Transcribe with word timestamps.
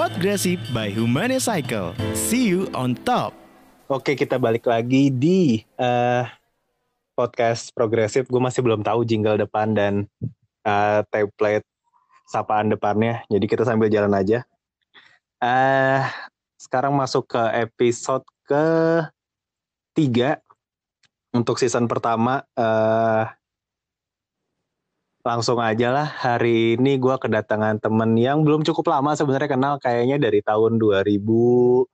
Podgresif 0.00 0.56
by 0.72 0.88
Humanicycle. 0.88 1.92
See 2.16 2.48
you 2.48 2.72
on 2.72 2.96
top. 3.04 3.36
Oke, 3.84 4.16
kita 4.16 4.40
balik 4.40 4.64
lagi 4.64 5.12
di 5.12 5.60
uh, 5.76 6.24
podcast 7.12 7.68
progresif. 7.76 8.24
Gue 8.24 8.40
masih 8.40 8.64
belum 8.64 8.80
tahu 8.80 9.04
jingle 9.04 9.36
depan 9.36 9.76
dan 9.76 10.08
uh, 10.64 11.04
template 11.12 11.68
sapaan 12.32 12.72
depannya. 12.72 13.28
Jadi 13.28 13.44
kita 13.44 13.68
sambil 13.68 13.92
jalan 13.92 14.16
aja. 14.16 14.40
Uh, 15.36 16.08
sekarang 16.56 16.96
masuk 16.96 17.36
ke 17.36 17.42
episode 17.60 18.24
ke 18.48 18.64
tiga 19.92 20.40
untuk 21.36 21.60
season 21.60 21.84
pertama. 21.84 22.40
Uh, 22.56 23.28
langsung 25.20 25.60
aja 25.60 25.92
lah 25.92 26.08
hari 26.08 26.80
ini 26.80 26.96
gue 26.96 27.12
kedatangan 27.20 27.76
temen 27.76 28.16
yang 28.16 28.40
belum 28.40 28.64
cukup 28.64 28.88
lama 28.88 29.12
sebenarnya 29.12 29.52
kenal 29.52 29.74
kayaknya 29.76 30.16
dari 30.16 30.40
tahun 30.40 30.80
2016 30.80 31.84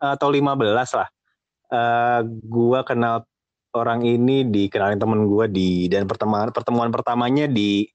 atau 0.00 0.28
15 0.30 0.98
lah. 0.98 1.08
Uh, 1.70 1.74
eh, 1.74 2.20
gue 2.46 2.80
kenal 2.86 3.26
orang 3.74 4.02
ini 4.06 4.46
dikenalin 4.46 4.98
temen 4.98 5.26
gue 5.26 5.46
di 5.50 5.70
dan 5.90 6.06
pertemuan 6.06 6.50
pertemuan 6.54 6.90
pertamanya 6.94 7.50
di 7.50 7.86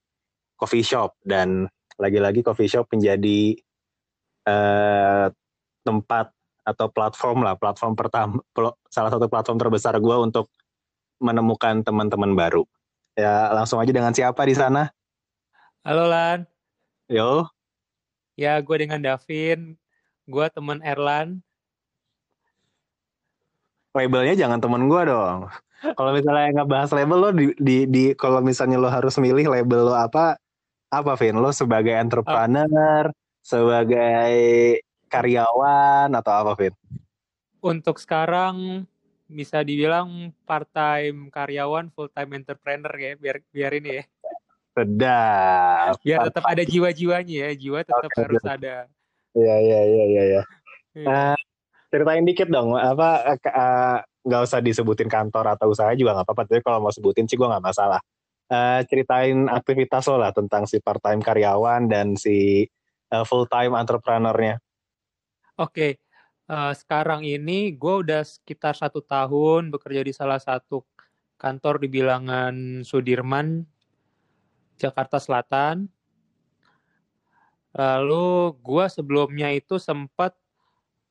coffee 0.59 0.83
shop. 0.83 1.15
Dan 1.23 1.67
lagi-lagi 1.95 2.43
coffee 2.43 2.67
shop 2.67 2.91
menjadi 2.91 3.55
uh, 4.47 5.31
tempat 5.87 6.35
atau 6.65 6.89
platform 6.89 7.45
lah 7.45 7.53
platform 7.61 7.93
pertama 7.93 8.41
salah 8.89 9.13
satu 9.13 9.29
platform 9.29 9.61
terbesar 9.61 9.93
gue 10.01 10.17
untuk 10.17 10.49
menemukan 11.21 11.85
teman-teman 11.85 12.33
baru 12.33 12.65
Ya, 13.15 13.47
langsung 13.55 13.79
aja 13.79 13.95
dengan 13.95 14.11
siapa 14.11 14.43
di 14.43 14.51
sana? 14.51 14.91
Halo 15.87 16.11
Lan. 16.11 16.43
Yo. 17.07 17.47
Ya, 18.35 18.59
gue 18.59 18.75
dengan 18.75 18.99
Davin. 18.99 19.79
Gue 20.27 20.51
temen 20.51 20.83
Erlan. 20.83 21.39
Labelnya 23.95 24.35
jangan 24.35 24.59
temen 24.59 24.91
gue 24.91 25.01
dong. 25.07 25.47
kalau 25.95 26.11
misalnya 26.11 26.59
nggak 26.59 26.69
bahas 26.71 26.91
label 26.91 27.19
lo 27.19 27.29
di, 27.31 27.55
di, 27.55 27.77
di 27.87 28.03
kalau 28.19 28.43
misalnya 28.43 28.75
lo 28.75 28.91
harus 28.91 29.15
milih 29.15 29.47
label 29.47 29.87
lo 29.87 29.95
apa 29.95 30.35
apa 30.91 31.15
Vin? 31.15 31.39
Lo 31.39 31.55
sebagai 31.55 31.95
entrepreneur, 31.95 33.07
oh. 33.07 33.15
sebagai 33.39 34.35
karyawan 35.07 36.11
atau 36.11 36.33
apa 36.35 36.51
Vin? 36.59 36.75
Untuk 37.63 37.95
sekarang 37.95 38.83
bisa 39.25 39.65
dibilang 39.65 40.29
part 40.45 40.69
time 40.69 41.33
karyawan 41.33 41.89
full 41.89 42.09
time 42.13 42.37
entrepreneur 42.37 42.93
ya 42.93 43.11
biar 43.17 43.37
biar 43.49 43.71
ini 43.81 43.89
ya. 44.01 44.03
Sedap. 44.75 45.93
Biar 46.03 46.19
tetap 46.29 46.45
ada 46.45 46.63
jiwa-jiwanya 46.63 47.35
ya 47.47 47.51
jiwa 47.57 47.79
tetap 47.81 48.11
okay. 48.11 48.21
harus 48.21 48.43
ada. 48.45 48.75
Iya 49.35 49.55
iya 49.59 49.79
iya 49.83 50.03
iya 50.05 50.23
ya. 50.23 50.41
uh, 51.05 51.37
ceritain 51.91 52.23
dikit 52.23 52.47
dong 52.47 52.71
apa 52.71 53.35
uh, 53.35 53.99
nggak 54.23 54.41
usah 54.47 54.63
disebutin 54.63 55.11
kantor 55.11 55.59
atau 55.59 55.75
usaha 55.75 55.91
juga 55.91 56.15
nggak 56.15 56.25
apa-apa 56.31 56.43
tapi 56.47 56.63
kalau 56.63 56.79
mau 56.87 56.93
sebutin 56.93 57.27
sih 57.27 57.35
gue 57.35 57.47
nggak 57.49 57.65
masalah. 57.65 57.99
Uh, 58.45 58.85
ceritain 58.85 59.49
aktivitas 59.49 60.05
lo 60.05 60.21
lah 60.21 60.29
tentang 60.29 60.69
si 60.69 60.77
part 60.77 61.01
time 61.01 61.17
karyawan 61.17 61.89
dan 61.89 62.13
si 62.13 62.61
uh, 63.09 63.25
full 63.25 63.49
time 63.49 63.73
entrepreneurnya. 63.73 64.61
Oke 65.57 65.71
okay 65.97 66.04
uh, 66.49 66.73
sekarang 66.73 67.25
ini 67.25 67.73
gue 67.73 67.95
udah 68.05 68.21
sekitar 68.25 68.77
satu 68.77 69.01
tahun 69.01 69.73
bekerja 69.73 70.01
di 70.05 70.13
salah 70.13 70.41
satu 70.41 70.85
kantor 71.35 71.83
di 71.83 71.87
bilangan 71.91 72.81
Sudirman, 72.81 73.67
Jakarta 74.79 75.19
Selatan. 75.19 75.91
Lalu 77.75 78.55
gue 78.63 78.85
sebelumnya 78.87 79.51
itu 79.51 79.75
sempat 79.75 80.31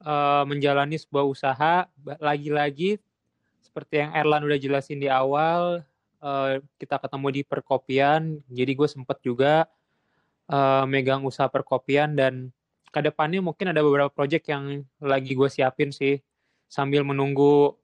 uh, 0.00 0.48
menjalani 0.48 0.96
sebuah 0.96 1.28
usaha, 1.28 1.84
lagi-lagi 2.18 2.96
seperti 3.60 4.00
yang 4.00 4.16
Erlan 4.16 4.48
udah 4.48 4.56
jelasin 4.56 4.96
di 4.96 5.12
awal, 5.12 5.84
uh, 6.24 6.56
kita 6.80 6.96
ketemu 6.96 7.28
di 7.36 7.42
perkopian, 7.44 8.40
jadi 8.48 8.72
gue 8.72 8.88
sempat 8.88 9.20
juga 9.20 9.68
uh, 10.48 10.88
megang 10.88 11.20
usaha 11.26 11.52
perkopian 11.52 12.16
dan 12.16 12.48
ke 12.94 13.02
depannya 13.02 13.42
mungkin 13.42 13.74
ada 13.74 13.82
beberapa 13.82 14.06
project 14.06 14.46
yang 14.46 14.86
lagi 15.02 15.34
gue 15.34 15.50
siapin 15.50 15.90
sih 15.90 16.22
sambil 16.70 17.02
menunggu 17.02 17.74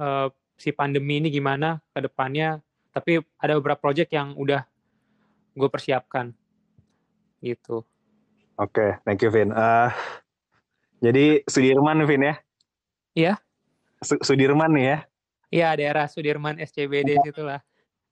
uh, 0.00 0.32
si 0.56 0.72
pandemi 0.72 1.20
ini 1.20 1.28
gimana 1.28 1.84
ke 1.92 2.08
depannya 2.08 2.64
tapi 2.96 3.20
ada 3.36 3.60
beberapa 3.60 3.76
project 3.76 4.08
yang 4.16 4.32
udah 4.40 4.64
gue 5.52 5.68
persiapkan. 5.68 6.32
Gitu. 7.44 7.84
Oke 8.56 8.72
okay, 8.72 8.90
thank 9.04 9.20
you 9.20 9.28
Vin. 9.28 9.52
Uh, 9.52 9.92
jadi 11.04 11.44
Sudirman 11.44 12.08
Vin 12.08 12.24
ya? 12.24 12.34
Iya. 13.12 13.34
Sudirman 14.00 14.72
nih 14.72 14.84
ya? 14.88 14.98
Iya 15.52 15.68
daerah 15.76 16.06
Sudirman 16.08 16.56
SCBD 16.56 17.20
situlah. 17.20 17.60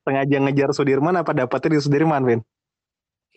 sengaja 0.06 0.38
ngejar 0.38 0.70
Sudirman 0.70 1.18
apa 1.18 1.34
dapetnya 1.34 1.74
di 1.74 1.78
Sudirman 1.82 2.22
Vin 2.22 2.40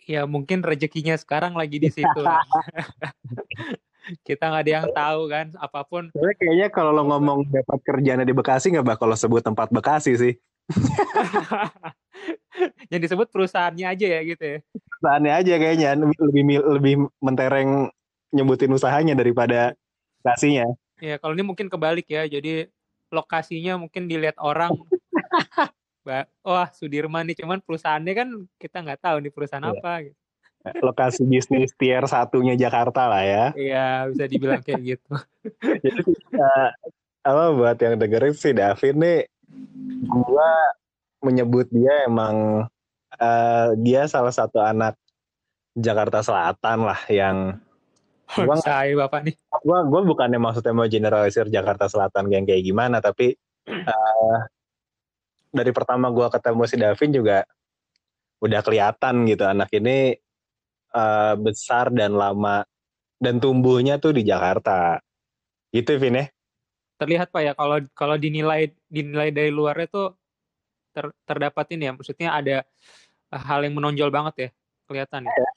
ya 0.06 0.24
mungkin 0.24 0.64
rezekinya 0.64 1.16
sekarang 1.16 1.56
lagi 1.56 1.80
di 1.80 1.90
situ. 1.92 2.22
kita 4.26 4.50
nggak 4.50 4.62
ada 4.64 4.72
yang 4.72 4.88
tahu 4.92 5.20
kan 5.30 5.46
apa 5.58 5.80
pun. 5.86 6.04
Tapi 6.12 6.34
kayaknya 6.40 6.68
kalau 6.72 6.90
lo 6.94 7.02
ngomong 7.06 7.46
dapat 7.50 7.78
kerjaan 7.84 8.24
di 8.24 8.34
Bekasi 8.34 8.74
nggak 8.74 8.88
bakal 8.96 9.10
lo 9.10 9.16
sebut 9.16 9.44
tempat 9.44 9.70
Bekasi 9.70 10.12
sih. 10.16 10.34
yang 12.92 13.00
disebut 13.02 13.26
perusahaannya 13.30 13.86
aja 13.86 14.06
ya 14.06 14.20
gitu 14.22 14.44
ya. 14.44 14.58
Perusahaannya 14.70 15.32
aja 15.32 15.52
kayaknya 15.58 15.90
lebih 15.98 16.42
lebih 16.62 16.94
mentereng 17.18 17.90
nyebutin 18.30 18.74
usahanya 18.74 19.14
daripada 19.18 19.74
lokasinya. 20.22 20.66
Ya 21.00 21.16
kalau 21.18 21.34
ini 21.34 21.44
mungkin 21.46 21.66
kebalik 21.72 22.06
ya. 22.10 22.26
Jadi 22.28 22.68
lokasinya 23.10 23.80
mungkin 23.80 24.06
dilihat 24.06 24.38
orang 24.38 24.70
wah 26.44 26.68
Sudirman 26.74 27.24
nih 27.28 27.36
cuman 27.42 27.58
perusahaannya 27.62 28.12
kan 28.14 28.28
kita 28.58 28.76
nggak 28.82 29.00
tahu 29.00 29.16
nih 29.22 29.32
perusahaan 29.32 29.64
iya. 29.64 29.72
apa 29.74 29.92
gitu. 30.06 30.18
Lokasi 30.60 31.24
bisnis 31.24 31.72
tier 31.80 32.04
satunya 32.04 32.52
Jakarta 32.52 33.08
lah 33.08 33.24
ya. 33.24 33.44
Iya 33.56 33.88
bisa 34.12 34.24
dibilang 34.28 34.60
kayak 34.60 34.80
gitu. 34.84 35.12
Jadi 35.84 36.02
uh, 36.36 36.68
apa 37.24 37.44
buat 37.56 37.76
yang 37.80 37.96
dengerin 37.96 38.36
sih 38.36 38.52
David 38.52 38.94
nih, 39.00 39.20
gua 40.04 40.50
menyebut 41.24 41.64
dia 41.72 42.04
emang 42.04 42.68
uh, 43.16 43.68
dia 43.80 44.04
salah 44.04 44.32
satu 44.32 44.60
anak 44.60 45.00
Jakarta 45.72 46.20
Selatan 46.20 46.84
lah 46.84 47.00
yang 47.08 47.56
gua 48.36 48.60
saya 48.60 48.92
bapak 49.00 49.32
nih. 49.32 49.34
Gua 49.64 49.88
gua 49.88 50.04
bukannya 50.04 50.36
maksudnya 50.36 50.76
mau 50.76 50.84
generalisir 50.84 51.48
Jakarta 51.48 51.88
Selatan 51.88 52.28
yang 52.28 52.44
kayak 52.44 52.68
gimana 52.68 53.00
tapi 53.00 53.32
uh, 53.64 54.38
dari 55.50 55.70
pertama 55.74 56.08
gue 56.10 56.26
ketemu 56.30 56.62
si 56.66 56.76
Davin 56.78 57.10
juga 57.10 57.38
udah 58.40 58.60
kelihatan 58.64 59.28
gitu 59.28 59.44
anak 59.44 59.68
ini 59.76 60.16
uh, 60.96 61.34
besar 61.36 61.92
dan 61.92 62.16
lama 62.16 62.64
dan 63.20 63.36
tumbuhnya 63.36 64.00
tuh 64.00 64.16
di 64.16 64.24
Jakarta 64.24 64.96
gitu 65.74 66.00
Vin 66.00 66.24
ya 66.24 66.26
terlihat 66.96 67.28
pak 67.32 67.42
ya 67.44 67.52
kalau 67.56 67.80
kalau 67.96 68.16
dinilai 68.16 68.72
dinilai 68.88 69.32
dari 69.32 69.52
luarnya 69.52 69.88
tuh 69.88 70.08
ter, 70.92 71.08
terdapat 71.24 71.66
ini 71.76 71.88
ya 71.88 71.92
maksudnya 71.96 72.28
ada 72.36 72.56
hal 73.32 73.62
yang 73.64 73.74
menonjol 73.78 74.10
banget 74.10 74.34
ya 74.36 74.48
kelihatan 74.90 75.24
ya. 75.24 75.50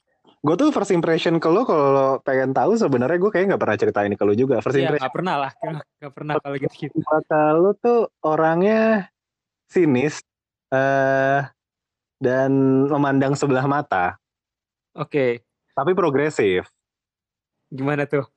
Gue 0.44 0.60
tuh 0.60 0.76
first 0.76 0.92
impression 0.92 1.40
ke 1.40 1.48
lo 1.48 1.64
kalau 1.64 1.88
lo 1.96 2.08
pengen 2.20 2.52
tahu 2.52 2.76
sebenarnya 2.76 3.16
gue 3.16 3.32
kayak 3.32 3.56
nggak 3.56 3.62
pernah 3.64 3.78
cerita 3.80 4.00
ini 4.04 4.16
ke 4.20 4.24
lo 4.28 4.36
juga 4.36 4.60
first 4.60 4.76
ya, 4.76 4.92
impression. 4.92 5.08
Gak 5.08 5.16
pernah 5.16 5.36
lah, 5.40 5.52
gak 6.04 6.14
pernah 6.14 6.34
kalau 6.44 6.56
gitu. 6.60 6.76
-gitu. 6.84 7.00
Kata 7.00 7.42
lo 7.56 7.72
tuh 7.80 8.12
orangnya 8.28 9.08
sinis 9.74 10.22
uh, 10.70 11.42
dan 12.22 12.52
memandang 12.86 13.34
sebelah 13.34 13.66
mata. 13.66 14.22
Oke. 14.94 15.10
Okay. 15.10 15.32
Tapi 15.74 15.98
progresif. 15.98 16.70
Gimana 17.74 18.06
tuh? 18.06 18.30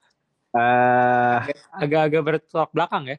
Uh, 0.56 1.44
Agak-agak 1.76 2.22
bertolak 2.24 2.72
belakang 2.72 3.04
ya? 3.12 3.16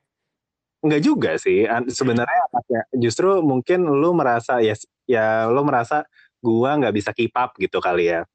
Enggak 0.81 1.01
juga 1.05 1.31
sih. 1.37 1.69
Sebenarnya 1.93 2.49
justru 2.97 3.45
mungkin 3.45 3.85
lu 3.85 4.17
merasa 4.17 4.57
ya 4.57 4.73
ya 5.05 5.45
lu 5.45 5.61
merasa 5.61 6.09
gua 6.41 6.77
nggak 6.81 6.95
bisa 6.97 7.09
keep 7.13 7.33
up 7.37 7.53
gitu 7.61 7.77
kali 7.77 8.09
ya. 8.09 8.25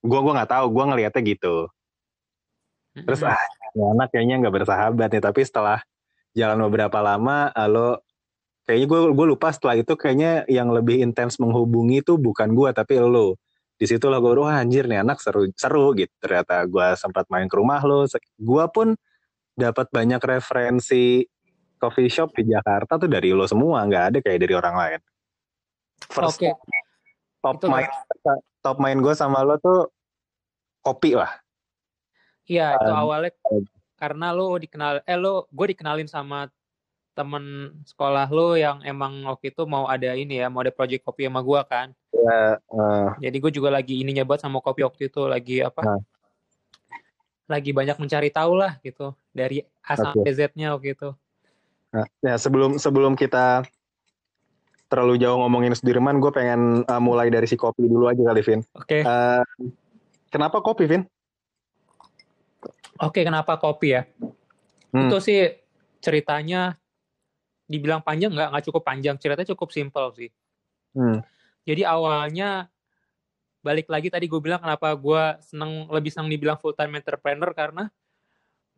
Gua 0.00 0.24
gua 0.24 0.40
nggak 0.40 0.52
tahu, 0.56 0.66
gua 0.72 0.84
ngelihatnya 0.88 1.22
gitu. 1.28 1.68
Terus 2.96 3.20
ah, 3.22 3.36
anak 3.76 4.08
kayaknya 4.10 4.40
nggak 4.40 4.64
bersahabat 4.64 5.08
nih, 5.12 5.22
tapi 5.22 5.40
setelah 5.44 5.78
jalan 6.32 6.58
beberapa 6.66 6.98
lama, 6.98 7.52
lo 7.68 8.00
kayaknya 8.68 8.84
gue 8.84 9.00
gue 9.16 9.26
lupa 9.32 9.48
setelah 9.48 9.80
itu 9.80 9.96
kayaknya 9.96 10.44
yang 10.44 10.68
lebih 10.68 11.00
intens 11.00 11.40
menghubungi 11.40 12.04
itu 12.04 12.20
bukan 12.20 12.52
gue 12.52 12.68
tapi 12.76 13.00
lo 13.00 13.40
di 13.80 13.88
situ 13.88 14.12
lah 14.12 14.20
gue 14.20 14.36
wah 14.36 14.60
anjir 14.60 14.84
nih 14.84 15.00
anak 15.00 15.24
seru 15.24 15.48
seru 15.56 15.96
gitu. 15.96 16.12
Ternyata 16.20 16.68
gue 16.68 16.86
sempat 17.00 17.24
main 17.32 17.48
ke 17.48 17.56
rumah 17.56 17.80
lo 17.80 18.04
gue 18.36 18.64
pun 18.68 18.92
dapat 19.56 19.88
banyak 19.88 20.20
referensi 20.20 21.24
coffee 21.80 22.12
shop 22.12 22.36
di 22.36 22.52
Jakarta 22.52 23.00
tuh 23.00 23.08
dari 23.08 23.32
lo 23.32 23.48
semua 23.48 23.88
nggak 23.88 24.04
ada 24.12 24.18
kayak 24.20 24.38
dari 24.44 24.52
orang 24.52 24.74
lain. 24.76 25.00
First 26.04 26.44
okay. 26.44 26.52
top 27.40 27.56
itu 27.56 27.66
main 27.72 27.88
top 28.60 28.76
main 28.84 28.98
gue 29.00 29.14
sama 29.16 29.40
lo 29.48 29.56
tuh 29.56 29.88
kopi 30.84 31.16
lah. 31.16 31.32
Iya, 32.44 32.76
itu 32.76 32.90
Um, 32.92 33.00
awalnya 33.00 33.32
karena 33.96 34.28
lo 34.36 34.52
dikenal 34.60 35.06
eh 35.08 35.16
lo 35.16 35.48
gue 35.54 35.66
dikenalin 35.72 36.10
sama 36.10 36.50
temen 37.18 37.74
sekolah 37.82 38.30
lo 38.30 38.54
yang 38.54 38.78
emang 38.86 39.26
waktu 39.26 39.50
itu 39.50 39.66
mau 39.66 39.90
ada 39.90 40.14
ini 40.14 40.38
ya, 40.38 40.46
mau 40.46 40.62
ada 40.62 40.70
project 40.70 41.02
kopi 41.02 41.26
sama 41.26 41.42
gue 41.42 41.60
kan. 41.66 41.90
Ya, 42.14 42.62
eh, 42.62 43.08
Jadi 43.26 43.36
gue 43.42 43.52
juga 43.58 43.74
lagi 43.74 43.98
ininya 43.98 44.22
buat 44.22 44.38
sama 44.38 44.62
kopi 44.62 44.86
waktu 44.86 45.10
itu 45.10 45.26
lagi 45.26 45.58
apa? 45.66 45.82
Nah. 45.82 46.02
Lagi 47.50 47.74
banyak 47.74 47.98
mencari 47.98 48.30
tahu 48.30 48.54
lah 48.54 48.78
gitu 48.86 49.18
dari 49.34 49.66
A 49.82 49.98
sampai 49.98 50.30
Oke. 50.30 50.38
Z-nya 50.38 50.78
waktu 50.78 50.94
itu. 50.94 51.10
nah, 51.88 52.04
ya 52.20 52.36
sebelum 52.36 52.76
sebelum 52.76 53.16
kita 53.16 53.64
terlalu 54.92 55.18
jauh 55.18 55.40
ngomongin 55.42 55.74
Sudirman, 55.74 56.22
gue 56.22 56.30
pengen 56.30 56.86
eh, 56.86 57.02
mulai 57.02 57.34
dari 57.34 57.50
si 57.50 57.58
kopi 57.58 57.82
dulu 57.82 58.06
aja 58.06 58.22
kali, 58.22 58.40
Vin. 58.46 58.60
Oke. 58.78 59.02
Eh, 59.02 59.44
kenapa 60.30 60.62
kopi, 60.62 60.86
Vin? 60.86 61.02
Oke, 63.02 63.26
kenapa 63.26 63.58
kopi 63.58 63.98
ya? 63.98 64.06
Hmm. 64.94 65.10
Itu 65.10 65.18
sih 65.18 65.58
ceritanya 65.98 66.78
dibilang 67.68 68.00
panjang 68.00 68.32
nggak 68.32 68.48
nggak 68.50 68.64
cukup 68.72 68.82
panjang, 68.82 69.14
ceritanya 69.20 69.52
cukup 69.54 69.68
simpel 69.70 70.10
sih. 70.16 70.32
Hmm. 70.96 71.20
Jadi 71.68 71.84
awalnya 71.84 72.72
balik 73.60 73.92
lagi 73.92 74.08
tadi 74.08 74.24
gue 74.24 74.40
bilang 74.40 74.58
kenapa 74.64 74.88
gue 74.96 75.22
seneng 75.44 75.84
lebih 75.92 76.08
seneng 76.08 76.32
dibilang 76.32 76.56
full 76.56 76.72
time 76.72 76.96
entrepreneur 76.96 77.52
karena 77.52 77.92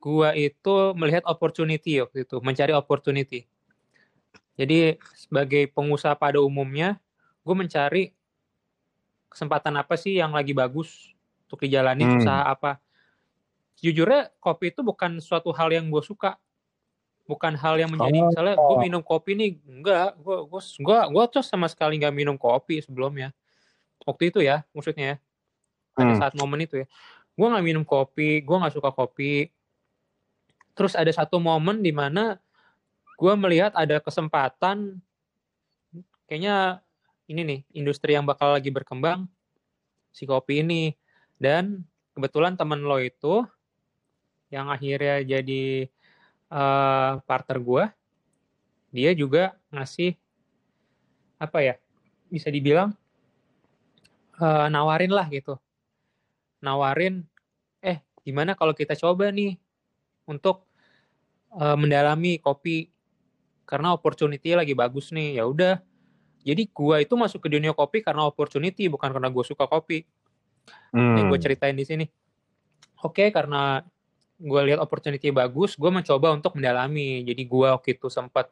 gue 0.01 0.29
itu 0.35 0.75
melihat 0.99 1.23
opportunity 1.29 2.03
waktu 2.03 2.27
itu 2.27 2.37
mencari 2.43 2.75
opportunity. 2.75 3.47
Jadi 4.59 4.99
sebagai 5.15 5.71
pengusaha 5.71 6.19
pada 6.19 6.43
umumnya 6.43 6.99
gue 7.47 7.55
mencari 7.55 8.13
kesempatan 9.31 9.79
apa 9.79 9.95
sih 9.95 10.19
yang 10.19 10.35
lagi 10.35 10.51
bagus 10.51 11.15
untuk 11.47 11.63
dijalani 11.63 12.03
Hmm. 12.03 12.19
usaha 12.19 12.43
apa. 12.51 12.83
Jujurnya 13.81 14.29
kopi 14.43 14.75
itu 14.75 14.85
bukan 14.85 15.23
suatu 15.23 15.55
hal 15.55 15.73
yang 15.73 15.89
gue 15.89 16.03
suka 16.05 16.37
bukan 17.31 17.55
hal 17.55 17.79
yang 17.79 17.95
menjadi 17.95 18.19
Oh. 18.19 18.27
misalnya 18.27 18.57
gue 18.59 18.77
minum 18.83 19.03
kopi 19.07 19.39
nih. 19.39 19.51
Enggak 19.71 20.19
gue 20.19 20.37
gue 20.51 20.61
gue 20.83 20.99
gue 21.15 21.25
tuh 21.31 21.43
sama 21.47 21.71
sekali 21.71 22.03
nggak 22.03 22.11
minum 22.11 22.35
kopi 22.35 22.83
sebelumnya. 22.83 23.31
Waktu 24.03 24.35
itu 24.35 24.43
ya 24.43 24.67
maksudnya 24.75 25.15
ya. 25.15 25.17
Pada 25.95 26.13
Hmm. 26.15 26.21
saat 26.21 26.35
momen 26.35 26.67
itu 26.67 26.83
ya. 26.83 26.87
Gue 27.39 27.47
nggak 27.47 27.63
minum 27.65 27.85
kopi 27.87 28.43
gue 28.43 28.57
nggak 28.59 28.75
suka 28.75 28.91
kopi. 28.91 29.47
Terus 30.75 30.99
ada 30.99 31.11
satu 31.15 31.39
momen 31.39 31.79
di 31.81 31.95
mana 31.95 32.43
gue 33.15 33.33
melihat 33.39 33.71
ada 33.79 34.03
kesempatan 34.03 34.99
kayaknya 36.27 36.81
ini 37.31 37.41
nih 37.47 37.61
industri 37.77 38.17
yang 38.17 38.27
bakal 38.27 38.51
lagi 38.51 38.75
berkembang 38.75 39.31
si 40.11 40.27
kopi 40.27 40.67
ini. 40.67 40.99
Dan 41.41 41.87
kebetulan 42.13 42.59
temen 42.59 42.83
lo 42.83 42.99
itu 42.99 43.47
yang 44.51 44.67
akhirnya 44.67 45.23
jadi 45.23 45.87
eh, 46.51 47.13
partner 47.25 47.59
gue 47.63 47.85
dia 48.91 49.15
juga 49.15 49.55
ngasih 49.71 50.19
apa 51.39 51.59
ya 51.63 51.75
bisa 52.27 52.51
dibilang 52.51 52.93
eh, 54.39 54.67
nawarin 54.69 55.15
lah 55.15 55.27
gitu. 55.31 55.57
Nawarin 56.61 57.25
eh 57.81 58.03
gimana 58.27 58.53
kalau 58.59 58.75
kita 58.77 58.93
coba 58.99 59.31
nih 59.31 59.57
untuk 60.27 60.67
eh, 61.55 61.77
mendalami 61.79 62.39
kopi? 62.43 62.91
Karena 63.65 63.95
opportunity 63.95 64.51
lagi 64.59 64.75
bagus 64.75 65.15
nih. 65.15 65.39
Ya 65.39 65.47
udah. 65.47 65.79
Jadi 66.43 66.67
gua 66.75 66.99
itu 66.99 67.15
masuk 67.15 67.47
ke 67.47 67.49
dunia 67.53 67.71
kopi 67.71 68.03
karena 68.03 68.27
opportunity 68.27 68.91
bukan 68.91 69.13
karena 69.15 69.31
gue 69.31 69.45
suka 69.47 69.71
kopi. 69.71 70.03
Yang 70.91 71.25
Hmm. 71.25 71.31
gue 71.31 71.39
ceritain 71.39 71.77
di 71.79 71.87
sini. 71.87 72.07
Oke 73.07 73.31
karena 73.31 73.85
gue 74.41 74.61
lihat 74.73 74.81
opportunity 74.81 75.29
bagus 75.29 75.77
gue 75.77 75.91
mencoba 75.93 76.33
untuk 76.33 76.57
mendalami. 76.57 77.21
Jadi 77.29 77.43
gue 77.45 77.69
waktu 77.69 77.93
itu 77.93 78.09
sempat 78.09 78.49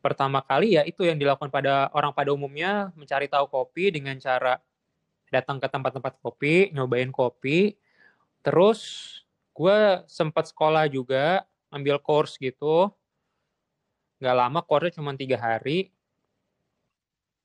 pertama 0.00 0.40
kali 0.40 0.76
ya 0.76 0.82
itu 0.84 1.04
yang 1.04 1.16
dilakukan 1.16 1.48
pada 1.52 1.88
orang 1.92 2.12
pada 2.12 2.32
umumnya 2.32 2.92
mencari 2.96 3.28
tahu 3.28 3.48
kopi 3.48 3.92
dengan 3.92 4.16
cara 4.20 4.60
datang 5.32 5.60
ke 5.60 5.68
tempat-tempat 5.68 6.16
kopi 6.24 6.72
nyobain 6.72 7.12
kopi. 7.12 7.76
Terus 8.40 8.80
gue 9.52 10.00
sempat 10.08 10.48
sekolah 10.48 10.88
juga 10.88 11.44
ambil 11.68 12.00
course 12.00 12.40
gitu. 12.40 12.88
Nggak 14.20 14.36
lama 14.36 14.60
course 14.64 14.96
cuma 14.96 15.12
tiga 15.12 15.36
hari. 15.36 15.92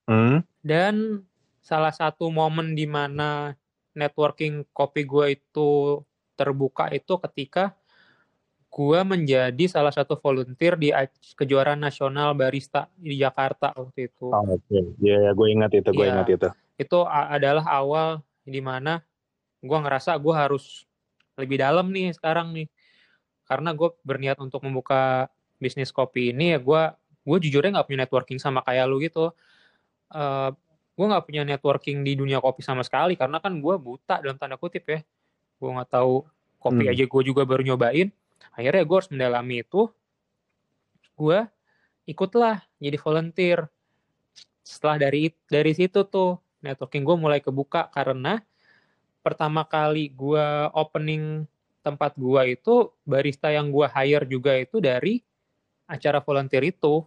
Hmm. 0.10 0.42
dan 0.66 1.21
salah 1.62 1.94
satu 1.94 2.33
momen 2.33 2.74
di 2.74 2.89
mana 2.89 3.54
networking 3.94 4.66
kopi 4.74 5.06
gue 5.06 5.38
itu 5.38 6.01
terbuka 6.39 6.88
itu 6.95 7.19
ketika 7.27 7.75
gue 8.69 9.00
menjadi 9.01 9.65
salah 9.65 9.91
satu 9.91 10.15
volunteer 10.15 10.77
di 10.77 10.94
kejuaraan 11.36 11.81
nasional 11.81 12.38
barista 12.38 12.88
di 12.95 13.18
Jakarta 13.18 13.74
waktu 13.74 14.07
itu. 14.07 14.30
Oh, 14.30 14.45
Oke, 14.56 14.94
ya 15.01 15.33
gue 15.33 15.47
ingat 15.50 15.74
itu, 15.74 15.89
gue 15.89 16.06
Iya. 16.06 16.13
ingat 16.15 16.27
itu. 16.30 16.47
Itu 16.80 17.03
adalah 17.09 17.65
awal 17.65 18.21
di 18.45 18.62
mana 18.62 19.01
gue 19.59 19.77
ngerasa 19.77 20.15
gue 20.15 20.31
harus 20.31 20.88
lebih 21.36 21.59
dalam 21.59 21.89
nih 21.89 22.13
sekarang 22.15 22.56
nih. 22.56 22.69
Karena 23.50 23.74
gue 23.74 23.89
berniat 24.06 24.38
untuk 24.38 24.62
membuka 24.62 25.27
bisnis 25.57 25.92
kopi 25.92 26.31
ini 26.31 26.56
ya 26.56 26.59
gue 26.62 26.81
gue 27.25 27.38
jujurnya 27.50 27.81
nggak 27.81 27.88
punya 27.89 28.00
networking 28.06 28.39
sama 28.39 28.62
kayak 28.62 28.85
lu 28.85 29.01
gitu. 29.01 29.33
Eh 30.13 30.50
gue 31.00 31.06
nggak 31.07 31.25
punya 31.25 31.44
networking 31.47 32.03
di 32.03 32.13
dunia 32.19 32.44
kopi 32.44 32.59
sama 32.59 32.83
sekali 32.83 33.15
karena 33.15 33.39
kan 33.39 33.56
gue 33.57 33.75
buta 33.81 34.21
dalam 34.21 34.38
tanda 34.38 34.62
kutip 34.62 34.85
ya. 34.85 35.00
Gue 35.59 35.69
nggak 35.75 35.91
tahu 35.91 36.23
kopi 36.59 36.88
Hmm. 36.88 36.91
aja 36.95 37.03
gue 37.03 37.21
juga 37.23 37.44
baru 37.44 37.61
nyobain. 37.63 38.09
Akhirnya 38.56 38.83
gue 38.83 38.95
harus 38.95 39.11
mendalami 39.11 39.61
itu. 39.61 39.91
Gue 41.19 41.44
ikutlah 42.07 42.63
jadi 42.79 42.97
volunteer. 42.97 43.67
Setelah 44.63 44.97
dari 45.09 45.35
dari 45.51 45.71
situ 45.75 46.07
tuh 46.07 46.39
networking 46.63 47.03
gue 47.03 47.15
mulai 47.19 47.39
kebuka 47.44 47.91
karena 47.91 48.44
pertama 49.19 49.67
kali 49.67 50.11
gue 50.15 50.45
opening 50.75 51.44
tempat 51.83 52.15
gue 52.15 52.59
itu 52.59 52.91
barista 53.07 53.51
yang 53.51 53.71
gue 53.71 53.88
hire 53.88 54.25
juga 54.27 54.56
itu 54.56 54.79
dari 54.83 55.23
acara 55.88 56.19
volunteer 56.23 56.63
itu. 56.71 57.03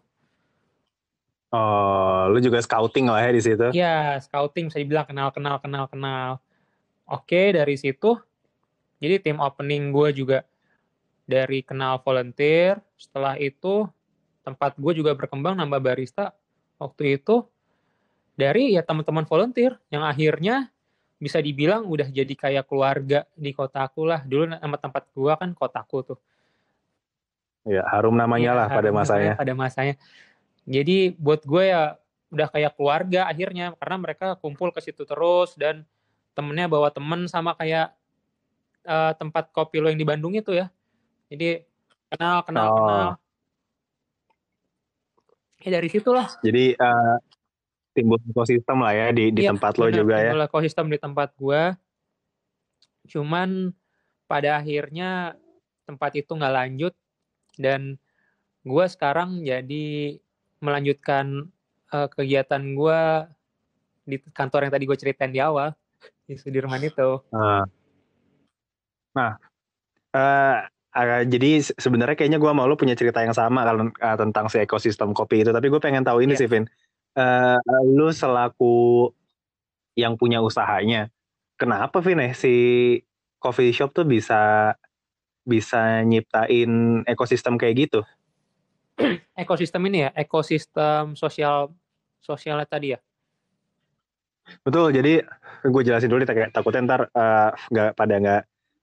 Oh, 1.53 2.33
lu 2.33 2.41
juga 2.41 2.65
scouting 2.65 3.13
lah 3.13 3.29
ya 3.29 3.31
di 3.37 3.43
situ. 3.45 3.67
Ya, 3.77 4.17
scouting 4.25 4.73
bisa 4.73 4.81
dibilang 4.81 5.05
kenal 5.05 5.29
kenal 5.37 5.61
kenal 5.61 5.85
kenal. 5.85 6.41
Oke, 7.05 7.53
dari 7.53 7.77
situ 7.77 8.17
jadi 9.03 9.19
tim 9.19 9.43
opening 9.43 9.91
gue 9.91 10.15
juga 10.15 10.47
dari 11.27 11.67
kenal 11.67 11.99
volunteer. 12.07 12.79
Setelah 12.95 13.35
itu 13.35 13.91
tempat 14.47 14.79
gue 14.79 14.93
juga 14.95 15.11
berkembang 15.19 15.59
nambah 15.59 15.83
barista. 15.83 16.31
Waktu 16.79 17.19
itu 17.19 17.43
dari 18.39 18.79
ya 18.79 18.87
teman-teman 18.87 19.27
volunteer 19.27 19.75
yang 19.91 20.07
akhirnya 20.07 20.71
bisa 21.19 21.43
dibilang 21.43 21.87
udah 21.87 22.07
jadi 22.11 22.31
kayak 22.31 22.71
keluarga 22.71 23.27
di 23.35 23.51
kotaku 23.51 24.07
lah. 24.07 24.23
Dulu 24.23 24.55
nama 24.55 24.77
tempat 24.79 25.11
gue 25.11 25.33
kan 25.35 25.51
kotaku 25.51 26.15
tuh. 26.15 26.19
Ya, 27.67 27.83
harum 27.91 28.15
namanya 28.15 28.55
Iya, 28.55 28.59
lah 28.59 28.67
pada 28.71 28.91
harum 28.91 28.99
masanya. 29.03 29.19
namanya 29.19 29.39
Pada 29.43 29.55
masanya. 29.59 29.95
Jadi 30.63 31.15
buat 31.19 31.43
gue 31.43 31.75
ya 31.75 31.99
udah 32.31 32.49
kayak 32.49 32.79
keluarga 32.79 33.27
akhirnya 33.27 33.75
karena 33.83 33.97
mereka 33.99 34.27
kumpul 34.39 34.71
ke 34.71 34.81
situ 34.81 35.05
terus 35.05 35.53
dan 35.59 35.85
temennya 36.33 36.65
bawa 36.65 36.89
temen 36.89 37.29
sama 37.29 37.53
kayak 37.53 37.93
eh, 38.83 39.13
tempat 39.17 39.51
kopi 39.51 39.79
lo 39.79 39.89
yang 39.89 39.99
di 39.99 40.07
Bandung 40.07 40.35
itu 40.35 40.53
ya. 40.53 40.69
Jadi 41.31 41.63
kenal 42.09 42.43
kenal 42.45 42.67
Oh. 42.67 42.77
kenal. 42.77 43.09
Ya 45.63 45.71
dari 45.79 45.89
situlah. 45.89 46.27
Jadi 46.43 46.75
eh, 46.75 47.17
timbul 47.95 48.19
ekosistem 48.27 48.83
lah 48.83 48.93
ya 48.93 49.07
di 49.15 49.31
di 49.31 49.41
Iya, 49.47 49.55
tempat 49.55 49.79
lo 49.79 49.87
juga 49.89 50.17
ya. 50.19 50.35
timbul 50.35 50.43
ekosistem 50.45 50.87
di 50.91 50.99
tempat 50.99 51.31
gue. 51.39 51.63
Cuman 53.09 53.71
pada 54.27 54.59
akhirnya 54.59 55.37
tempat 55.85 56.17
itu 56.17 56.33
nggak 56.33 56.55
lanjut 56.55 56.95
dan 57.61 57.99
gue 58.63 58.85
sekarang 58.87 59.43
jadi 59.43 60.19
melanjutkan 60.63 61.51
eh, 61.93 62.09
kegiatan 62.11 62.63
gue 62.75 63.01
di 64.03 64.17
kantor 64.35 64.67
yang 64.67 64.73
tadi 64.75 64.85
gue 64.87 64.99
ceritain 64.99 65.31
di 65.31 65.39
awal 65.39 65.71
di 66.27 66.35
Sudirman 66.35 66.83
itu. 66.83 67.23
Nah, 67.31 67.63
nah 69.13 69.37
eh, 70.13 70.59
eh, 70.97 71.23
jadi 71.25 71.51
se- 71.65 71.77
sebenarnya 71.77 72.17
kayaknya 72.17 72.41
gue 72.41 72.53
mau 72.53 72.69
lo 72.69 72.77
punya 72.77 72.93
cerita 72.97 73.25
yang 73.25 73.33
sama 73.37 73.65
kalau 73.65 73.89
eh, 73.89 74.17
tentang 74.21 74.47
si 74.53 74.61
ekosistem 74.61 75.17
kopi 75.17 75.45
itu. 75.45 75.51
Tapi 75.53 75.67
gue 75.73 75.81
pengen 75.81 76.05
tahu 76.05 76.25
ini 76.25 76.37
Iya. 76.37 76.41
sih, 76.45 76.49
Vin. 76.49 76.65
Eh, 77.17 77.59
lu 77.93 78.09
selaku 78.13 79.09
yang 79.97 80.17
punya 80.17 80.41
usahanya, 80.41 81.13
kenapa 81.61 82.01
Vin 82.01 82.21
ya 82.21 82.33
si 82.33 82.55
coffee 83.37 83.73
shop 83.73 83.93
tuh 83.93 84.09
bisa 84.09 84.73
bisa 85.45 86.01
nyiptain 86.07 87.03
ekosistem 87.05 87.61
kayak 87.61 87.89
gitu? 87.89 88.01
Ekosistem 89.37 89.83
ini 89.89 90.09
ya, 90.09 90.11
ekosistem 90.17 91.19
sosial 91.19 91.73
sosialnya 92.23 92.65
tadi 92.69 92.95
ya. 92.97 93.01
Betul, 94.63 94.95
jadi 94.95 95.23
gue 95.65 95.83
jelasin 95.85 96.09
dulu 96.11 96.23
nih 96.23 96.51
takutnya 96.53 96.81
ntar 96.87 97.01
eh, 97.13 97.51
nggak 97.73 97.91
pada 97.99 98.15
nggak 98.19 98.43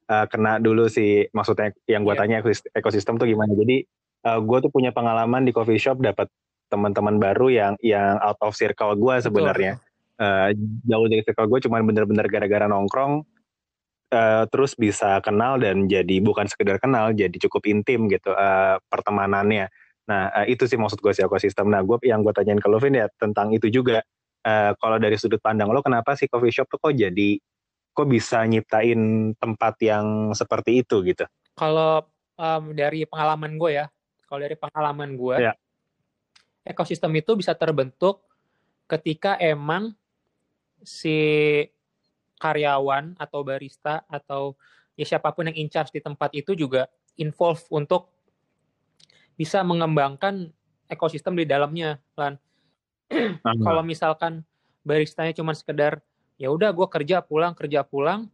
eh, 0.10 0.26
kena 0.28 0.58
dulu 0.58 0.90
sih 0.90 1.30
maksudnya 1.32 1.70
yang 1.86 2.02
gue 2.02 2.14
Iya. 2.18 2.22
tanya 2.26 2.36
ekosist- 2.42 2.70
ekosistem 2.74 3.16
tuh 3.22 3.30
gimana. 3.30 3.54
Jadi 3.54 3.86
eh, 4.20 4.40
gue 4.42 4.58
tuh 4.60 4.72
punya 4.74 4.90
pengalaman 4.92 5.46
di 5.46 5.54
coffee 5.54 5.80
shop 5.80 6.02
dapat 6.02 6.28
teman-teman 6.70 7.18
baru 7.18 7.48
yang 7.50 7.74
yang 7.82 8.18
out 8.22 8.38
of 8.44 8.54
circle 8.54 8.94
gue 8.98 9.16
sebenarnya. 9.22 9.78
Eh, 10.20 10.50
jauh 10.84 11.08
dari 11.08 11.24
circle 11.24 11.48
gue 11.48 11.60
cuman 11.70 11.82
bener-bener 11.88 12.28
gara-gara 12.28 12.68
nongkrong 12.68 13.24
eh, 14.12 14.44
terus 14.52 14.74
bisa 14.76 15.22
kenal 15.22 15.62
dan 15.62 15.86
jadi 15.88 16.20
bukan 16.20 16.50
sekedar 16.50 16.82
kenal 16.82 17.14
jadi 17.14 17.34
cukup 17.48 17.64
intim 17.70 18.10
gitu 18.10 18.34
eh, 18.34 18.76
pertemanannya. 18.90 19.70
Nah 20.10 20.22
eh, 20.44 20.54
itu 20.58 20.66
sih 20.66 20.76
maksud 20.76 21.00
gue 21.00 21.14
sih 21.14 21.24
ekosistem. 21.24 21.70
Nah 21.70 21.86
gue 21.86 22.02
yang 22.04 22.26
gue 22.26 22.34
tanyain 22.34 22.60
ke 22.60 22.68
Lovin 22.68 22.98
ya 22.98 23.08
tentang 23.22 23.54
itu 23.54 23.70
juga. 23.70 24.02
Eh, 24.40 24.72
kalau 24.80 24.98
dari 24.98 25.16
sudut 25.20 25.40
pandang 25.44 25.68
lo 25.70 25.84
kenapa 25.84 26.16
sih 26.16 26.26
coffee 26.32 26.52
shop 26.52 26.68
tuh 26.72 26.80
kok 26.80 26.96
jadi 26.96 27.40
kok 28.00 28.08
bisa 28.08 28.48
nyiptain 28.48 29.36
tempat 29.36 29.76
yang 29.84 30.32
seperti 30.32 30.88
itu 30.88 31.04
gitu? 31.04 31.28
Kalau 31.52 32.08
em, 32.40 32.72
dari 32.72 33.04
pengalaman 33.04 33.60
gue 33.60 33.84
ya, 33.84 33.92
kalau 34.24 34.40
dari 34.40 34.56
pengalaman 34.56 35.20
gue, 35.20 35.52
Ya. 35.52 35.54
ekosistem 36.64 37.12
itu 37.20 37.36
bisa 37.36 37.52
terbentuk 37.52 38.24
ketika 38.88 39.36
emang 39.36 39.92
si 40.80 41.20
karyawan 42.40 43.20
atau 43.20 43.44
barista 43.44 44.08
atau 44.08 44.56
ya 44.96 45.04
siapa 45.04 45.36
pun 45.36 45.52
yang 45.52 45.60
in 45.60 45.68
charge 45.68 45.92
di 45.92 46.00
tempat 46.00 46.32
itu 46.32 46.56
juga 46.56 46.88
involve 47.20 47.60
untuk 47.68 48.16
bisa 49.36 49.60
mengembangkan 49.68 50.48
ekosistem 50.88 51.36
di 51.36 51.44
dalamnya, 51.44 52.00
Lan. 52.16 52.40
Kalau 53.68 53.84
misalkan 53.84 54.48
baristanya 54.88 55.36
cuma 55.36 55.52
sekedar 55.52 56.00
ya 56.40 56.48
udah 56.50 56.72
gue 56.72 56.88
kerja 56.88 57.20
pulang 57.20 57.52
kerja 57.52 57.84
pulang 57.84 58.32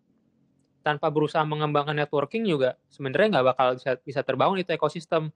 tanpa 0.86 1.10
berusaha 1.10 1.42
mengembangkan 1.42 1.98
networking 1.98 2.46
juga 2.46 2.78
sebenarnya 2.94 3.42
nggak 3.42 3.48
bakal 3.50 3.68
bisa 3.74 3.92
bisa 4.06 4.22
terbangun 4.22 4.62
itu 4.62 4.70
ekosistem. 4.70 5.34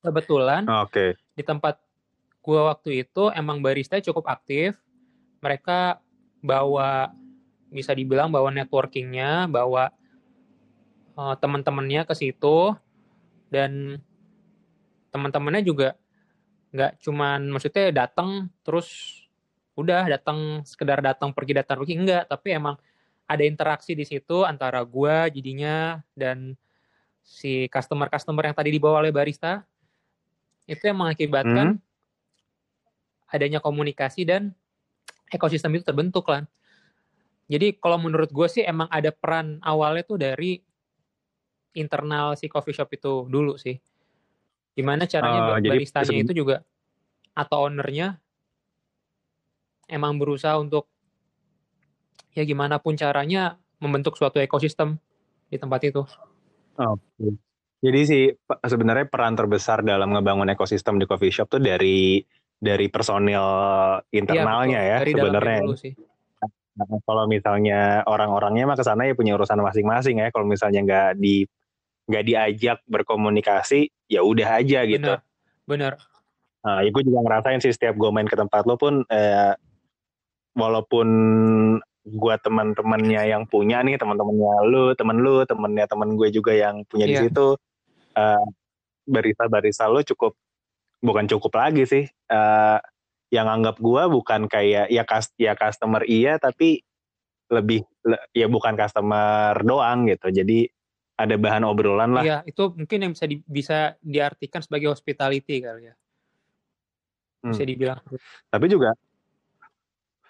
Kebetulan 0.00 0.64
Oke. 0.84 1.20
di 1.36 1.44
tempat 1.44 1.76
gua 2.40 2.72
waktu 2.72 3.04
itu 3.04 3.28
emang 3.36 3.60
barista 3.60 4.00
cukup 4.00 4.24
aktif. 4.24 4.80
Mereka 5.44 6.00
bawa 6.40 7.12
bisa 7.68 7.92
dibilang 7.92 8.32
bawa 8.32 8.48
networkingnya, 8.48 9.52
bawa 9.52 9.92
eh, 11.12 11.36
teman-temannya 11.36 12.08
ke 12.08 12.16
situ 12.16 12.72
dan 13.52 14.00
teman-temannya 15.12 15.60
juga 15.60 16.00
nggak 16.72 17.04
cuman 17.04 17.52
maksudnya 17.52 17.92
datang 17.92 18.50
terus 18.66 19.20
udah 19.74 20.06
datang 20.06 20.62
sekedar 20.62 21.02
datang 21.02 21.34
pergi 21.34 21.58
datang 21.58 21.82
pergi 21.82 21.94
enggak 21.98 22.30
tapi 22.30 22.54
emang 22.54 22.78
ada 23.26 23.42
interaksi 23.42 23.96
di 23.98 24.06
situ 24.06 24.46
antara 24.46 24.78
gua 24.86 25.26
jadinya 25.26 25.98
dan 26.14 26.54
si 27.24 27.66
customer-customer 27.72 28.52
yang 28.52 28.56
tadi 28.56 28.70
dibawa 28.70 29.00
oleh 29.00 29.10
barista 29.10 29.64
itu 30.68 30.80
yang 30.84 31.00
mengakibatkan 31.00 31.76
adanya 33.28 33.58
komunikasi 33.58 34.22
dan 34.22 34.54
ekosistem 35.32 35.74
itu 35.74 35.84
terbentuk 35.84 36.28
lah. 36.30 36.46
Jadi 37.50 37.76
kalau 37.76 37.98
menurut 38.00 38.30
gue 38.32 38.48
sih 38.48 38.62
emang 38.64 38.88
ada 38.88 39.10
peran 39.12 39.60
awalnya 39.60 40.04
tuh 40.06 40.16
dari 40.16 40.62
internal 41.74 42.38
si 42.38 42.46
coffee 42.46 42.72
shop 42.72 42.88
itu 42.94 43.26
dulu 43.28 43.58
sih. 43.58 43.76
Gimana 44.78 45.04
caranya 45.04 45.58
jadi 45.60 45.68
baristanya 45.76 46.06
seben- 46.08 46.24
itu 46.24 46.32
juga 46.32 46.56
atau 47.34 47.66
ownernya 47.66 48.16
emang 49.88 50.16
berusaha 50.16 50.56
untuk 50.60 50.88
ya 52.34 52.42
gimana 52.42 52.82
pun 52.82 52.98
caranya 52.98 53.56
membentuk 53.78 54.18
suatu 54.18 54.42
ekosistem 54.42 54.98
di 55.48 55.56
tempat 55.56 55.80
itu. 55.86 56.02
Oke. 56.78 57.38
Jadi 57.84 58.00
sih 58.08 58.24
sebenarnya 58.64 59.06
peran 59.06 59.36
terbesar 59.36 59.84
dalam 59.84 60.16
ngebangun 60.16 60.48
ekosistem 60.50 60.96
di 60.96 61.04
coffee 61.04 61.30
shop 61.30 61.52
tuh 61.52 61.60
dari 61.60 62.24
dari 62.56 62.88
personil 62.88 63.44
internalnya 64.08 64.80
Iya, 64.80 64.88
ya 64.88 64.98
betul. 65.04 65.28
Dalamnya 65.28 65.76
sebenarnya. 65.76 65.92
Nah, 66.74 66.98
kalau 67.06 67.24
misalnya 67.30 68.02
orang-orangnya 68.08 68.64
mah 68.66 68.74
ke 68.74 68.82
sana 68.82 69.06
ya 69.06 69.14
punya 69.14 69.38
urusan 69.38 69.62
masing-masing 69.62 70.18
ya. 70.24 70.32
Kalau 70.34 70.48
misalnya 70.48 70.80
nggak 70.82 71.10
di 71.20 71.46
nggak 72.04 72.24
diajak 72.24 72.78
berkomunikasi, 72.88 73.88
ya 74.10 74.26
udah 74.26 74.58
aja 74.58 74.82
gitu. 74.88 75.12
Benar. 75.14 75.20
Benar. 75.64 75.92
Nah, 76.64 76.80
ya 76.80 76.88
gue 76.88 77.02
juga 77.04 77.20
ngerasain 77.20 77.60
sih 77.60 77.72
setiap 77.76 77.94
gue 77.94 78.08
main 78.08 78.24
ke 78.24 78.36
tempat 78.36 78.64
lo 78.64 78.80
pun, 78.80 79.04
eh, 79.12 79.52
walaupun 80.54 81.08
gue 82.04 82.34
teman-temannya 82.40 83.22
yang 83.28 83.44
punya 83.48 83.80
nih, 83.80 83.96
teman-temannya 83.96 84.54
lu, 84.68 84.84
temen 84.94 85.18
lu, 85.18 85.42
temennya 85.48 85.86
temen 85.88 86.14
gue 86.14 86.28
juga 86.30 86.52
yang 86.54 86.84
punya 86.86 87.06
di 87.08 87.16
Iya. 87.16 87.22
situ, 87.28 87.46
eh, 88.14 88.44
barista-barista 89.04 89.88
lo 89.88 90.00
cukup, 90.04 90.32
bukan 91.00 91.24
cukup 91.28 91.52
lagi 91.58 91.84
sih, 91.84 92.04
eh, 92.08 92.78
yang 93.32 93.50
anggap 93.50 93.80
gue 93.82 94.02
bukan 94.08 94.46
kayak 94.46 94.92
ya 94.92 95.02
kas 95.02 95.32
ya 95.34 95.58
customer 95.58 96.06
iya, 96.06 96.38
tapi 96.38 96.84
lebih 97.50 97.82
le- 98.06 98.24
ya 98.30 98.46
bukan 98.46 98.78
customer 98.78 99.58
doang 99.64 100.06
gitu. 100.06 100.30
Jadi 100.30 100.70
ada 101.14 101.34
bahan 101.38 101.66
obrolan 101.66 102.10
lah. 102.14 102.22
Iya, 102.22 102.38
itu 102.46 102.62
mungkin 102.74 102.98
yang 103.00 103.12
bisa 103.14 103.26
di, 103.26 103.36
bisa 103.42 103.78
diartikan 104.02 104.60
sebagai 104.62 104.90
hospitality 104.92 105.62
kali 105.62 105.90
ya. 105.90 105.94
Bisa 107.44 107.62
Hmm. 107.64 107.70
dibilang. 107.70 108.00
Tapi 108.50 108.66
juga 108.70 108.94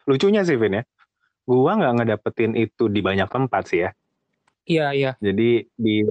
lucunya 0.04 0.44
sih 0.44 0.56
Vin 0.56 0.78
ya, 0.78 0.82
gua 1.44 1.76
nggak 1.76 1.94
ngedapetin 2.00 2.52
itu 2.54 2.88
di 2.88 3.00
banyak 3.00 3.28
tempat 3.28 3.62
sih 3.68 3.84
ya. 3.84 3.90
Iya, 4.64 4.87
iya. 4.96 5.11
Jadi 5.20 5.68
di 5.76 6.04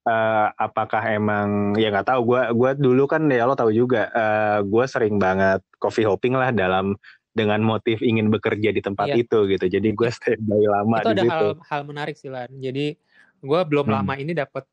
eh, 0.00 0.48
apakah 0.56 1.02
emang 1.12 1.76
ya 1.76 1.92
nggak 1.92 2.08
tahu. 2.08 2.20
Gua 2.24 2.50
gua 2.50 2.70
dulu 2.74 3.04
kan 3.06 3.28
ya 3.28 3.44
lo 3.44 3.54
tahu 3.54 3.70
juga, 3.70 4.10
eh, 4.10 4.58
gua 4.66 4.88
sering 4.88 5.20
banget 5.20 5.60
coffee 5.78 6.06
hopping 6.06 6.34
lah 6.34 6.50
dalam 6.50 6.96
dengan 7.30 7.62
motif 7.62 8.02
ingin 8.02 8.26
bekerja 8.26 8.74
di 8.74 8.82
tempat 8.82 9.14
Iya. 9.14 9.22
itu 9.22 9.38
gitu. 9.46 9.66
Jadi 9.70 9.88
gue 9.94 10.10
standby 10.10 10.66
lama 10.66 10.98
itu 10.98 11.06
di 11.06 11.14
ada 11.14 11.22
situ. 11.22 11.30
hal 11.30 11.46
hal 11.62 11.80
menarik 11.86 12.16
sih 12.18 12.26
Lan. 12.26 12.50
Jadi 12.58 12.98
gue 13.40 13.60
belum 13.70 13.86
Hmm. 13.86 13.94
lama 14.02 14.18
ini 14.18 14.34
dapat 14.34 14.66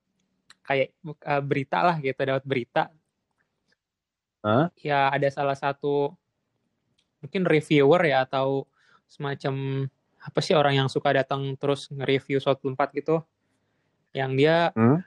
kayak 0.65 0.89
uh, 1.05 1.39
berita 1.45 1.85
lah 1.85 2.01
gitu, 2.01 2.17
dapat 2.17 2.43
berita. 2.43 2.89
Hah? 4.41 4.73
Ya 4.81 5.13
ada 5.13 5.29
salah 5.29 5.53
satu 5.53 6.17
mungkin 7.27 7.43
reviewer 7.43 7.99
ya 8.07 8.23
atau 8.23 8.63
semacam 9.11 9.83
apa 10.23 10.39
sih 10.39 10.55
orang 10.55 10.79
yang 10.79 10.87
suka 10.87 11.11
datang 11.11 11.59
terus 11.59 11.91
nge-review 11.91 12.39
suatu 12.39 12.71
tempat 12.71 12.95
gitu. 12.95 13.19
Yang 14.15 14.31
dia 14.39 14.57
Hmm? 14.71 15.03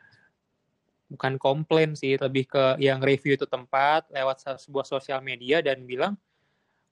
bukan 1.10 1.40
komplain 1.40 1.96
sih, 1.98 2.20
lebih 2.20 2.46
ke 2.46 2.76
yang 2.78 3.00
review 3.00 3.34
itu 3.34 3.48
tempat 3.48 4.06
lewat 4.12 4.36
se- 4.44 4.68
sebuah 4.68 4.84
sosial 4.86 5.18
media 5.24 5.58
dan 5.64 5.82
bilang 5.82 6.14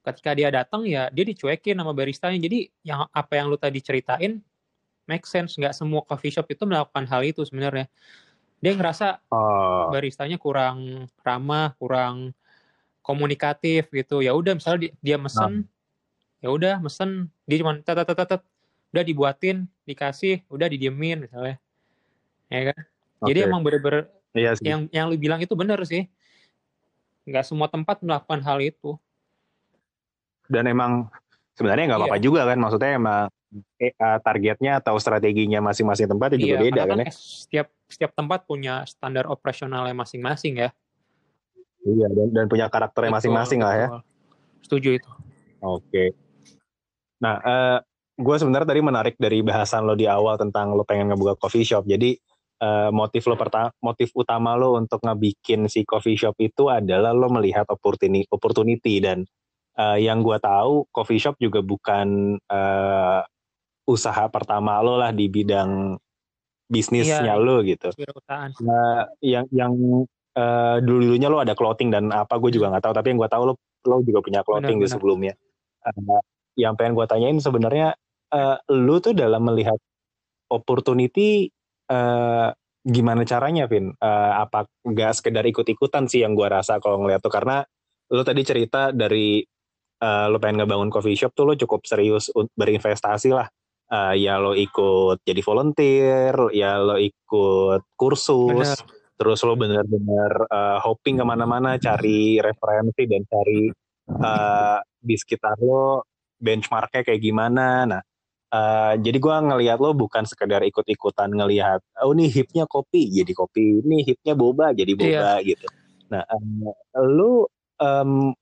ketika 0.03 0.33
dia 0.33 0.49
datang 0.49 0.83
ya 0.89 1.07
dia 1.13 1.23
dicuekin 1.23 1.77
sama 1.77 1.93
baristanya. 1.93 2.41
Jadi 2.41 2.67
yang 2.81 3.05
apa 3.13 3.37
yang 3.37 3.47
lu 3.47 3.55
tadi 3.55 3.79
ceritain 3.79 4.41
make 5.05 5.23
sense. 5.29 5.55
Nggak 5.55 5.77
semua 5.77 6.01
coffee 6.03 6.33
shop 6.33 6.49
itu 6.49 6.65
melakukan 6.65 7.05
hal 7.05 7.21
itu 7.21 7.45
sebenarnya. 7.45 7.85
Dia 8.59 8.73
ngerasa 8.75 9.21
Oh, 9.29 9.93
baristanya 9.93 10.41
kurang 10.41 11.05
ramah, 11.21 11.77
kurang 11.77 12.33
komunikatif 13.09 13.89
gitu. 13.89 14.21
Ya 14.21 14.37
udah 14.37 14.53
misalnya 14.53 14.85
di- 14.85 14.93
dia 15.01 15.17
mesen, 15.17 15.65
ya 16.45 16.53
udah 16.53 16.77
mesen, 16.77 17.25
dia 17.49 17.57
cuma 17.57 17.73
tet 17.81 17.97
tet 17.97 18.13
tet 18.13 18.41
udah 18.93 19.03
dibuatin, 19.03 19.65
dikasih, 19.89 20.45
udah 20.45 20.69
didiemin 20.69 21.25
misalnya. 21.25 21.57
Ya 22.53 22.69
kan? 22.69 22.79
Jadi 23.25 23.39
emang 23.49 23.65
bener-bener 23.65 24.13
Iya 24.37 24.53
sih. 24.53 24.69
yang 24.69 24.85
yang 24.93 25.09
lu 25.09 25.17
bilang 25.17 25.41
itu 25.41 25.57
bener 25.57 25.81
sih. 25.89 26.05
Nggak 27.25 27.49
semua 27.49 27.65
tempat 27.65 27.97
melakukan 28.05 28.45
hal 28.45 28.61
itu. 28.61 28.93
Dan 30.45 30.69
emang 30.69 31.09
sebenarnya 31.57 31.89
nggak 31.89 31.99
Iya. 32.01 32.05
apa-apa 32.13 32.21
juga 32.21 32.41
kan. 32.45 32.57
Maksudnya 32.61 32.91
emang 32.93 33.25
eh, 33.81 33.89
eh, 33.89 34.17
targetnya 34.21 34.77
atau 34.77 34.93
strateginya 35.01 35.57
masing-masing 35.57 36.05
tempat 36.05 36.37
ya 36.37 36.37
juga 36.37 36.55
Iya, 36.61 36.65
beda 36.69 36.81
kan 36.85 36.89
kan 36.93 36.97
ya. 37.01 37.13
setiap 37.17 37.67
setiap 37.89 38.11
tempat 38.13 38.45
punya 38.45 38.85
standar 38.85 39.25
operasionalnya 39.25 39.97
masing-masing 39.97 40.61
ya. 40.61 40.69
Iya 41.85 42.07
dan, 42.11 42.27
dan 42.35 42.45
punya 42.51 42.67
karakternya 42.67 43.11
masing-masing 43.15 43.61
lah 43.63 43.75
ya. 43.75 43.87
Setuju 44.63 44.99
itu. 44.99 45.09
Oke. 45.63 46.15
Nah, 47.23 47.35
eh 47.43 47.77
gue 48.19 48.35
sebenarnya 48.35 48.67
tadi 48.67 48.81
menarik 48.83 49.15
dari 49.15 49.39
bahasan 49.39 49.87
lo 49.87 49.95
di 49.95 50.03
awal 50.03 50.35
tentang 50.35 50.75
lo 50.75 50.83
pengen 50.83 51.11
ngebuka 51.11 51.39
coffee 51.39 51.63
shop. 51.63 51.87
Jadi 51.87 52.19
eh, 52.59 52.89
motif 52.91 53.23
lo 53.31 53.39
pertama, 53.39 53.71
motif 53.79 54.11
utama 54.11 54.59
lo 54.59 54.75
untuk 54.75 54.99
ngebikin 54.99 55.71
si 55.71 55.87
coffee 55.87 56.19
shop 56.19 56.35
itu 56.43 56.67
adalah 56.67 57.15
lo 57.15 57.31
melihat 57.31 57.63
opportunity, 57.71 58.27
opportunity 58.27 58.99
dan 58.99 59.23
eh, 59.79 59.97
yang 60.03 60.19
gue 60.19 60.35
tahu 60.35 60.91
coffee 60.91 61.19
shop 61.19 61.39
juga 61.39 61.63
bukan 61.63 62.35
eh, 62.35 63.21
usaha 63.87 64.27
pertama 64.27 64.83
lo 64.83 64.99
lah 64.99 65.15
di 65.15 65.31
bidang 65.31 65.95
bisnisnya 66.69 67.33
Iya. 67.33 67.41
lo 67.41 67.65
gitu. 67.65 67.89
Kewirausahaan. 67.95 68.51
Nah, 68.61 69.09
yang 69.23 69.49
yang 69.49 69.73
eh, 70.37 70.77
dulu-dulunya 70.83 71.27
lo 71.31 71.41
ada 71.41 71.53
clothing 71.57 71.89
dan 71.89 72.11
apa 72.13 72.37
gue 72.37 72.51
juga 72.53 72.69
nggak 72.73 72.83
tahu 72.85 72.93
tapi 72.93 73.07
yang 73.13 73.19
gue 73.21 73.29
tahu 73.31 73.43
lo 73.49 73.53
lo 73.87 74.03
juga 74.03 74.19
punya 74.19 74.41
clothing 74.43 74.77
di 74.77 74.85
benar. 74.85 74.93
sebelumnya. 74.93 75.33
Eh, 75.87 76.21
yang 76.59 76.75
pengen 76.75 76.93
gue 76.99 77.05
tanyain 77.07 77.39
sebenarnya 77.39 77.95
uh, 78.35 78.57
lu 78.75 78.99
tuh 78.99 79.15
dalam 79.15 79.47
melihat 79.47 79.79
opportunity 80.51 81.47
uh, 81.87 82.51
gimana 82.83 83.23
caranya 83.23 83.69
Vin 83.69 83.95
uh, 83.95 84.33
apa 84.43 84.67
nggak 84.83 85.13
sekedar 85.15 85.43
ikut-ikutan 85.47 86.11
sih 86.11 86.23
yang 86.23 86.35
gue 86.35 86.47
rasa 86.47 86.83
kalau 86.83 86.99
ngeliat 86.99 87.23
tuh 87.23 87.31
karena 87.31 87.63
lu 88.09 88.21
tadi 88.25 88.41
cerita 88.43 88.89
dari 88.91 89.39
uh, 90.01 90.25
lu 90.27 90.37
pengen 90.41 90.63
ngebangun 90.63 90.89
coffee 90.89 91.15
shop 91.15 91.31
tuh 91.31 91.47
lu 91.47 91.53
cukup 91.55 91.85
serius 91.85 92.33
berinvestasi 92.55 93.29
lah 93.35 93.47
uh, 93.93 94.13
ya 94.15 94.41
lo 94.41 94.57
ikut 94.57 95.21
jadi 95.23 95.41
volunteer 95.43 96.33
ya 96.55 96.81
lo 96.81 96.97
ikut 96.97 97.93
kursus 97.93 98.67
Bener. 98.75 98.98
Terus 99.19 99.43
lo 99.43 99.59
bener-bener 99.59 100.47
uh, 100.47 100.79
hopping 100.79 101.19
ke 101.19 101.25
mana-mana 101.27 101.75
cari 101.75 102.39
referensi 102.39 103.03
dan 103.03 103.27
cari 103.27 103.67
uh, 104.15 104.79
di 104.95 105.15
sekitar 105.19 105.59
lo 105.59 106.07
benchmarknya 106.39 107.03
kayak 107.03 107.21
gimana 107.21 107.67
nah 107.83 108.03
Uh, 108.49 108.97
jadi 108.97 109.21
gue 109.21 109.35
ngelihat 109.45 109.77
lo 109.77 109.93
bukan 109.93 110.25
sekedar 110.25 110.65
ikut-ikutan 110.65 111.29
ngelihat 111.29 111.85
oh 112.01 112.17
ini 112.17 112.25
hipnya 112.33 112.65
kopi 112.65 113.05
jadi 113.05 113.29
kopi 113.37 113.85
ini 113.85 114.01
hipnya 114.01 114.33
boba 114.33 114.73
jadi 114.73 114.89
boba 114.97 115.37
iya. 115.37 115.53
gitu 115.53 115.69
nah 116.09 116.25
um, 116.33 116.73
lo 116.97 117.45
um, 117.77 118.33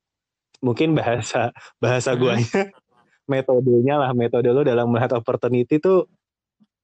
mungkin 0.64 0.96
bahasa 0.96 1.52
bahasa 1.76 2.16
hmm. 2.16 2.20
guanya 2.24 2.72
metodenya 3.28 4.00
lah 4.00 4.10
metode 4.16 4.48
lo 4.48 4.64
dalam 4.64 4.88
melihat 4.88 5.20
opportunity 5.20 5.76
itu 5.76 6.08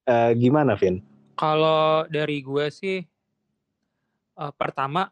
uh, 0.04 0.30
gimana 0.36 0.76
Vin? 0.76 1.00
Kalau 1.34 2.04
dari 2.06 2.44
gue 2.44 2.68
sih 2.70 3.00
uh, 4.38 4.52
pertama 4.54 5.10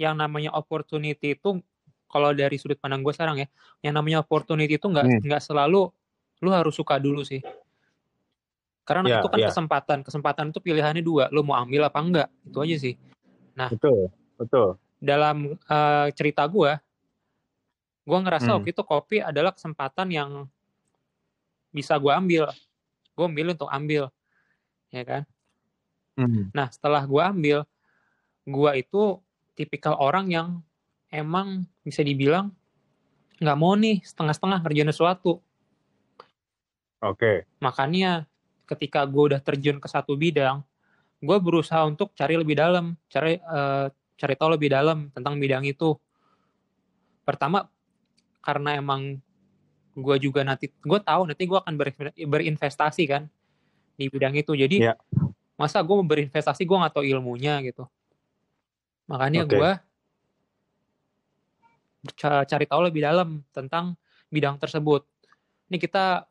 yang 0.00 0.16
namanya 0.16 0.56
opportunity 0.56 1.36
itu 1.36 1.60
kalau 2.10 2.34
dari 2.34 2.58
sudut 2.58 2.80
pandang 2.80 3.04
gue 3.04 3.14
sekarang 3.14 3.44
ya 3.44 3.48
yang 3.84 3.94
namanya 3.94 4.24
opportunity 4.24 4.80
itu 4.80 4.86
nggak 4.88 5.06
hmm. 5.06 5.20
nggak 5.28 5.42
hmm. 5.44 5.48
selalu 5.52 5.92
lu 6.40 6.50
harus 6.50 6.74
suka 6.74 6.96
dulu 6.96 7.20
sih 7.22 7.44
karena 8.88 9.06
yeah, 9.06 9.20
itu 9.22 9.28
kan 9.30 9.38
yeah. 9.38 9.48
kesempatan 9.52 9.98
kesempatan 10.02 10.44
itu 10.50 10.58
pilihannya 10.58 11.04
dua 11.04 11.28
lu 11.30 11.44
mau 11.46 11.60
ambil 11.60 11.86
apa 11.86 11.98
enggak 12.00 12.28
itu 12.42 12.58
aja 12.58 12.76
sih 12.80 12.94
nah 13.54 13.68
betul 13.70 14.08
betul 14.40 14.68
dalam 14.98 15.54
uh, 15.68 16.08
cerita 16.16 16.48
gue 16.48 16.74
gue 18.08 18.18
ngerasa 18.18 18.50
hmm. 18.50 18.56
waktu 18.58 18.68
itu 18.74 18.82
kopi 18.82 19.16
adalah 19.22 19.54
kesempatan 19.54 20.08
yang 20.10 20.30
bisa 21.70 21.94
gue 22.00 22.10
ambil 22.10 22.50
gue 23.14 23.24
ambil 23.24 23.46
untuk 23.54 23.70
ambil 23.70 24.02
ya 24.90 25.04
kan 25.06 25.22
hmm. 26.18 26.50
nah 26.50 26.66
setelah 26.72 27.06
gue 27.06 27.22
ambil 27.22 27.58
gue 28.46 28.70
itu 28.78 29.20
tipikal 29.58 29.98
orang 30.00 30.26
yang 30.32 30.48
emang 31.12 31.66
bisa 31.84 32.00
dibilang 32.00 32.52
nggak 33.40 33.58
mau 33.58 33.72
nih 33.76 34.04
setengah-setengah 34.04 34.60
kerjaan 34.60 34.92
sesuatu 34.92 35.40
Oke. 37.00 37.16
Okay. 37.16 37.36
Makanya 37.64 38.28
ketika 38.68 39.08
gue 39.08 39.32
udah 39.32 39.40
terjun 39.40 39.80
ke 39.80 39.88
satu 39.88 40.14
bidang, 40.14 40.60
gue 41.24 41.36
berusaha 41.40 41.80
untuk 41.88 42.12
cari 42.12 42.36
lebih 42.36 42.60
dalam, 42.60 42.92
cari 43.08 43.40
uh, 43.40 43.88
cari 44.20 44.34
tahu 44.36 44.60
lebih 44.60 44.68
dalam 44.68 45.08
tentang 45.16 45.40
bidang 45.40 45.64
itu. 45.64 45.96
Pertama 47.24 47.72
karena 48.44 48.76
emang 48.76 49.16
gue 49.96 50.16
juga 50.20 50.44
nanti 50.44 50.68
gue 50.70 51.00
tahu 51.00 51.28
nanti 51.28 51.42
gue 51.48 51.58
akan 51.58 51.74
berinvestasi 52.28 53.04
kan 53.08 53.24
di 53.96 54.12
bidang 54.12 54.36
itu. 54.36 54.52
Jadi 54.52 54.84
yeah. 54.84 54.96
masa 55.56 55.80
gue 55.80 55.96
mau 55.96 56.04
berinvestasi 56.04 56.68
gue 56.68 56.76
nggak 56.76 57.00
tahu 57.00 57.04
ilmunya 57.08 57.64
gitu. 57.64 57.88
Makanya 59.10 59.42
okay. 59.42 59.58
gue 59.58 59.70
cari 62.46 62.64
tahu 62.64 62.80
lebih 62.86 63.02
dalam 63.04 63.42
tentang 63.50 63.98
bidang 64.30 64.56
tersebut. 64.56 65.04
Ini 65.68 65.76
kita 65.76 66.24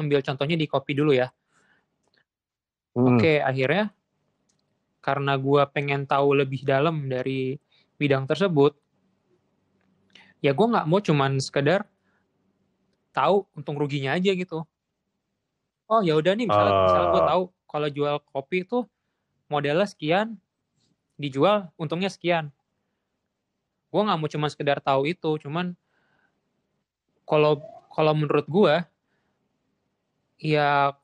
ambil 0.00 0.24
contohnya 0.24 0.56
di 0.56 0.64
kopi 0.64 0.96
dulu 0.96 1.12
ya. 1.12 1.28
Hmm. 2.96 3.14
Oke, 3.14 3.38
akhirnya 3.44 3.92
karena 5.04 5.36
gue 5.38 5.62
pengen 5.70 6.08
tahu 6.08 6.34
lebih 6.34 6.64
dalam 6.66 7.06
dari 7.06 7.60
bidang 8.00 8.26
tersebut, 8.26 8.74
ya 10.42 10.50
gue 10.56 10.66
nggak 10.66 10.86
mau 10.88 10.98
cuman 10.98 11.38
sekedar 11.38 11.86
tahu 13.14 13.46
untung 13.54 13.78
ruginya 13.78 14.14
aja 14.18 14.34
gitu. 14.34 14.64
Oh 15.88 16.00
ya 16.04 16.18
udah 16.18 16.36
nih, 16.36 16.46
misalnya, 16.46 16.72
uh. 16.74 16.82
misalnya 16.84 17.08
gue 17.08 17.22
tahu 17.24 17.42
kalau 17.68 17.88
jual 17.88 18.16
kopi 18.28 18.56
itu 18.66 18.78
modelnya 19.48 19.88
sekian, 19.88 20.36
dijual 21.18 21.68
untungnya 21.74 22.08
sekian. 22.08 22.54
Gue 23.90 24.00
nggak 24.06 24.18
mau 24.20 24.30
cuma 24.30 24.46
sekedar 24.48 24.78
tahu 24.78 25.10
itu, 25.10 25.30
cuman 25.42 25.74
kalau 27.28 27.60
kalau 27.92 28.14
menurut 28.14 28.46
gue 28.46 28.74
ya 30.38 30.94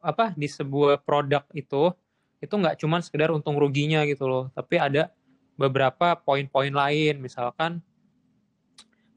apa 0.00 0.32
di 0.34 0.48
sebuah 0.48 1.04
produk 1.04 1.44
itu 1.52 1.92
itu 2.40 2.54
nggak 2.54 2.80
cuma 2.80 3.00
sekedar 3.04 3.28
untung 3.34 3.56
ruginya 3.60 4.06
gitu 4.08 4.24
loh 4.24 4.44
tapi 4.54 4.80
ada 4.80 5.10
beberapa 5.54 6.18
poin-poin 6.18 6.70
lain 6.70 7.20
misalkan 7.20 7.82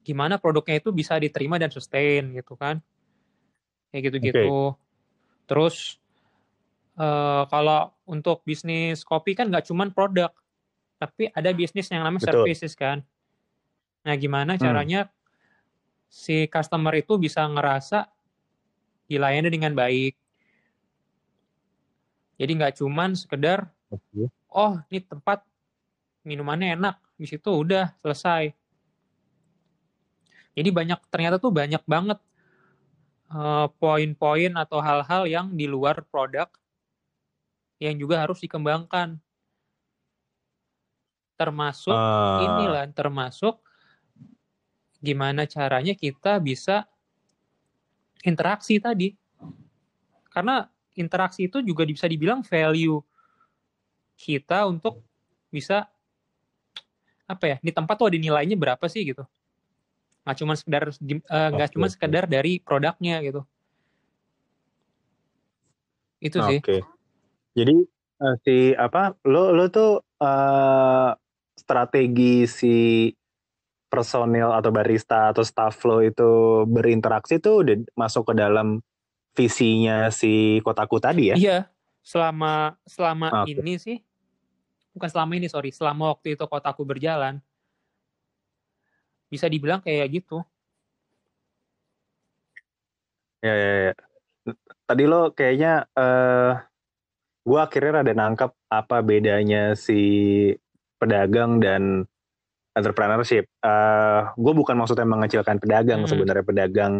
gimana 0.03 0.39
produknya 0.39 0.79
itu 0.79 0.89
bisa 0.95 1.19
diterima 1.19 1.59
dan 1.59 1.71
sustain 1.71 2.31
gitu 2.33 2.55
kan 2.55 2.79
kayak 3.91 4.11
gitu-gitu 4.11 4.73
okay. 4.73 5.47
terus 5.47 5.99
uh, 6.97 7.47
kalau 7.47 7.93
untuk 8.09 8.43
bisnis 8.43 9.05
kopi 9.05 9.37
kan 9.37 9.47
nggak 9.47 9.69
cuma 9.69 9.87
produk 9.93 10.33
tapi 10.97 11.29
ada 11.31 11.53
bisnis 11.53 11.87
yang 11.93 12.01
namanya 12.03 12.25
Betul. 12.27 12.43
services 12.43 12.73
kan 12.73 13.05
nah 14.01 14.17
gimana 14.17 14.57
hmm. 14.57 14.61
caranya 14.61 15.01
hmm. 15.07 15.13
si 16.09 16.49
customer 16.51 16.93
itu 16.97 17.15
bisa 17.21 17.45
ngerasa 17.47 18.09
dilayani 19.07 19.49
dengan 19.49 19.73
baik. 19.73 20.13
Jadi 22.37 22.51
nggak 22.53 22.77
cuman 22.77 23.17
sekedar, 23.17 23.65
oh 24.53 24.77
ini 24.93 25.01
tempat 25.01 25.41
minumannya 26.21 26.77
enak, 26.77 27.01
di 27.17 27.25
situ 27.25 27.49
udah 27.49 27.97
selesai. 27.97 28.53
Jadi 30.53 30.69
banyak 30.69 30.99
ternyata 31.09 31.41
tuh 31.41 31.49
banyak 31.49 31.81
banget 31.89 32.19
uh, 33.33 33.71
poin-poin 33.81 34.53
atau 34.53 34.77
hal-hal 34.83 35.25
yang 35.25 35.49
di 35.49 35.65
luar 35.65 36.05
produk 36.05 36.45
yang 37.77 37.95
juga 37.97 38.21
harus 38.21 38.41
dikembangkan. 38.41 39.17
Termasuk 41.37 41.93
uh. 41.93 42.41
inilah, 42.41 42.89
termasuk 42.93 43.61
gimana 44.97 45.45
caranya 45.45 45.93
kita 45.93 46.41
bisa 46.41 46.89
interaksi 48.25 48.81
tadi. 48.81 49.13
Karena 50.33 50.65
interaksi 50.97 51.45
itu 51.45 51.61
juga 51.61 51.85
bisa 51.85 52.09
dibilang 52.09 52.41
value 52.41 52.97
kita 54.17 54.65
untuk 54.65 55.05
bisa 55.53 55.85
apa 57.29 57.45
ya 57.45 57.57
di 57.61 57.69
tempat 57.69 57.95
tuh 57.99 58.09
ada 58.09 58.17
nilainya 58.17 58.57
berapa 58.57 58.81
sih 58.89 59.03
gitu 59.13 59.27
nggak 60.25 60.37
cuma 60.43 60.53
sekedar 60.55 60.83
eh, 60.91 61.49
nggak 61.53 61.69
uh, 61.69 61.73
cuma 61.75 61.87
sekedar 61.87 62.23
dari 62.25 62.59
produknya 62.59 63.19
gitu 63.23 63.41
itu 66.23 66.37
sih 66.39 66.59
oke 66.63 66.96
jadi 67.57 67.73
uh, 68.21 68.35
si 68.45 68.77
apa 68.77 69.17
lo 69.25 69.49
lo 69.49 69.65
tuh 69.73 70.05
uh, 70.21 71.09
strategi 71.57 72.45
si 72.45 73.09
personil 73.89 74.53
atau 74.53 74.69
barista 74.69 75.33
atau 75.33 75.41
staff 75.41 75.73
lo 75.89 76.05
itu 76.05 76.63
berinteraksi 76.69 77.41
tuh 77.41 77.65
udah 77.65 77.75
masuk 77.97 78.29
ke 78.29 78.33
dalam 78.37 78.77
visinya 79.33 80.13
si 80.13 80.61
kotaku 80.61 81.01
tadi 81.01 81.33
ya? 81.33 81.35
Iya, 81.37 81.59
selama 82.05 82.77
selama 82.85 83.41
okay. 83.41 83.57
ini 83.57 83.73
sih 83.81 83.97
bukan 84.93 85.09
selama 85.09 85.33
ini 85.37 85.47
sorry, 85.49 85.73
selama 85.73 86.13
waktu 86.13 86.37
itu 86.37 86.45
kotaku 86.45 86.85
berjalan 86.85 87.41
bisa 89.33 89.49
dibilang 89.49 89.81
kayak 89.81 90.21
gitu. 90.21 90.45
Ya, 93.41 93.53
ya, 93.53 93.71
ya. 93.89 93.93
Tadi 94.87 95.03
lo 95.05 95.29
kayaknya 95.35 95.85
uh, 95.93 96.57
gue 97.47 97.59
akhirnya 97.63 98.03
ada 98.03 98.11
nangkep 98.11 98.51
apa 98.67 98.97
bedanya 98.99 99.71
si 99.79 99.99
pedagang 100.99 101.63
dan 101.63 102.03
entrepreneurship. 102.75 103.47
Uh, 103.63 103.71
eh, 103.71 104.21
gue 104.35 104.53
bukan 104.53 104.75
maksudnya 104.75 105.07
mengecilkan 105.07 105.57
pedagang 105.63 106.03
hmm. 106.03 106.11
sebenarnya 106.11 106.43
pedagang 106.43 106.93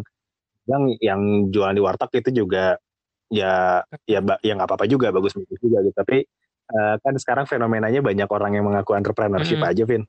yang 0.68 0.84
yang 1.04 1.22
jualan 1.52 1.76
di 1.76 1.84
warteg 1.84 2.24
itu 2.24 2.44
juga 2.44 2.80
ya 3.28 3.84
ya 4.08 4.20
ya 4.24 4.52
nggak 4.56 4.68
apa-apa 4.72 4.88
juga 4.88 5.12
bagus 5.12 5.36
bagus 5.36 5.60
juga 5.60 5.84
gitu. 5.84 5.96
Tapi 6.00 6.24
uh, 6.72 6.96
kan 7.04 7.14
sekarang 7.20 7.46
fenomenanya 7.46 8.00
banyak 8.00 8.30
orang 8.32 8.56
yang 8.56 8.66
mengaku 8.72 8.96
entrepreneurship 8.96 9.60
hmm. 9.60 9.68
aja, 9.68 9.84
Vin. 9.84 10.04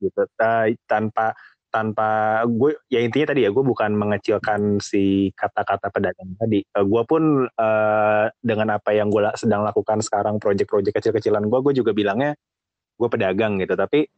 Gitu. 0.00 0.22
Uh, 0.40 0.72
tanpa 0.88 1.36
tanpa 1.68 2.40
gue 2.48 2.80
ya 2.88 3.04
intinya 3.04 3.36
tadi 3.36 3.44
ya 3.44 3.50
gue 3.52 3.60
bukan 3.60 3.92
mengecilkan 3.92 4.80
si 4.80 5.28
kata-kata 5.36 5.92
pedagang 5.92 6.32
tadi. 6.40 6.64
Uh, 6.72 6.84
gue 6.84 7.02
pun 7.04 7.22
uh, 7.44 8.24
dengan 8.40 8.80
apa 8.80 8.96
yang 8.96 9.12
gue 9.12 9.20
sedang 9.36 9.62
lakukan 9.64 10.00
sekarang 10.00 10.40
proyek-proyek 10.40 10.96
kecil-kecilan 10.96 11.44
gue 11.46 11.58
gue 11.60 11.74
juga 11.76 11.92
bilangnya 11.92 12.32
gue 12.96 13.08
pedagang 13.08 13.60
gitu. 13.60 13.76
Tapi 13.76 14.08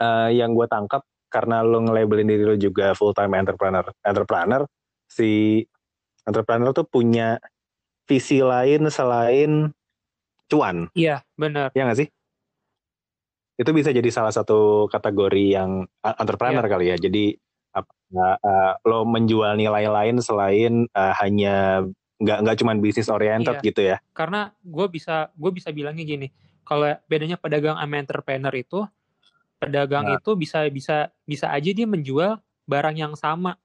uh, 0.00 0.30
yang 0.32 0.56
gue 0.56 0.66
tangkap 0.66 1.04
karena 1.28 1.60
lo 1.60 1.84
nge-labelin 1.84 2.28
diri 2.28 2.44
lo 2.48 2.56
juga 2.56 2.96
full 2.96 3.12
time 3.12 3.36
entrepreneur 3.36 3.84
entrepreneur 4.00 4.64
si 5.04 5.60
entrepreneur 6.24 6.72
tuh 6.72 6.88
punya 6.88 7.36
visi 8.08 8.40
lain 8.40 8.88
selain 8.88 9.68
cuan. 10.48 10.88
Iya, 10.96 11.20
benar. 11.36 11.68
ya 11.76 11.84
nggak 11.84 12.00
sih 12.00 12.08
itu 13.58 13.70
bisa 13.74 13.90
jadi 13.90 14.06
salah 14.08 14.30
satu 14.30 14.86
kategori 14.86 15.58
yang 15.58 15.82
entrepreneur 16.00 16.62
Iya. 16.62 16.70
kali 16.70 16.86
ya 16.94 16.96
jadi 16.96 17.24
apa 17.74 17.90
uh, 18.14 18.72
lo 18.86 19.02
menjual 19.04 19.58
nilai 19.58 19.90
lain 19.90 20.22
selain 20.22 20.86
uh, 20.94 21.12
hanya 21.18 21.82
nggak 22.18 22.38
nggak 22.46 22.56
cuma 22.62 22.72
bisnis 22.78 23.10
oriented 23.10 23.58
Iya. 23.58 23.66
gitu 23.66 23.80
ya 23.82 23.96
Karena 24.14 24.54
gue 24.62 24.86
bisa 24.88 25.30
gue 25.34 25.50
bisa 25.50 25.74
bilangnya 25.74 26.06
gini, 26.06 26.30
kalau 26.62 26.86
bedanya 27.06 27.34
pedagang 27.38 27.78
sama 27.78 27.94
entrepreneur 27.98 28.54
itu, 28.54 28.86
pedagang 29.58 30.06
Nah. 30.06 30.16
itu 30.22 30.30
bisa 30.38 30.62
bisa 30.70 31.10
bisa 31.26 31.50
aja 31.50 31.70
dia 31.74 31.86
menjual 31.86 32.38
barang 32.66 32.96
yang 32.98 33.14
sama 33.18 33.58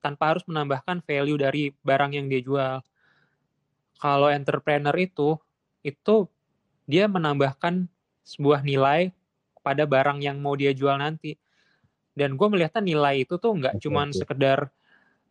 tanpa 0.00 0.32
harus 0.36 0.44
menambahkan 0.48 1.04
value 1.04 1.36
dari 1.36 1.72
barang 1.84 2.12
yang 2.16 2.28
dia 2.28 2.40
jual. 2.40 2.76
Kalau 4.00 4.28
entrepreneur 4.32 4.96
itu 4.96 5.36
itu 5.80 6.28
dia 6.88 7.04
menambahkan 7.08 7.84
sebuah 8.24 8.64
nilai 8.64 9.12
pada 9.60 9.84
barang 9.84 10.20
yang 10.24 10.40
mau 10.40 10.56
dia 10.56 10.72
jual 10.72 10.96
nanti. 10.96 11.36
Dan 12.12 12.34
gue 12.34 12.46
melihatnya 12.50 12.82
nilai 12.82 13.24
itu 13.24 13.38
tuh 13.38 13.54
nggak 13.56 13.80
cuman 13.80 14.10
sekedar 14.10 14.68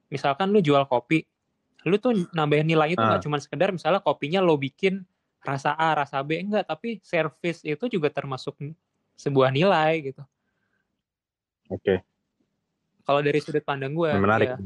misalkan 0.10 0.50
lu 0.50 0.60
jual 0.64 0.86
kopi, 0.90 1.22
lu 1.86 1.96
tuh 2.02 2.28
nambahin 2.34 2.66
nilai 2.66 2.98
itu 2.98 3.02
nggak 3.02 3.22
Ah. 3.22 3.24
cuman 3.24 3.40
sekedar 3.40 3.70
misalnya 3.70 4.02
kopinya 4.02 4.42
lo 4.42 4.58
bikin 4.58 5.06
rasa 5.46 5.72
A, 5.78 5.96
rasa 5.96 6.20
B 6.26 6.40
enggak, 6.42 6.68
tapi 6.68 7.00
service 7.04 7.64
itu 7.64 7.86
juga 7.88 8.12
termasuk 8.12 8.60
sebuah 9.16 9.52
nilai 9.54 10.12
gitu. 10.12 10.24
oke 11.70 11.96
Kalau 13.06 13.22
dari 13.26 13.40
sudut 13.42 13.64
pandang 13.66 13.96
gue, 13.98 14.12
menarik 14.22 14.54
ya, 14.54 14.58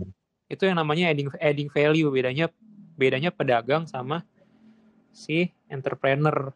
itu 0.51 0.63
yang 0.67 0.77
namanya 0.77 1.09
adding 1.09 1.29
adding 1.39 1.69
value 1.71 2.11
bedanya 2.11 2.51
bedanya 2.99 3.31
pedagang 3.31 3.87
sama 3.87 4.21
si 5.13 5.49
entrepreneur. 5.69 6.51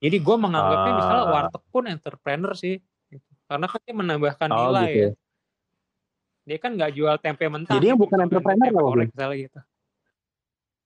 Jadi 0.00 0.16
gue 0.16 0.36
menganggapnya 0.36 0.92
misalnya 0.96 1.22
Ah. 1.22 1.30
warteg 1.30 1.62
pun 1.68 1.84
entrepreneur 1.84 2.52
sih, 2.56 2.80
gitu. 3.06 3.28
karena 3.44 3.66
kan 3.66 3.80
dia 3.82 3.94
menambahkan 3.94 4.48
Oh, 4.48 4.56
nilai 4.72 4.88
gitu. 4.88 5.00
ya. 5.02 5.10
Dia 6.40 6.58
kan 6.58 6.70
nggak 6.72 6.92
jual 6.94 7.14
tempe 7.20 7.44
mentah. 7.46 7.76
Jadi 7.76 7.86
yang 7.86 8.00
bukan 8.00 8.18
entrepreneur 8.18 8.66
apa, 8.66 8.80
orek 8.80 9.08
misalnya 9.12 9.36
gitu. 9.38 9.60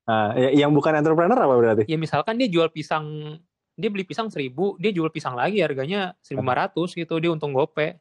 Nah, 0.04 0.26
ya- 0.36 0.54
yang 0.60 0.70
bukan 0.74 0.92
entrepreneur 0.92 1.38
apa 1.38 1.54
berarti 1.54 1.82
Ya 1.86 1.96
misalkan 1.96 2.36
dia 2.36 2.44
jual 2.44 2.68
pisang, 2.68 3.38
dia 3.72 3.88
beli 3.88 4.04
pisang 4.04 4.28
seribu, 4.28 4.74
dia 4.76 4.90
jual 4.90 5.08
pisang 5.08 5.32
lagi 5.32 5.62
harganya 5.62 6.12
1.500 6.20 6.92
gitu, 6.92 7.14
dia 7.16 7.30
untung 7.30 7.54
gope. 7.54 7.96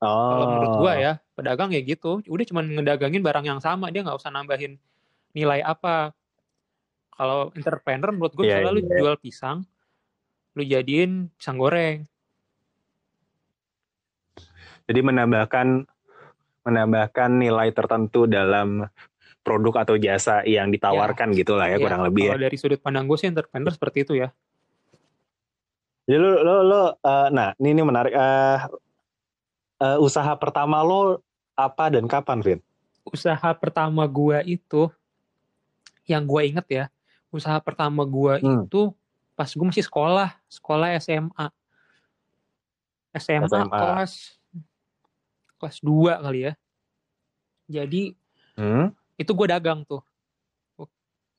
oh 0.00 0.28
Kalau 0.28 0.44
menurut 0.50 0.72
gua 0.76 0.92
ya, 0.96 1.12
pedagang 1.32 1.70
ya 1.70 1.80
gitu. 1.80 2.20
Udah 2.26 2.44
cuma 2.44 2.60
ngedagangin 2.60 3.22
barang 3.22 3.46
yang 3.46 3.60
sama, 3.62 3.88
dia 3.88 4.04
nggak 4.04 4.18
usah 4.18 4.28
nambahin 4.28 4.76
nilai 5.32 5.62
apa. 5.62 6.12
Kalau 7.14 7.54
entrepreneur 7.54 8.10
menurut 8.10 8.34
gue 8.34 8.44
Iya, 8.46 8.62
misalnya 8.62 8.74
lu 8.74 8.82
iya. 8.82 8.98
jual 8.98 9.16
pisang, 9.22 9.58
lu 10.58 10.62
jadiin 10.66 11.30
pisang 11.38 11.56
goreng. 11.58 12.06
jadi 14.84 15.00
menambahkan 15.00 15.88
menambahkan 16.64 17.30
nilai 17.40 17.72
tertentu 17.76 18.24
dalam 18.24 18.88
produk 19.44 19.84
atau 19.84 19.96
jasa 20.00 20.40
yang 20.48 20.72
ditawarkan 20.72 21.36
gitulah 21.36 21.68
ya, 21.68 21.76
Ya, 21.76 21.84
kurang 21.84 22.08
lebih 22.08 22.32
ya 22.32 22.32
Kalau 22.32 22.44
dari 22.48 22.56
sudut 22.56 22.80
pandang 22.80 23.04
gue 23.04 23.16
sih 23.20 23.28
entrepreneur 23.28 23.72
seperti 23.72 24.08
itu 24.08 24.14
ya. 24.16 24.32
Jadi 26.04 26.20
lo 26.20 26.40
lo 26.44 26.56
lo 26.64 26.82
eh, 27.00 27.28
nah 27.32 27.56
ini, 27.60 27.68
ini 27.76 27.82
menarik 27.84 28.12
eh 28.12 28.60
eh, 29.80 29.98
usaha 30.00 30.32
pertama 30.36 30.84
lo 30.84 31.20
apa 31.56 31.88
dan 31.92 32.04
kapan 32.04 32.44
Vin? 32.44 32.60
Usaha 33.08 33.52
pertama 33.56 34.04
gua 34.08 34.40
itu, 34.44 34.88
yang 36.08 36.24
gua 36.24 36.44
inget 36.44 36.66
ya, 36.68 36.84
usaha 37.34 37.58
pertama 37.58 38.06
gua 38.06 38.38
Hmm. 38.38 38.62
itu 38.62 38.94
pas 39.34 39.50
gue 39.50 39.66
masih 39.66 39.82
sekolah, 39.82 40.30
sekolah 40.46 40.94
SMA. 41.02 41.46
SMA, 43.14 43.46
SMA. 43.50 43.66
kelas 43.74 44.12
kelas 45.58 45.76
2 45.82 46.14
kali 46.22 46.40
ya. 46.46 46.52
Jadi 47.66 48.14
Hmm? 48.54 48.94
itu 49.18 49.30
gue 49.34 49.46
dagang 49.50 49.82
tuh. 49.82 50.02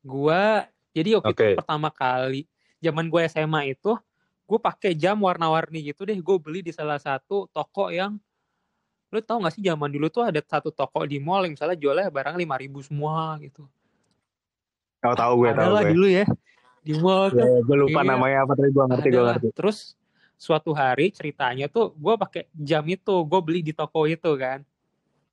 Gua 0.04 0.68
jadi 0.92 1.18
waktu 1.18 1.32
Oke. 1.32 1.46
itu 1.56 1.60
pertama 1.60 1.88
kali 1.90 2.44
zaman 2.84 3.08
gue 3.08 3.22
SMA 3.26 3.72
itu 3.72 3.96
gue 4.46 4.60
pakai 4.62 4.94
jam 4.94 5.18
warna-warni 5.18 5.80
gitu 5.82 6.04
deh. 6.04 6.20
Gue 6.20 6.36
beli 6.38 6.60
di 6.62 6.76
salah 6.76 7.00
satu 7.00 7.48
toko 7.50 7.90
yang 7.90 8.20
lu 9.10 9.24
tau 9.24 9.40
gak 9.40 9.56
sih 9.56 9.64
zaman 9.64 9.88
dulu 9.88 10.12
tuh 10.12 10.28
ada 10.28 10.44
satu 10.44 10.76
toko 10.76 11.08
di 11.08 11.24
mall 11.24 11.48
yang 11.48 11.56
misalnya 11.56 11.80
jualnya 11.80 12.12
barang 12.12 12.36
5000 12.36 12.84
semua 12.84 13.40
gitu. 13.40 13.64
Oh 15.06 15.16
tahu 15.16 15.34
gue 15.40 15.52
tahu 15.52 15.72
gue. 15.76 15.92
dulu 15.94 16.08
ya 16.08 16.26
di 16.82 16.94
mall 16.96 17.30
tuh. 17.30 17.42
Ya, 17.42 17.60
gue 17.60 17.78
lupa 17.80 18.00
Iya. 18.00 18.10
namanya 18.12 18.38
apa 18.44 18.54
tapi 18.54 18.70
gue 18.70 18.86
ngerti 18.86 19.08
gue 19.10 19.24
ngerti. 19.24 19.48
Terus 19.54 19.78
suatu 20.36 20.72
hari 20.72 21.10
ceritanya 21.10 21.66
tuh 21.66 21.92
gue 21.92 22.14
pakai 22.16 22.44
jam 22.52 22.86
itu, 22.86 23.16
gue 23.22 23.40
beli 23.42 23.62
di 23.62 23.72
toko 23.72 24.06
itu 24.06 24.32
kan. 24.36 24.62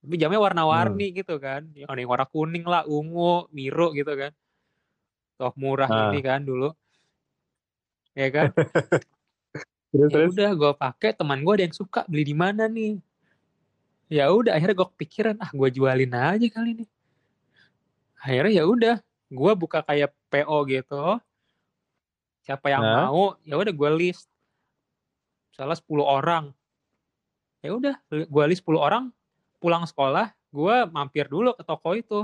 Tapi 0.01 0.15
jamnya 0.17 0.41
warna-warni 0.41 1.09
Hmm. 1.09 1.17
gitu 1.17 1.35
kan. 1.37 1.63
Yang 1.73 1.89
ada 1.89 1.99
yang 1.99 2.11
warna 2.11 2.27
kuning 2.27 2.65
lah, 2.65 2.83
ungu, 2.85 3.47
biru 3.49 3.93
gitu 3.93 4.13
kan. 4.13 4.33
Toh 5.37 5.53
murah 5.55 5.87
Ah. 5.87 6.09
ini 6.09 6.21
kan 6.21 6.41
dulu. 6.41 6.73
Ya 8.13 8.29
kan? 8.29 8.51
Terus 9.93 10.09
ya 10.09 10.17
terus. 10.25 10.33
udah 10.33 10.51
gue 10.53 10.73
pakai 10.75 11.11
teman 11.13 11.39
gue 11.39 11.53
ada 11.53 11.65
yang 11.65 11.77
suka 11.77 12.01
beli 12.07 12.25
di 12.25 12.33
mana 12.33 12.65
nih. 12.65 12.97
Ya 14.09 14.29
udah 14.29 14.57
akhirnya 14.57 14.73
gue 14.75 14.89
kepikiran 14.91 15.37
ah 15.37 15.49
gue 15.49 15.69
jualin 15.71 16.09
aja 16.11 16.47
kali 16.49 16.71
ini. 16.75 16.87
Akhirnya 18.17 18.53
ya 18.55 18.65
udah 18.65 18.97
gue 19.33 19.53
buka 19.57 19.81
kayak 19.81 20.13
PO 20.29 20.57
gitu. 20.69 21.17
Siapa 22.45 22.69
yang 22.69 22.85
Nah. 22.85 23.09
mau 23.09 23.35
ya 23.49 23.57
udah 23.57 23.73
gue 23.73 23.91
list. 23.97 24.29
Misalnya 25.53 25.77
10 25.81 26.05
orang. 26.05 26.45
Ya 27.65 27.73
udah 27.73 27.95
gue 28.13 28.45
list 28.51 28.67
10 28.67 28.77
orang 28.77 29.09
pulang 29.63 29.87
sekolah 29.89 30.35
gue 30.53 30.77
mampir 30.93 31.33
dulu 31.33 31.57
ke 31.57 31.65
toko 31.65 31.97
itu. 31.97 32.21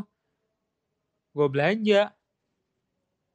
Gue 1.32 1.46
belanja. 1.48 2.12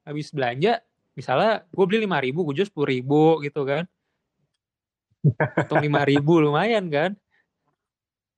Habis 0.06 0.30
belanja 0.30 0.84
misalnya 1.18 1.66
gue 1.70 1.86
beli 1.86 2.06
5 2.06 2.26
ribu 2.30 2.40
gue 2.46 2.62
jual 2.62 2.70
10 2.70 2.94
ribu 2.94 3.42
gitu 3.42 3.66
kan. 3.66 3.90
Untung 5.66 5.82
5 5.82 6.12
ribu 6.12 6.44
lumayan 6.44 6.86
kan. 6.94 7.18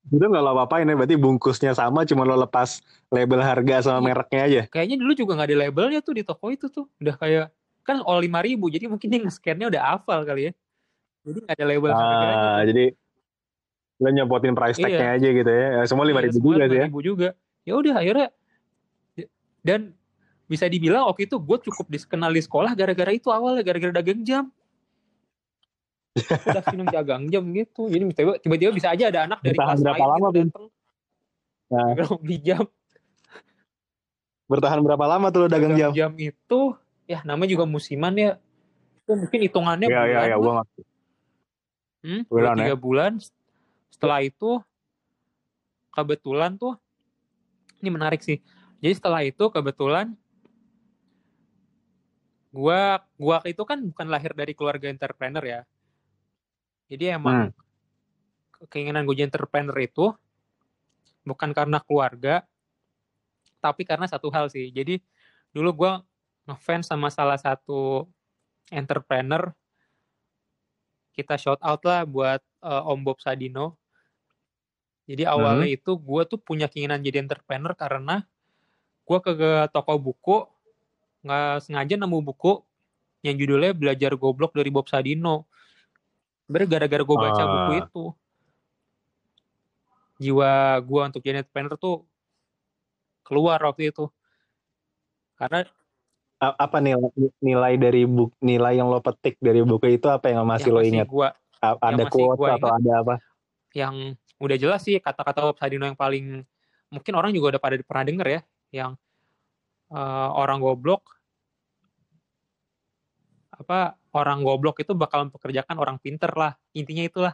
Itu 0.05 0.21
nggak 0.21 0.43
lo 0.45 0.53
apa-apain 0.53 0.85
ya, 0.85 0.93
berarti 0.93 1.17
bungkusnya 1.17 1.73
sama, 1.73 2.05
cuma 2.05 2.21
lo 2.21 2.37
lepas 2.37 2.81
label 3.09 3.41
harga 3.41 3.89
sama 3.89 3.99
Iya. 3.99 4.05
mereknya 4.05 4.41
aja. 4.45 4.61
Kayaknya 4.69 4.97
dulu 5.01 5.11
juga 5.17 5.31
nggak 5.37 5.49
ada 5.49 5.57
labelnya 5.65 5.99
tuh 6.05 6.13
di 6.13 6.21
toko 6.21 6.53
itu 6.53 6.69
tuh. 6.69 6.85
Udah 7.01 7.15
kayak 7.17 7.49
kan 7.81 8.01
all 8.05 8.21
5 8.21 8.41
ribu 8.41 8.69
jadi 8.69 8.85
mungkin 8.89 9.07
dia 9.09 9.19
nge-scan-nya 9.21 9.69
udah 9.69 9.81
hafal 9.81 10.21
kali 10.25 10.49
ya. 10.49 10.51
Jadi 11.25 11.37
nggak 11.41 11.55
ada 11.57 11.65
label. 11.65 11.89
Ah, 11.89 12.61
jadi 12.65 12.85
lo 13.95 14.09
nyepotin 14.11 14.53
price 14.53 14.77
Iya. 14.77 14.85
tag-nya 14.85 15.07
aja 15.17 15.27
gitu 15.33 15.51
ya. 15.51 15.65
Semua 15.89 16.05
lima 16.05 16.21
Iya, 16.21 16.29
ribu 16.29 16.37
juga 16.53 16.63
sih 16.69 16.77
ya. 16.77 16.85
5.000 16.85 16.99
juga. 17.01 17.29
Ya 17.65 17.73
udah 17.73 17.93
akhirnya 17.97 18.27
dan 19.65 19.97
bisa 20.45 20.69
dibilang 20.69 21.09
waktu 21.09 21.25
itu 21.25 21.41
gue 21.41 21.57
cukup 21.65 21.89
dikenal 21.89 22.29
di 22.29 22.41
sekolah 22.45 22.77
gara-gara 22.77 23.09
itu 23.09 23.33
awalnya 23.33 23.65
gara-gara 23.65 23.89
dagang 23.89 24.21
jam. 24.21 24.53
Udah 26.15 26.63
minum 26.71 26.87
dagang 26.87 27.23
jam 27.27 27.43
gitu. 27.51 27.91
Jadi 27.91 28.03
tiba- 28.15 28.39
tiba-tiba 28.39 28.71
bisa 28.71 28.95
aja 28.95 29.11
ada 29.11 29.27
anak 29.27 29.39
dari 29.43 29.59
Bertahan 29.59 29.75
kelas 29.75 29.83
berapa 29.83 30.05
lama, 30.07 30.27
gitu 30.31 30.35
Bin? 30.35 30.47
datang. 30.47 30.65
Nah. 31.65 31.87
Beli 32.23 32.37
jam. 32.39 32.63
Bertahan 34.45 34.79
berapa 34.85 35.05
lama 35.09 35.27
tuh 35.33 35.39
lo 35.43 35.47
dagang 35.51 35.73
jam? 35.75 35.91
jam 35.91 36.11
itu 36.15 36.59
ya 37.09 37.19
namanya 37.27 37.49
juga 37.51 37.65
musiman 37.67 38.13
ya. 38.15 38.31
Itu 39.03 39.11
mungkin 39.19 39.39
hitungannya 39.43 39.87
iya, 39.91 40.01
bulan 40.01 40.39
gue 40.39 40.53
ngerti. 40.55 40.81
Hmm, 42.05 42.21
Bulan 42.29 42.53
dua 42.53 42.61
ya? 42.61 42.65
tiga 42.69 42.77
bulan. 42.77 43.11
Setelah 43.89 44.19
itu 44.21 44.51
kebetulan 45.91 46.55
tuh 46.55 46.77
ini 47.81 47.89
menarik 47.91 48.21
sih. 48.21 48.39
Jadi 48.79 48.93
setelah 48.93 49.25
itu 49.25 49.49
kebetulan 49.49 50.13
gua 52.55 53.03
gua 53.19 53.43
itu 53.43 53.59
kan 53.67 53.83
bukan 53.83 54.07
lahir 54.07 54.31
dari 54.31 54.55
keluarga 54.55 54.87
entrepreneur 54.87 55.43
ya. 55.43 55.61
Jadi 56.85 57.13
emang 57.13 57.49
keinginan 58.69 59.05
gue 59.05 59.15
jadi 59.17 59.27
entrepreneur 59.29 59.77
itu 59.81 60.13
bukan 61.25 61.51
karena 61.51 61.81
keluarga, 61.81 62.45
tapi 63.57 63.81
karena 63.81 64.05
satu 64.05 64.29
hal 64.29 64.47
sih. 64.53 64.69
Jadi 64.69 65.01
dulu 65.49 65.73
gua 65.73 65.91
ngefans 66.45 66.85
sama 66.85 67.09
salah 67.09 67.41
satu 67.41 68.05
entrepreneur 68.69 69.49
kita 71.17 71.39
shout 71.39 71.57
out 71.63 71.81
lah 71.87 72.03
buat 72.05 72.43
eh, 72.61 72.83
Om 72.91 73.01
Bob 73.01 73.17
Sadino. 73.23 73.79
Jadi 75.05 75.21
awalnya 75.21 75.69
itu 75.69 75.93
gue 76.01 76.21
tuh 76.25 76.41
punya 76.41 76.65
keinginan 76.65 76.97
jadi 76.97 77.21
entrepreneur 77.21 77.77
karena 77.77 78.25
gue 79.05 79.19
ke, 79.21 79.31
ke 79.37 79.51
toko 79.69 80.01
buku 80.01 80.49
nggak 81.21 81.61
sengaja 81.61 81.93
nemu 81.93 82.25
buku 82.25 82.65
yang 83.21 83.37
judulnya 83.37 83.77
Belajar 83.77 84.17
Goblok 84.17 84.57
dari 84.57 84.73
Bob 84.73 84.89
Sadino. 84.89 85.45
Gara-gara 86.45 87.01
gue 87.01 87.17
baca 87.17 87.41
Ah. 87.41 87.47
buku 87.47 87.71
itu. 87.81 88.03
Jiwa 90.15 90.51
gue 90.79 91.01
untuk 91.03 91.21
jadi 91.21 91.43
entrepreneur 91.43 91.75
tuh 91.75 92.07
keluar 93.21 93.59
waktu 93.59 93.91
itu. 93.91 94.07
Karena 95.35 95.67
apa 96.39 96.77
nilai 96.79 97.09
nilai 97.41 97.73
dari 97.75 98.05
buku 98.05 98.35
nilai 98.39 98.77
yang 98.77 98.87
lo 98.87 99.01
petik 99.01 99.35
dari 99.41 99.59
buku 99.59 99.97
itu 99.97 100.07
apa 100.07 100.29
yang 100.29 100.45
masih 100.45 100.69
yang 100.69 100.75
lo 100.75 100.79
masih 100.79 100.91
ingat? 100.93 101.07
gue 101.09 101.27
A- 101.65 101.79
Ada 101.81 102.03
quote 102.05 102.37
gua 102.37 102.49
atau 102.55 102.69
ingat. 102.69 102.79
ada 102.79 102.91
apa? 103.01 103.15
yang 103.75 103.95
udah 104.39 104.55
jelas 104.55 104.87
sih 104.87 104.95
kata-kata 105.03 105.51
Bob 105.51 105.59
Sadino 105.59 105.83
yang 105.83 105.99
paling 105.99 106.47
mungkin 106.87 107.11
orang 107.11 107.35
juga 107.35 107.55
udah 107.55 107.61
pada 107.61 107.75
pernah 107.83 108.03
denger 108.07 108.27
ya 108.29 108.41
yang 108.71 108.91
eh, 109.91 110.29
orang 110.31 110.63
goblok 110.63 111.14
apa 113.55 113.95
orang 114.11 114.43
goblok 114.43 114.83
itu 114.83 114.91
bakal 114.91 115.27
mempekerjakan 115.27 115.75
orang 115.79 115.97
pinter 115.97 116.29
lah 116.35 116.53
intinya 116.71 117.03
itulah 117.03 117.33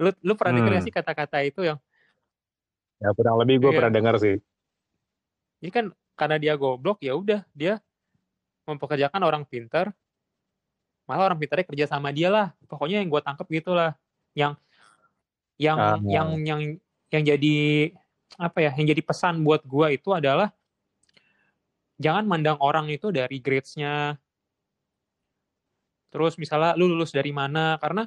lu 0.00 0.10
lu 0.24 0.32
pernah 0.34 0.58
Hmm. 0.58 0.68
gak 0.68 0.82
sih 0.82 0.94
kata-kata 0.94 1.44
itu 1.44 1.62
yang 1.62 1.78
Ya 3.02 3.10
kurang 3.12 3.34
lebih 3.42 3.58
gue 3.58 3.70
Iya. 3.74 3.78
pernah 3.82 3.92
dengar 3.92 4.14
sih. 4.16 4.38
jadi 5.58 5.70
kan 5.74 5.84
karena 6.14 6.36
dia 6.38 6.54
goblok 6.54 7.02
ya 7.02 7.14
udah 7.14 7.42
dia 7.50 7.82
mempekerjakan 8.62 9.22
orang 9.22 9.42
pinter 9.42 9.90
malah 11.02 11.26
orang 11.26 11.38
pinternya 11.38 11.66
kerja 11.66 11.84
sama 11.90 12.14
dia 12.14 12.30
lah 12.30 12.54
pokoknya 12.66 13.02
yang 13.02 13.10
gue 13.10 13.20
tangkep 13.20 13.46
gitulah 13.50 13.98
yang 14.32 14.54
yang 15.58 15.78
Ah. 15.78 15.98
yang 16.02 16.28
yang 16.46 16.60
yang 17.10 17.22
jadi 17.26 17.56
apa 18.38 18.58
ya 18.58 18.70
yang 18.74 18.86
jadi 18.90 19.02
pesan 19.02 19.42
buat 19.42 19.60
gue 19.62 19.98
itu 19.98 20.08
adalah 20.14 20.54
jangan 21.98 22.24
mandang 22.24 22.58
orang 22.58 22.86
itu 22.88 23.10
dari 23.10 23.38
grades-nya 23.38 24.16
terus 26.12 26.36
misalnya 26.36 26.76
lu 26.76 26.92
lulus 26.92 27.10
dari 27.10 27.32
mana? 27.32 27.80
Karena 27.80 28.04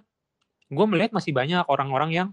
gue 0.69 0.85
melihat 0.85 1.11
masih 1.11 1.33
banyak 1.33 1.65
orang-orang 1.65 2.11
yang 2.13 2.29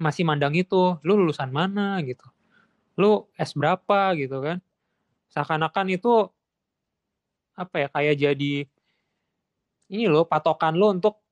masih 0.00 0.24
mandang 0.26 0.56
itu 0.56 0.96
lu 1.04 1.14
lulusan 1.14 1.52
mana? 1.52 2.00
gitu. 2.02 2.24
Lu 2.96 3.28
S 3.36 3.52
berapa? 3.54 4.16
gitu 4.16 4.40
kan. 4.40 4.58
Seakan-akan 5.30 5.86
itu 5.92 6.32
apa 7.54 7.86
ya 7.86 7.88
kayak 7.92 8.14
jadi 8.18 8.54
ini 9.86 10.10
loh 10.10 10.26
patokan 10.26 10.74
lo 10.74 10.90
untuk 10.90 11.22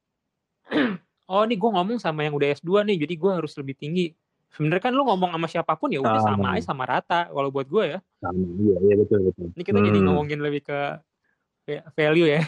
oh 1.33 1.43
nih 1.43 1.59
gue 1.59 1.71
ngomong 1.73 1.99
sama 1.99 2.23
yang 2.23 2.39
udah 2.39 2.55
S2 2.55 2.87
nih 2.87 3.03
jadi 3.03 3.15
gue 3.19 3.31
harus 3.33 3.53
lebih 3.59 3.75
tinggi. 3.75 4.13
Sebenarnya 4.53 4.85
kan 4.85 4.93
lu 4.93 5.03
ngomong 5.09 5.33
sama 5.33 5.49
siapa 5.49 5.73
pun 5.81 5.89
ya 5.89 5.99
udah 6.05 6.21
Ah. 6.21 6.27
sama. 6.37 6.47
aja 6.55 6.63
sama 6.63 6.85
rata 6.85 7.27
kalau 7.33 7.49
buat 7.49 7.65
gue 7.67 7.97
ya. 7.97 7.99
Sama, 8.21 8.45
iya, 8.61 8.77
iya 8.79 8.95
betul 9.01 9.19
betul. 9.33 9.47
ini 9.51 9.63
kita 9.65 9.79
jadi 9.83 9.99
Hmm. 9.99 10.07
ngomongin 10.13 10.39
lebih 10.39 10.63
ke 10.63 10.79
va- 11.67 11.87
value 11.97 12.29
ya 12.29 12.43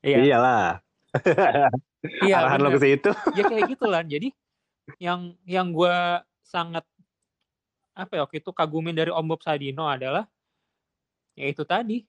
iya 0.00 0.18
Iyalah. 0.22 0.66
iya 2.22 2.34
Arahan 2.40 2.60
lo 2.60 2.68
ke 2.72 2.80
situ. 2.80 3.10
ya 3.34 3.42
kayak 3.44 3.64
gitu 3.72 3.86
lah 3.86 4.02
jadi 4.02 4.28
yang 5.02 5.34
yang 5.42 5.74
gue 5.74 5.96
sangat 6.42 6.86
apa 7.96 8.12
ya 8.12 8.20
waktu 8.28 8.38
itu 8.38 8.50
kagumin 8.52 8.92
dari 8.92 9.08
Om 9.08 9.26
Bob 9.26 9.40
Sadino 9.40 9.88
adalah 9.88 10.28
ya 11.34 11.46
itu 11.48 11.64
tadi 11.64 12.04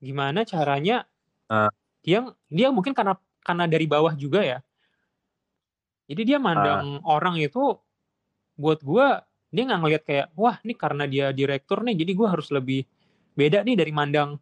gimana 0.00 0.42
caranya 0.44 1.04
Ah. 1.44 1.68
dia 2.00 2.24
dia 2.48 2.72
mungkin 2.72 2.96
karena 2.96 3.20
karena 3.44 3.68
dari 3.68 3.84
bawah 3.84 4.16
juga 4.16 4.40
ya 4.40 4.58
jadi 6.08 6.22
dia 6.24 6.38
mandang 6.40 7.04
orang 7.04 7.36
itu 7.36 7.76
buat 8.56 8.80
gue 8.80 9.06
dia 9.52 9.62
nggak 9.68 9.80
ngelihat 9.84 10.02
kayak 10.02 10.26
wah 10.34 10.56
ini 10.64 10.72
karena 10.72 11.04
dia 11.04 11.30
direktur 11.30 11.84
nih 11.84 11.94
jadi 12.00 12.12
gue 12.16 12.28
harus 12.28 12.48
lebih 12.48 12.88
beda 13.36 13.60
nih 13.60 13.76
dari 13.76 13.92
mandang 13.92 14.40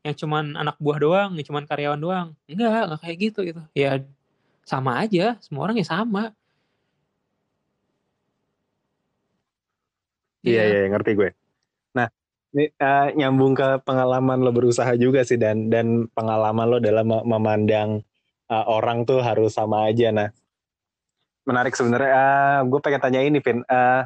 yang 0.00 0.16
cuman 0.16 0.44
anak 0.56 0.76
buah 0.80 0.98
doang 0.98 1.30
yang 1.36 1.46
cuman 1.46 1.64
karyawan 1.68 2.00
doang 2.00 2.28
enggak 2.48 2.88
nggak 2.88 3.00
kayak 3.04 3.18
gitu 3.20 3.40
gitu 3.44 3.62
ya 3.76 4.00
sama 4.64 5.00
aja 5.04 5.36
semua 5.44 5.68
orang 5.68 5.76
ya 5.80 5.86
sama 5.86 6.32
Iya 10.40 10.62
iya 10.64 10.80
ngerti 10.88 11.20
gue. 11.20 11.30
Nah 11.92 12.08
ini 12.56 12.72
eh, 12.72 13.06
nyambung 13.12 13.52
ke 13.52 13.84
pengalaman 13.84 14.40
lo 14.40 14.50
berusaha 14.56 14.88
juga 14.96 15.20
sih 15.20 15.36
dan 15.36 15.68
dan 15.68 16.08
pengalaman 16.16 16.66
lo 16.66 16.78
dalam 16.80 17.04
me- 17.04 17.26
memandang 17.28 18.00
eh, 18.48 18.64
orang 18.64 19.04
tuh 19.04 19.20
harus 19.20 19.52
sama 19.52 19.92
aja. 19.92 20.08
Nah 20.16 20.28
menarik 21.44 21.76
sebenarnya. 21.76 22.10
Eh, 22.10 22.58
gue 22.72 22.80
pengen 22.80 23.00
tanya 23.04 23.20
ini, 23.20 23.38
Vin. 23.44 23.60
Eh, 23.68 24.02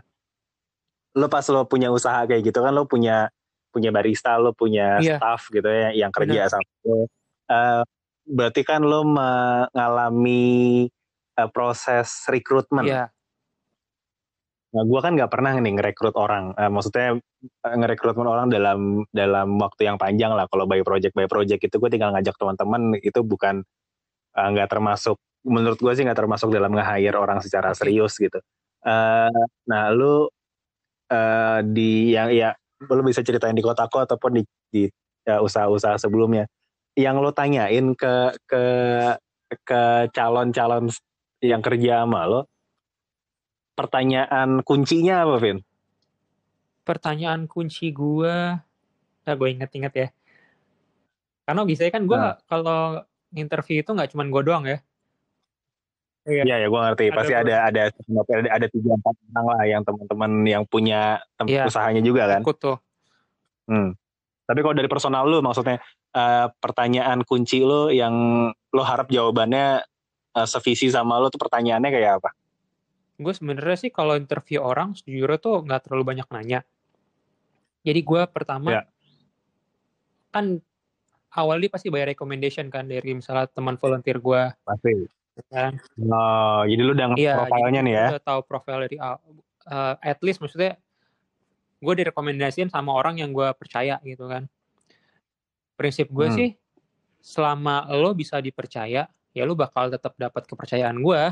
lo 1.14 1.30
pas 1.30 1.46
lo 1.46 1.62
punya 1.70 1.94
usaha 1.94 2.26
kayak 2.26 2.50
gitu 2.50 2.58
kan 2.58 2.74
lo 2.74 2.90
punya 2.90 3.30
punya 3.74 3.90
barista, 3.90 4.38
lo 4.38 4.54
punya 4.54 5.02
Iya. 5.02 5.18
staff 5.18 5.50
gitu 5.50 5.66
ya 5.66 5.90
yang 5.90 6.14
kerja 6.14 6.46
sama 6.46 6.62
lo. 6.86 7.10
Eh, 7.50 7.82
berarti 8.30 8.62
kan 8.62 8.86
lo 8.86 9.02
mengalami 9.02 10.86
eh, 11.34 11.50
proses 11.50 12.22
rekrutmen. 12.30 12.86
Iya, 12.86 13.04
Nah, 14.74 14.82
gue 14.82 15.00
kan 15.06 15.14
nggak 15.14 15.30
pernah 15.30 15.54
nih 15.54 15.78
ngerekrut 15.78 16.18
orang. 16.18 16.50
Eh, 16.58 16.66
maksudnya 16.66 17.14
ngerekrutmen 17.62 18.26
orang 18.26 18.50
dalam 18.50 19.06
dalam 19.14 19.54
waktu 19.62 19.86
yang 19.86 20.02
panjang 20.02 20.34
lah. 20.34 20.50
Kalau 20.50 20.66
by 20.66 20.82
project 20.82 21.14
by 21.14 21.30
project 21.30 21.62
itu 21.62 21.78
gue 21.78 21.90
tinggal 21.94 22.10
ngajak 22.10 22.34
teman-teman 22.34 22.98
itu 22.98 23.22
bukan 23.22 23.62
nggak 24.34 24.66
termasuk. 24.66 25.14
Menurut 25.46 25.78
gue 25.78 25.92
sih 25.94 26.02
nggak 26.02 26.18
termasuk 26.18 26.50
dalam 26.50 26.74
nge-hire 26.74 27.14
orang 27.14 27.38
secara 27.38 27.70
serius 27.70 28.18
gitu. 28.18 28.42
Eh, 28.82 29.30
nah, 29.70 29.84
lu 29.94 30.26
eh, 31.06 31.60
di 31.64 32.10
yang 32.12 32.34
ya 32.34 32.50
lu 32.82 33.02
bisa 33.06 33.22
ceritain 33.22 33.54
di 33.54 33.62
kotaku 33.62 34.02
ataupun 34.02 34.40
di, 34.40 34.42
di 34.70 34.82
ya, 35.22 35.38
usaha-usaha 35.40 35.98
sebelumnya. 36.00 36.48
Yang 36.94 37.16
lo 37.22 37.30
tanyain 37.34 37.94
ke 37.94 38.34
ke 38.46 38.62
ke 39.62 39.82
calon-calon 40.14 40.90
yang 41.42 41.62
kerja 41.62 42.02
sama 42.06 42.26
lo, 42.26 42.40
pertanyaan 43.74 44.62
kuncinya 44.62 45.26
apa, 45.26 45.36
Vin? 45.38 45.58
pertanyaan 46.84 47.48
kunci 47.48 47.90
gue 47.90 48.60
nah 49.24 49.34
gue 49.40 49.48
inget-inget 49.48 49.94
ya 49.96 50.08
karena 51.48 51.64
biasanya 51.64 51.92
kan 51.96 52.04
gue 52.04 52.16
Nah. 52.20 52.36
kalau 52.44 53.00
interview 53.32 53.80
itu 53.80 53.90
nggak 53.90 54.12
cuman 54.12 54.28
gue 54.28 54.42
doang 54.44 54.64
ya 54.68 54.78
Iya. 56.24 56.42
Iya 56.42 56.56
ya, 56.56 56.66
gue 56.66 56.80
ngerti. 56.80 57.04
Ada 57.06 57.16
Pasti 57.16 57.32
ada 57.32 57.54
ada 57.62 57.82
ada 57.92 58.48
ada 58.50 58.66
tiga 58.66 58.90
empat 58.94 59.14
orang 59.28 59.46
lah 59.46 59.62
yang 59.64 59.82
teman-teman 59.82 60.30
yang 60.42 60.62
punya 60.64 61.00
tem- 61.36 61.48
Iya. 61.48 61.68
usahanya 61.68 62.00
juga 62.00 62.24
kan. 62.26 62.40
ikut 62.40 62.58
tuh 62.58 62.78
Hmm. 63.64 63.96
Tapi 64.44 64.60
kalau 64.60 64.72
dari 64.72 64.86
personal 64.86 65.24
lu, 65.24 65.40
maksudnya 65.40 65.80
eh, 66.10 66.46
pertanyaan 66.54 67.20
kunci 67.22 67.58
lu 67.58 67.88
yang 67.88 68.12
lo 68.70 68.82
harap 68.82 69.08
jawabannya 69.08 69.80
eh, 70.30 70.46
sevisi 70.46 70.88
sama 70.88 71.16
lo 71.16 71.28
tuh 71.28 71.38
pertanyaannya 71.38 71.90
kayak 71.90 72.12
apa? 72.18 72.30
gue 73.14 73.30
sebenarnya 73.30 73.78
sih 73.78 73.90
kalau 73.90 74.14
interview 74.14 74.58
orang 74.58 74.90
sejujurnya 74.92 75.38
tuh 75.38 75.62
nggak 75.62 75.86
terlalu 75.86 76.02
banyak 76.04 76.26
nanya 76.28 76.66
jadi 77.80 78.02
gue 78.02 78.22
pertama 78.26 78.68
Ya. 78.68 78.82
kan 80.28 80.58
awalnya 81.30 81.70
pasti 81.70 81.94
bayar 81.94 82.10
recommendation 82.10 82.66
kan 82.68 82.84
dari 82.84 83.14
misalnya 83.14 83.46
teman 83.46 83.78
volunteer 83.78 84.18
gue 84.18 84.42
Pasti. 84.60 85.06
Kan 85.50 85.76
Oh, 85.98 86.62
jadi 86.66 86.82
lu 86.82 86.92
udah 86.94 87.08
Iya, 87.18 87.34
profilnya 87.38 87.80
nih 87.82 87.94
ya? 87.94 88.06
Udah 88.14 88.22
tahu 88.22 88.40
profil 88.46 88.76
dari 88.86 88.96
eh, 88.98 89.94
at 90.02 90.18
least 90.22 90.38
maksudnya 90.42 90.78
gue 91.84 91.94
direkomendasiin 92.00 92.70
sama 92.72 92.94
orang 92.96 93.20
yang 93.20 93.30
gue 93.34 93.46
percaya 93.58 94.00
gitu 94.02 94.26
kan. 94.26 94.46
Prinsip 95.74 96.08
gue 96.10 96.26
Hmm. 96.30 96.36
sih 96.36 96.50
selama 97.20 97.88
lo 97.92 98.12
bisa 98.14 98.38
dipercaya, 98.40 99.06
ya 99.08 99.42
lo 99.44 99.54
bakal 99.56 99.90
tetap 99.90 100.14
dapat 100.16 100.46
kepercayaan 100.48 100.96
gue 101.02 101.22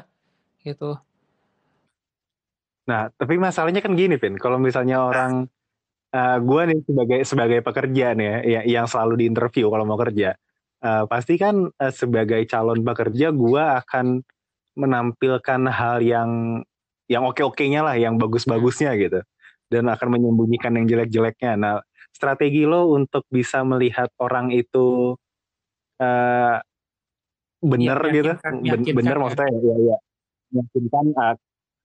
gitu. 0.67 0.99
Nah, 2.83 3.09
tapi 3.15 3.39
masalahnya 3.39 3.79
kan 3.79 3.95
gini, 3.95 4.19
Vin. 4.19 4.35
Kalau 4.39 4.59
misalnya 4.59 4.99
orang 5.03 5.47
eh 6.13 6.39
gue 6.45 6.63
nih 6.69 6.79
sebagai 6.85 7.21
sebagai 7.25 7.59
pekerja 7.65 8.13
nih 8.13 8.27
ya, 8.27 8.39
ya- 8.45 8.67
yang 8.81 8.87
selalu 8.91 9.25
diinterview 9.25 9.73
kalau 9.73 9.89
mau 9.89 9.97
kerja, 9.97 10.37
eh, 10.83 11.05
pasti 11.07 11.35
kan 11.39 11.71
eh, 11.71 11.95
sebagai 11.95 12.43
calon 12.51 12.83
pekerja 12.83 13.31
gue 13.31 13.63
akan 13.63 14.21
menampilkan 14.75 15.63
hal 15.69 16.01
yang 16.03 16.61
yang 17.11 17.29
oke-okenya 17.29 17.85
lah, 17.85 17.97
yang 18.01 18.17
bagus-bagusnya 18.17 18.97
gitu, 18.97 19.21
dan 19.69 19.85
akan 19.89 20.09
menyembunyikan 20.17 20.73
yang 20.75 20.89
jelek-jeleknya. 20.89 21.61
Nah, 21.61 21.75
strategi 22.09 22.65
lo 22.65 22.89
untuk 22.93 23.25
bisa 23.29 23.61
melihat 23.63 24.09
orang 24.17 24.49
itu 24.49 25.17
eh 26.01 26.57
bener 27.63 27.99
Iya, 28.01 28.11
gitu, 28.11 28.33
meyakinkan- 28.35 28.43
Ben- 28.43 28.63
meyakinkan 28.65 28.97
bener 28.99 29.17
ya. 29.17 29.21
maksudnya? 29.23 29.49
Ya, 29.53 29.77
ya, 29.77 29.97
meyakinkan 30.57 31.05
eh, 31.15 31.37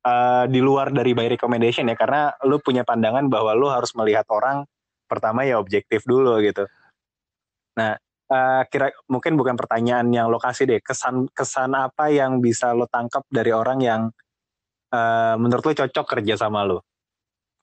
eh, 0.08 0.44
di 0.48 0.60
luar 0.64 0.88
dari 0.96 1.12
by 1.12 1.28
recommendation 1.28 1.92
ya. 1.92 1.96
Karena 2.00 2.32
lu 2.48 2.58
punya 2.64 2.88
pandangan 2.88 3.28
bahwa 3.28 3.52
lu 3.54 3.68
harus 3.68 3.92
melihat 4.00 4.26
orang 4.32 4.64
pertama 5.12 5.44
ya 5.44 5.60
objektif 5.60 6.08
dulu 6.08 6.40
gitu. 6.40 6.66
Nah, 7.76 8.00
eh, 8.28 8.64
kira 8.68 8.92
mungkin 9.08 9.36
bukan 9.40 9.56
pertanyaan 9.56 10.08
yang 10.12 10.28
lokasi 10.28 10.68
deh, 10.68 10.80
kesan 10.84 11.32
kesan 11.32 11.74
apa 11.74 12.12
yang 12.12 12.44
bisa 12.44 12.72
lo 12.72 12.88
tangkap 12.88 13.24
dari 13.32 13.52
orang 13.52 13.80
yang 13.84 14.02
eh, 14.92 15.36
menurut 15.40 15.64
lo 15.64 15.74
cocok 15.74 16.06
kerja 16.06 16.36
sama 16.40 16.64
lo? 16.68 16.84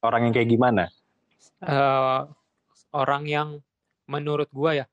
Orang 0.05 0.29
yang 0.29 0.33
kayak 0.37 0.49
gimana? 0.49 0.89
Eh, 1.65 2.21
orang 2.93 3.23
yang 3.25 3.49
menurut 4.05 4.53
gue 4.53 4.85
ya, 4.85 4.87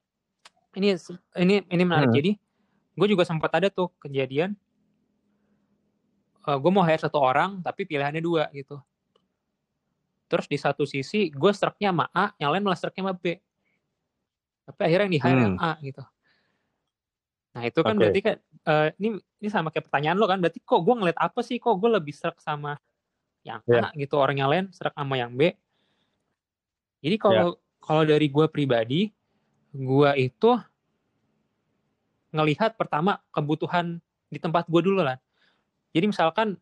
ini 0.80 0.96
ini 1.36 1.56
ini 1.68 1.84
menarik. 1.84 2.12
Hmm. 2.12 2.20
Jadi 2.20 2.32
gue 2.96 3.08
juga 3.08 3.24
sempat 3.24 3.52
ada 3.56 3.72
tuh 3.72 3.92
kejadian 4.04 4.56
uh, 6.48 6.58
gue 6.58 6.72
mau 6.72 6.84
hire 6.86 7.02
satu 7.02 7.18
orang 7.22 7.62
tapi 7.62 7.86
pilihannya 7.86 8.22
dua 8.22 8.50
gitu 8.54 8.80
terus 10.28 10.48
di 10.48 10.56
satu 10.56 10.88
sisi 10.88 11.28
gue 11.32 11.52
struknya 11.52 11.92
sama 11.92 12.06
A 12.16 12.32
yang 12.40 12.56
lain 12.56 12.64
malah 12.64 12.80
struknya 12.80 13.12
sama 13.12 13.16
B 13.20 13.36
tapi 14.72 14.82
akhirnya 14.88 15.06
yang 15.12 15.16
di 15.16 15.22
hire 15.22 15.36
Hmm. 15.36 15.46
yang 15.46 15.58
A 15.60 15.72
gitu. 15.84 16.04
Nah 17.52 17.64
itu 17.68 17.80
kan 17.84 17.96
Oke. 17.96 18.00
berarti 18.00 18.20
kan 18.24 18.38
eh, 18.42 18.88
ini 19.04 19.10
ini 19.20 19.50
sama 19.52 19.68
kayak 19.70 19.92
pertanyaan 19.92 20.16
lo 20.16 20.26
kan 20.26 20.40
berarti 20.40 20.64
kok 20.64 20.82
gue 20.82 20.96
ngeliat 20.96 21.20
apa 21.20 21.40
sih? 21.44 21.60
Kok 21.60 21.76
gue 21.78 21.90
lebih 22.00 22.14
serak 22.16 22.40
sama 22.40 22.80
yang 23.44 23.60
A 23.68 23.92
gitu 23.98 24.16
orang 24.16 24.38
yang 24.40 24.50
lain 24.50 24.66
serak 24.72 24.96
sama 24.96 25.20
yang 25.20 25.36
B? 25.36 25.52
Jadi 27.04 27.16
kalau 27.20 27.60
kalau 27.82 28.04
dari 28.08 28.32
gue 28.32 28.46
pribadi 28.48 29.12
gue 29.76 30.12
itu 30.16 30.52
ngelihat 32.32 32.80
pertama 32.80 33.20
kebutuhan 33.36 34.00
di 34.32 34.40
tempat 34.40 34.64
gue 34.72 34.80
dulu 34.80 35.04
lah. 35.04 35.20
Jadi 35.92 36.08
misalkan 36.08 36.56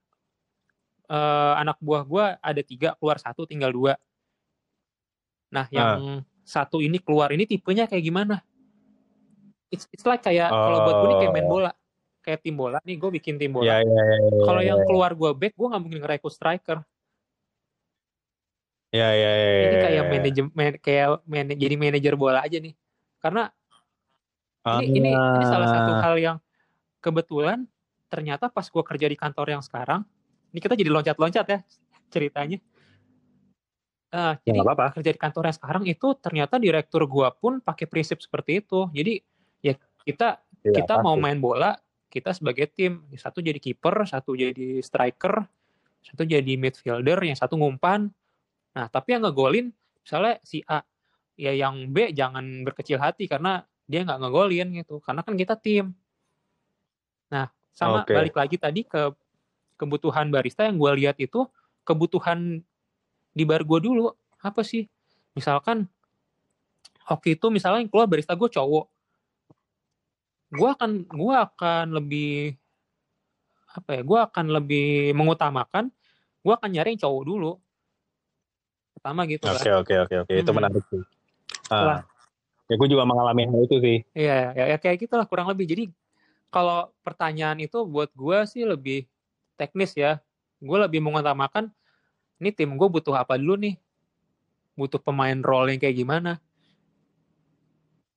eh, 1.06 1.54
anak 1.62 1.78
buah 1.78 2.02
gue 2.02 2.26
ada 2.41 2.62
tiga 2.65 2.98
keluar 2.98 3.22
satu 3.22 3.45
tinggal 3.45 3.69
dua. 3.69 3.93
Nah 5.54 5.65
yang 5.69 6.22
satu 6.49 6.81
ini 6.81 6.97
keluar 6.97 7.29
ini 7.29 7.45
tipenya 7.45 7.85
kayak 7.85 8.01
gimana 8.01 8.41
it's, 9.69 9.85
it's 9.93 10.01
like 10.01 10.25
kayak 10.25 10.49
kalau 10.49 10.81
buat 10.81 10.95
gue 10.97 11.07
ini 11.07 11.15
kayak 11.21 11.33
main 11.38 11.45
Oh. 11.45 11.51
bola 11.53 11.71
kayak 12.19 12.39
tim 12.41 12.57
bola 12.57 12.81
nih 12.81 12.97
gue 12.97 13.09
bikin 13.15 13.38
tim 13.38 13.53
bola 13.53 13.69
Ya, 13.69 13.77
ya, 13.79 13.85
ya, 13.85 14.15
ya, 14.17 14.41
kalau 14.43 14.62
ya, 14.62 14.67
yang 14.73 14.79
ya. 14.81 14.85
keluar 14.89 15.12
gue 15.13 15.29
back 15.31 15.53
gue 15.53 15.67
nggak 15.69 15.81
mungkin 15.81 15.99
ngerekrut 16.01 16.33
striker 16.33 16.81
Ya, 18.89 19.13
ya, 19.13 19.31
ya, 19.38 19.49
ini 19.69 19.75
ya, 19.77 19.81
kayak 19.85 19.93
ya. 20.01 20.09
manajemen 20.09 20.71
kayak 20.81 21.07
man- 21.29 21.53
jadi 21.62 21.75
manajer 21.77 22.13
bola 22.17 22.41
aja 22.41 22.57
nih 22.57 22.73
karena 23.21 23.53
Ah. 24.65 24.81
ini 24.81 24.97
ini 24.97 25.12
ini 25.13 25.45
salah 25.45 25.69
satu 25.69 25.91
hal 26.01 26.15
yang 26.17 26.38
kebetulan 26.99 27.69
ternyata 28.09 28.49
pas 28.49 28.65
gue 28.65 28.81
kerja 28.83 29.05
di 29.05 29.13
kantor 29.13 29.53
yang 29.53 29.62
sekarang 29.62 30.01
ini 30.49 30.59
kita 30.59 30.73
jadi 30.73 30.89
loncat-loncat 30.89 31.45
ya 31.45 31.59
ceritanya 32.09 32.57
Ya, 34.10 34.41
jadi 34.41 34.58
nggak 34.58 34.67
apa-apa. 34.74 34.88
kerja 34.98 35.12
di 35.13 35.22
kantor 35.22 35.43
yang 35.54 35.58
sekarang 35.62 35.84
itu 35.86 36.08
ternyata 36.17 36.58
direktur 36.58 37.06
gua 37.06 37.30
pun 37.30 37.62
pakai 37.62 37.86
prinsip 37.86 38.17
seperti 38.17 38.65
itu 38.65 38.89
jadi 38.89 39.22
ya 39.62 39.78
kita 40.02 40.41
Iya, 40.60 40.84
kita 40.84 41.00
mau 41.00 41.15
pasti. 41.15 41.24
main 41.24 41.39
bola 41.39 41.72
kita 42.10 42.36
sebagai 42.36 42.67
tim 42.67 43.06
satu 43.15 43.39
jadi 43.39 43.56
kiper 43.62 44.04
satu 44.04 44.36
jadi 44.36 44.84
striker 44.84 45.45
satu 46.04 46.26
jadi 46.26 46.54
midfielder 46.60 47.19
yang 47.24 47.38
satu 47.38 47.56
ngumpan 47.56 48.12
nah 48.76 48.91
tapi 48.91 49.15
yang 49.15 49.24
ngegolin 49.24 49.72
misalnya 50.04 50.36
si 50.43 50.60
A 50.67 50.84
ya 51.39 51.56
yang 51.56 51.88
B 51.93 52.12
jangan 52.12 52.43
berkecil 52.67 53.00
hati 53.00 53.30
karena 53.30 53.63
dia 53.88 54.04
nggak 54.04 54.19
ngegolin 54.19 54.67
gitu 54.84 55.00
karena 55.00 55.24
kan 55.24 55.38
kita 55.39 55.56
tim 55.56 55.95
nah 57.32 57.48
sama 57.72 58.04
Oke. 58.04 58.12
balik 58.12 58.36
lagi 58.36 58.58
tadi 58.60 58.84
ke 58.84 59.15
kebutuhan 59.80 60.28
barista 60.28 60.67
yang 60.67 60.76
gua 60.76 60.91
lihat 60.91 61.15
itu 61.24 61.48
kebutuhan 61.88 62.60
di 63.39 63.47
bar 63.47 63.63
gue 63.63 63.80
dulu 63.80 64.12
apa 64.43 64.62
sih 64.67 64.84
misalkan 65.32 65.88
oke 67.08 67.32
itu 67.32 67.47
misalnya 67.47 67.80
yang 67.80 67.91
keluar 67.91 68.12
barista 68.12 68.36
gue 68.36 68.49
cowok 68.52 68.86
gue 70.49 70.69
akan 70.75 70.91
gue 71.08 71.36
akan 71.36 71.86
lebih 71.95 72.60
apa 73.69 73.89
ya 73.95 74.02
gue 74.02 74.19
akan 74.19 74.45
lebih 74.60 75.15
mengutamakan 75.15 75.93
gue 76.43 76.54
akan 76.54 76.69
nyari 76.73 76.97
yang 76.97 77.02
cowok 77.08 77.23
dulu 77.23 77.52
pertama 78.99 79.23
gitu 79.30 79.47
kan 79.47 79.56
Oke, 79.56 79.71
oke, 79.71 79.95
oke, 80.04 80.15
oke. 80.28 80.34
Itu 80.36 80.52
Hmm. 80.52 80.58
menarik 80.60 80.84
sih. 80.91 81.04
Ah. 81.71 82.04
Ya, 82.67 82.75
gue 82.75 82.88
juga 82.91 83.08
mengalami 83.08 83.47
hal 83.47 83.63
itu 83.63 83.80
sih. 83.80 83.97
Iya, 84.12 84.52
ya, 84.54 84.63
ya 84.75 84.78
kayak 84.78 85.08
gitulah 85.08 85.23
kurang 85.23 85.47
lebih. 85.47 85.65
Jadi 85.65 85.84
kalau 86.52 86.91
pertanyaan 87.02 87.58
itu 87.63 87.80
buat 87.88 88.12
gue 88.12 88.38
sih 88.45 88.67
lebih 88.67 89.08
teknis 89.56 89.95
ya. 89.95 90.19
Gue 90.60 90.78
lebih 90.84 90.99
mengutamakan 90.99 91.71
ini 92.39 92.49
tim 92.56 92.71
gue 92.80 92.88
butuh 92.88 93.13
apa 93.13 93.36
dulu 93.36 93.60
nih? 93.60 93.75
Butuh 94.80 94.99
pemain 94.99 95.36
role 95.43 95.75
yang 95.75 95.80
kayak 95.84 95.95
gimana? 95.99 96.39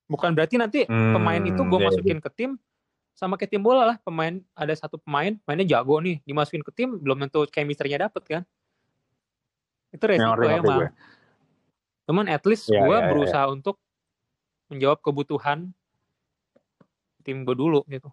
Bukan 0.07 0.31
berarti 0.31 0.55
nanti 0.55 0.79
Hmm, 0.87 1.11
pemain 1.15 1.43
itu 1.43 1.59
gue 1.59 1.79
iya, 1.79 1.83
iya. 1.83 1.87
masukin 1.91 2.19
ke 2.23 2.29
tim 2.31 2.51
sama 3.13 3.35
kayak 3.35 3.51
tim 3.51 3.63
bola 3.63 3.83
lah. 3.93 3.97
Pemain 3.99 4.39
ada 4.55 4.73
satu 4.73 4.95
pemain 4.95 5.35
mainnya 5.43 5.67
jago 5.67 5.99
nih, 5.99 6.23
dimasukin 6.23 6.63
ke 6.63 6.71
tim 6.71 6.95
belum 6.95 7.27
tentu 7.27 7.43
chemistry-nya 7.51 8.07
dapet 8.07 8.23
kan? 8.39 8.43
Itu 9.91 10.03
resiko 10.07 10.33
ngerti 10.39 10.47
emang. 10.63 10.79
gue. 10.79 10.87
Cuman 12.07 12.25
at 12.31 12.43
least 12.47 12.71
Iya, 12.71 12.79
gue 12.83 12.95
iya, 12.95 12.99
iya. 13.03 13.09
berusaha 13.11 13.45
untuk 13.51 13.75
menjawab 14.71 14.99
kebutuhan 15.03 15.71
tim 17.23 17.43
gue 17.43 17.55
dulu 17.55 17.83
gitu. 17.87 18.11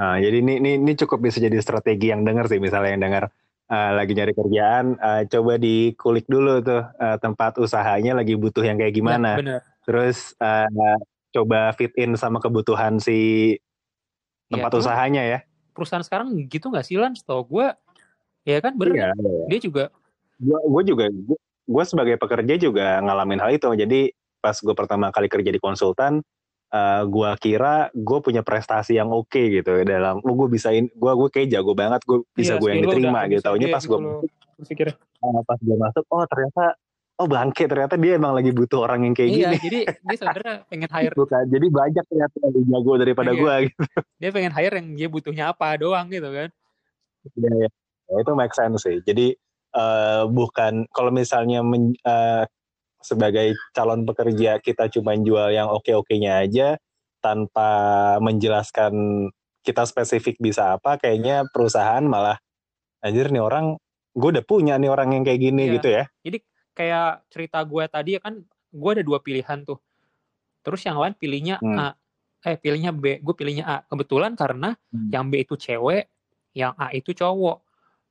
Nah, 0.00 0.16
jadi 0.16 0.40
ini, 0.40 0.64
ini 0.64 0.70
ini 0.80 0.92
cukup 0.96 1.20
bisa 1.28 1.36
jadi 1.44 1.60
strategi 1.60 2.08
yang 2.08 2.24
denger 2.24 2.48
sih, 2.48 2.56
misalnya 2.56 2.96
yang 2.96 3.04
dengar 3.04 3.24
eh, 3.70 3.90
lagi 3.94 4.12
nyari 4.18 4.34
kerjaan, 4.34 4.98
eh, 4.98 5.22
coba 5.30 5.52
dikulik 5.56 6.26
dulu 6.26 6.58
tuh 6.60 6.82
eh, 6.82 7.16
tempat 7.22 7.56
usahanya 7.62 8.18
lagi 8.18 8.34
butuh 8.34 8.66
yang 8.66 8.76
kayak 8.76 8.90
Ya, 8.92 8.98
gimana. 8.98 9.30
bener. 9.38 9.60
Terus 9.86 10.34
eh, 10.36 10.98
coba 11.30 11.70
fit 11.78 11.94
in 11.94 12.18
sama 12.18 12.42
kebutuhan 12.42 12.98
si 12.98 13.54
Ya, 14.50 14.58
tempat 14.58 14.74
cuman 14.74 14.82
usahanya 14.82 15.22
ya. 15.22 15.38
Perusahaan 15.70 16.02
sekarang 16.02 16.34
gitu 16.50 16.74
nggak 16.74 16.82
sih 16.82 16.98
Lan? 16.98 17.14
Setahu 17.14 17.46
gue, 17.46 17.70
ya 18.42 18.58
kan 18.58 18.74
bener. 18.74 18.94
Iya, 18.98 19.06
kan? 19.14 19.46
Dia 19.46 19.60
juga 19.62 19.84
gue 20.42 20.82
juga 20.82 21.06
gue 21.70 21.84
sebagai 21.86 22.16
pekerja 22.18 22.58
juga 22.58 22.98
ngalamin 22.98 23.38
hal 23.38 23.54
itu. 23.54 23.70
Jadi 23.78 24.10
pas 24.42 24.58
gue 24.58 24.74
pertama 24.74 25.14
kali 25.14 25.30
kerja 25.30 25.54
di 25.54 25.60
konsultan, 25.62 26.18
eh 26.70 27.02
gue 27.02 27.30
kira 27.42 27.90
gue 27.90 28.18
punya 28.22 28.46
prestasi 28.46 28.94
yang 28.94 29.10
oke 29.10 29.42
gitu 29.42 29.82
dalam, 29.82 30.22
oh 30.22 30.34
gue 30.38 30.48
bisain, 30.54 30.86
gue 30.86 31.12
gue 31.18 31.28
kayak 31.28 31.50
jago 31.50 31.74
banget, 31.74 31.98
gue 32.06 32.22
bisa 32.30 32.54
iya, 32.56 32.60
gue 32.62 32.68
yang 32.70 32.82
diterima 32.86 33.20
gitu. 33.26 33.42
Taunya 33.42 33.66
dia 33.66 33.74
pas 33.74 33.82
gitu 33.82 33.90
gue 33.90 34.00
masuk, 34.06 34.30
berpikirnya. 34.54 34.94
eh, 34.94 35.42
pas 35.42 35.58
gue 35.58 35.76
masuk, 35.76 36.04
oh 36.06 36.24
ternyata, 36.30 36.64
oh 37.18 37.26
bangke 37.26 37.64
ternyata 37.66 37.94
dia 37.98 38.12
emang 38.14 38.32
lagi 38.38 38.50
butuh 38.54 38.86
orang 38.86 39.02
yang 39.02 39.14
kayak 39.18 39.28
Iya, 39.28 39.34
gini. 39.34 39.56
jadi 39.58 39.78
dia 39.90 40.16
sebenarnya 40.16 40.54
pengen 40.70 40.90
hire, 40.94 41.14
Bukan, 41.18 41.42
jadi 41.50 41.66
banyak 41.66 42.04
ternyata 42.06 42.34
yang 42.38 42.46
lebih 42.54 42.64
jago 42.70 42.92
daripada 42.94 43.30
Iya. 43.34 43.40
gue 43.42 43.54
gitu. 43.66 43.82
dia 44.22 44.30
pengen 44.30 44.52
hire 44.54 44.74
yang 44.78 44.88
dia 44.94 45.08
butuhnya 45.10 45.44
apa 45.50 45.68
doang 45.74 46.06
gitu 46.06 46.30
kan. 46.30 46.48
Iya, 47.34 47.50
iya. 47.66 47.68
Ya, 48.10 48.14
itu 48.22 48.32
make 48.38 48.54
sense 48.54 48.78
sih. 48.82 49.02
Jadi 49.02 49.34
eh, 49.70 50.22
bukan 50.26 50.86
kalau 50.90 51.10
misalnya 51.10 51.62
men- 51.62 51.98
eh, 51.98 52.42
sebagai 53.00 53.56
calon 53.72 54.04
pekerja 54.04 54.60
kita 54.60 54.88
cuma 54.92 55.16
jual 55.16 55.50
yang 55.50 55.68
oke-okenya 55.68 56.44
aja 56.44 56.68
tanpa 57.20 57.68
menjelaskan 58.20 58.92
kita 59.60 59.84
spesifik 59.84 60.40
bisa 60.40 60.76
apa, 60.76 60.96
kayaknya 60.96 61.44
perusahaan 61.52 62.00
malah 62.00 62.40
anjir 63.00 63.28
nih 63.28 63.44
orang 63.44 63.76
gue 64.12 64.28
udah 64.32 64.44
punya 64.44 64.80
nih 64.80 64.88
orang 64.88 65.12
yang 65.16 65.22
kayak 65.24 65.40
gini 65.40 65.62
Iya. 65.68 65.72
gitu 65.76 65.88
ya. 65.92 66.04
Jadi 66.24 66.38
kayak 66.72 67.08
cerita 67.28 67.58
gue 67.62 67.84
tadi 67.86 68.10
ya 68.16 68.20
kan, 68.24 68.40
gue 68.72 68.90
ada 68.90 69.04
dua 69.04 69.20
pilihan 69.20 69.62
tuh. 69.64 69.78
Terus 70.64 70.80
yang 70.84 70.96
lain 70.96 71.12
pilihnya 71.16 71.60
Hmm. 71.60 71.76
A, 71.76 71.88
eh 72.42 72.56
pilihnya 72.56 72.92
B, 72.92 73.20
gue 73.20 73.34
pilihnya 73.36 73.64
A. 73.64 73.76
Kebetulan 73.84 74.32
karena 74.32 74.72
Hmm. 74.92 75.08
yang 75.12 75.28
B 75.28 75.44
itu 75.44 75.56
cewek, 75.56 76.08
yang 76.56 76.72
A 76.76 76.88
itu 76.92 77.12
cowok. 77.12 77.60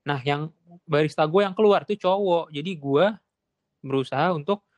Nah, 0.05 0.21
yang 0.21 0.53
barista 0.85 1.25
gue 1.25 1.41
yang 1.43 1.57
keluar 1.57 1.83
itu 1.85 1.97
cowok. 1.97 2.53
Jadi 2.53 2.71
gue 2.77 3.05
berusaha 3.81 4.31
untuk 4.31 4.68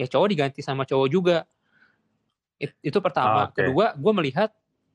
ya 0.00 0.08
cowok 0.08 0.28
diganti 0.32 0.64
sama 0.64 0.88
cowok 0.88 1.08
juga. 1.12 1.44
It- 2.56 2.80
itu 2.80 2.96
pertama. 3.04 3.44
Ah, 3.44 3.46
oke. 3.52 3.60
Kedua, 3.60 3.92
gue 3.92 4.12
melihat 4.16 4.50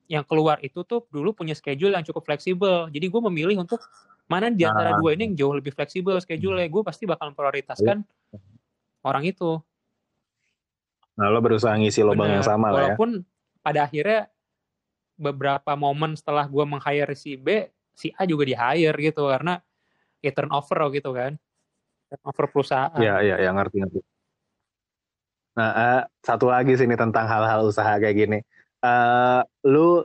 yang 0.10 0.26
keluar 0.26 0.58
itu 0.66 0.82
tuh 0.82 1.06
dulu 1.14 1.34
punya 1.34 1.54
schedule 1.54 1.94
yang 1.94 2.02
cukup 2.02 2.26
fleksibel. 2.26 2.90
Jadi 2.90 3.06
gue 3.06 3.22
memilih 3.30 3.62
untuk 3.62 3.86
mana 4.26 4.50
di 4.50 4.66
antara 4.66 4.94
Ah. 4.94 4.98
dua 4.98 5.14
ini 5.14 5.30
yang 5.30 5.36
jauh 5.38 5.54
lebih 5.54 5.74
fleksibel 5.78 6.18
schedule-nya. 6.18 6.66
Gue 6.70 6.82
pasti 6.82 7.06
bakal 7.06 7.34
memprioritaskan 7.34 8.02
orang 9.06 9.24
itu. 9.30 9.62
Nah 11.16 11.30
lo 11.30 11.40
berusaha 11.40 11.74
ngisi 11.78 12.02
lubang 12.02 12.28
Bener. 12.28 12.42
yang 12.42 12.46
sama 12.46 12.70
lah 12.70 12.74
ya. 12.74 12.78
Walaupun 12.94 13.10
pada 13.62 13.80
akhirnya 13.86 14.30
beberapa 15.16 15.72
momen 15.80 16.18
setelah 16.18 16.46
gue 16.46 16.66
meng-hire 16.68 17.14
si 17.16 17.40
B, 17.40 17.72
si 17.96 18.12
A 18.20 18.28
juga 18.28 18.44
di-hire 18.46 18.98
gitu 19.00 19.26
karena 19.32 19.62
ya 20.20 20.32
turnover 20.34 20.92
gitu 20.92 21.16
kan. 21.16 21.34
Turnover 22.12 22.46
perusahaan. 22.52 23.00
Iya, 23.00 23.24
iya, 23.26 23.36
ya, 23.42 23.50
ngerti, 23.56 23.78
ngerti. 23.82 24.00
Nah, 25.56 25.72
eh, 25.72 26.02
satu 26.20 26.52
lagi 26.52 26.76
sini 26.76 27.00
tentang 27.00 27.26
hal-hal 27.32 27.64
usaha 27.64 27.96
kayak 27.96 28.16
gini. 28.16 28.40
Eh, 28.84 29.42
lu 29.72 30.04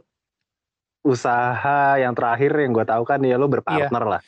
usaha 1.03 1.99
yang 1.99 2.15
terakhir 2.15 2.55
yang 2.55 2.71
gue 2.77 2.87
tahu 2.87 3.03
kan 3.03 3.19
ya 3.27 3.35
lu 3.35 3.51
berpartner 3.51 4.05
lah. 4.07 4.23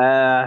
Eh, 0.00 0.46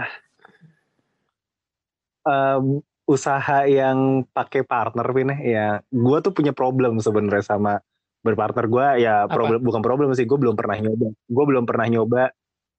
em, 2.26 2.82
usaha 3.06 3.58
yang 3.68 4.26
pakai 4.32 4.66
partner 4.66 5.06
Vin 5.14 5.30
ya, 5.38 5.78
gue 5.86 6.18
tuh 6.24 6.32
punya 6.34 6.50
problem 6.50 6.98
sebenarnya 6.98 7.44
sama 7.46 7.78
berpartner 8.24 8.66
gue 8.66 8.86
ya 9.04 9.28
Apa? 9.28 9.36
problem 9.36 9.60
bukan 9.60 9.82
problem 9.84 10.08
sih 10.16 10.24
gue 10.24 10.38
belum 10.40 10.56
pernah 10.56 10.80
nyoba 10.80 11.12
gue 11.12 11.44
belum 11.44 11.64
pernah 11.68 11.86
nyoba 11.92 12.32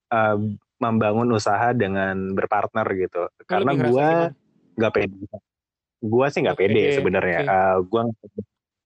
eh, 0.10 0.38
membangun 0.82 1.30
usaha 1.38 1.70
dengan 1.78 2.34
berpartner 2.34 2.88
gitu 2.98 3.30
Lu 3.30 3.46
karena 3.46 3.72
gue 3.78 4.10
nggak 4.76 4.92
pede 4.92 5.22
gue 6.02 6.26
sih 6.32 6.40
nggak 6.44 6.56
Nggak 6.58 6.72
pede 6.72 6.84
sebenarnya 6.98 7.40
oke. 7.42 7.52
Eh, 7.52 7.76
gue 7.88 8.02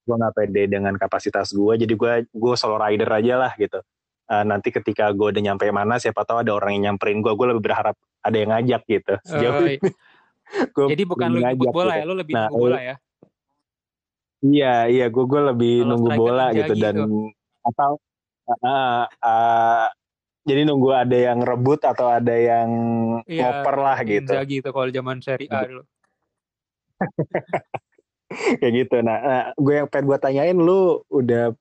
gue 0.00 0.14
nggak 0.16 0.34
pede 0.34 0.62
dengan 0.66 0.94
kapasitas 0.96 1.48
gue 1.54 1.74
jadi 1.86 1.94
gue 1.94 2.12
gue 2.30 2.54
solo 2.58 2.80
rider 2.80 3.10
aja 3.10 3.34
lah 3.46 3.52
gitu 3.54 3.78
uh, 4.30 4.44
nanti 4.46 4.74
ketika 4.74 5.10
gue 5.14 5.30
udah 5.30 5.42
nyampe 5.42 5.66
mana 5.70 5.98
siapa 6.02 6.26
tahu 6.26 6.42
ada 6.42 6.50
orang 6.56 6.78
yang 6.78 6.94
nyamperin 6.94 7.22
gue 7.22 7.32
gue 7.34 7.46
lebih 7.54 7.62
berharap 7.62 7.94
ada 8.20 8.36
yang 8.36 8.50
ngajak 8.50 8.82
gitu 8.86 9.14
sejauh 9.22 9.54
Oh, 10.50 10.66
gua 10.74 10.86
Jadi 10.90 11.02
bukan 11.06 11.28
lu 11.30 11.38
ngajak 11.46 11.70
bola 11.70 11.94
gitu. 11.94 12.00
ya, 12.02 12.04
lu 12.06 12.14
lebih 12.18 12.34
Nah, 12.34 12.46
nunggu 12.50 12.58
bola 12.58 12.78
ya. 12.82 12.96
Iya, 14.40 14.74
iya, 14.88 15.06
gue 15.12 15.24
gue 15.28 15.40
lebih 15.52 15.74
Kalau 15.78 15.88
nunggu 15.94 16.10
bola 16.16 16.44
gitu 16.56 16.72
dan 16.80 16.94
tuh. 16.96 17.28
atau 17.60 17.90
uh, 18.50 19.04
uh, 19.06 19.86
jadi 20.48 20.64
nunggu 20.64 20.90
ada 20.96 21.12
yang 21.14 21.44
rebut 21.44 21.84
atau 21.84 22.08
ada 22.08 22.32
yang 22.32 22.68
Iya, 23.28 23.46
ngoper 23.46 23.76
lah 23.78 23.98
gitu, 24.02 24.32
Inzaghi 24.32 24.56
itu 24.64 24.70
kalau 24.72 24.88
zaman 24.88 25.20
Serie 25.20 25.46
A 25.52 25.68
dulu. 25.68 25.82
Kayak 28.60 28.72
gitu. 28.86 28.96
Nah, 29.02 29.18
nah, 29.20 29.44
gue 29.58 29.74
yang 29.82 29.88
pengen 29.90 30.06
gue 30.06 30.18
tanyain, 30.20 30.56
lu 30.56 31.02
udah 31.10 31.54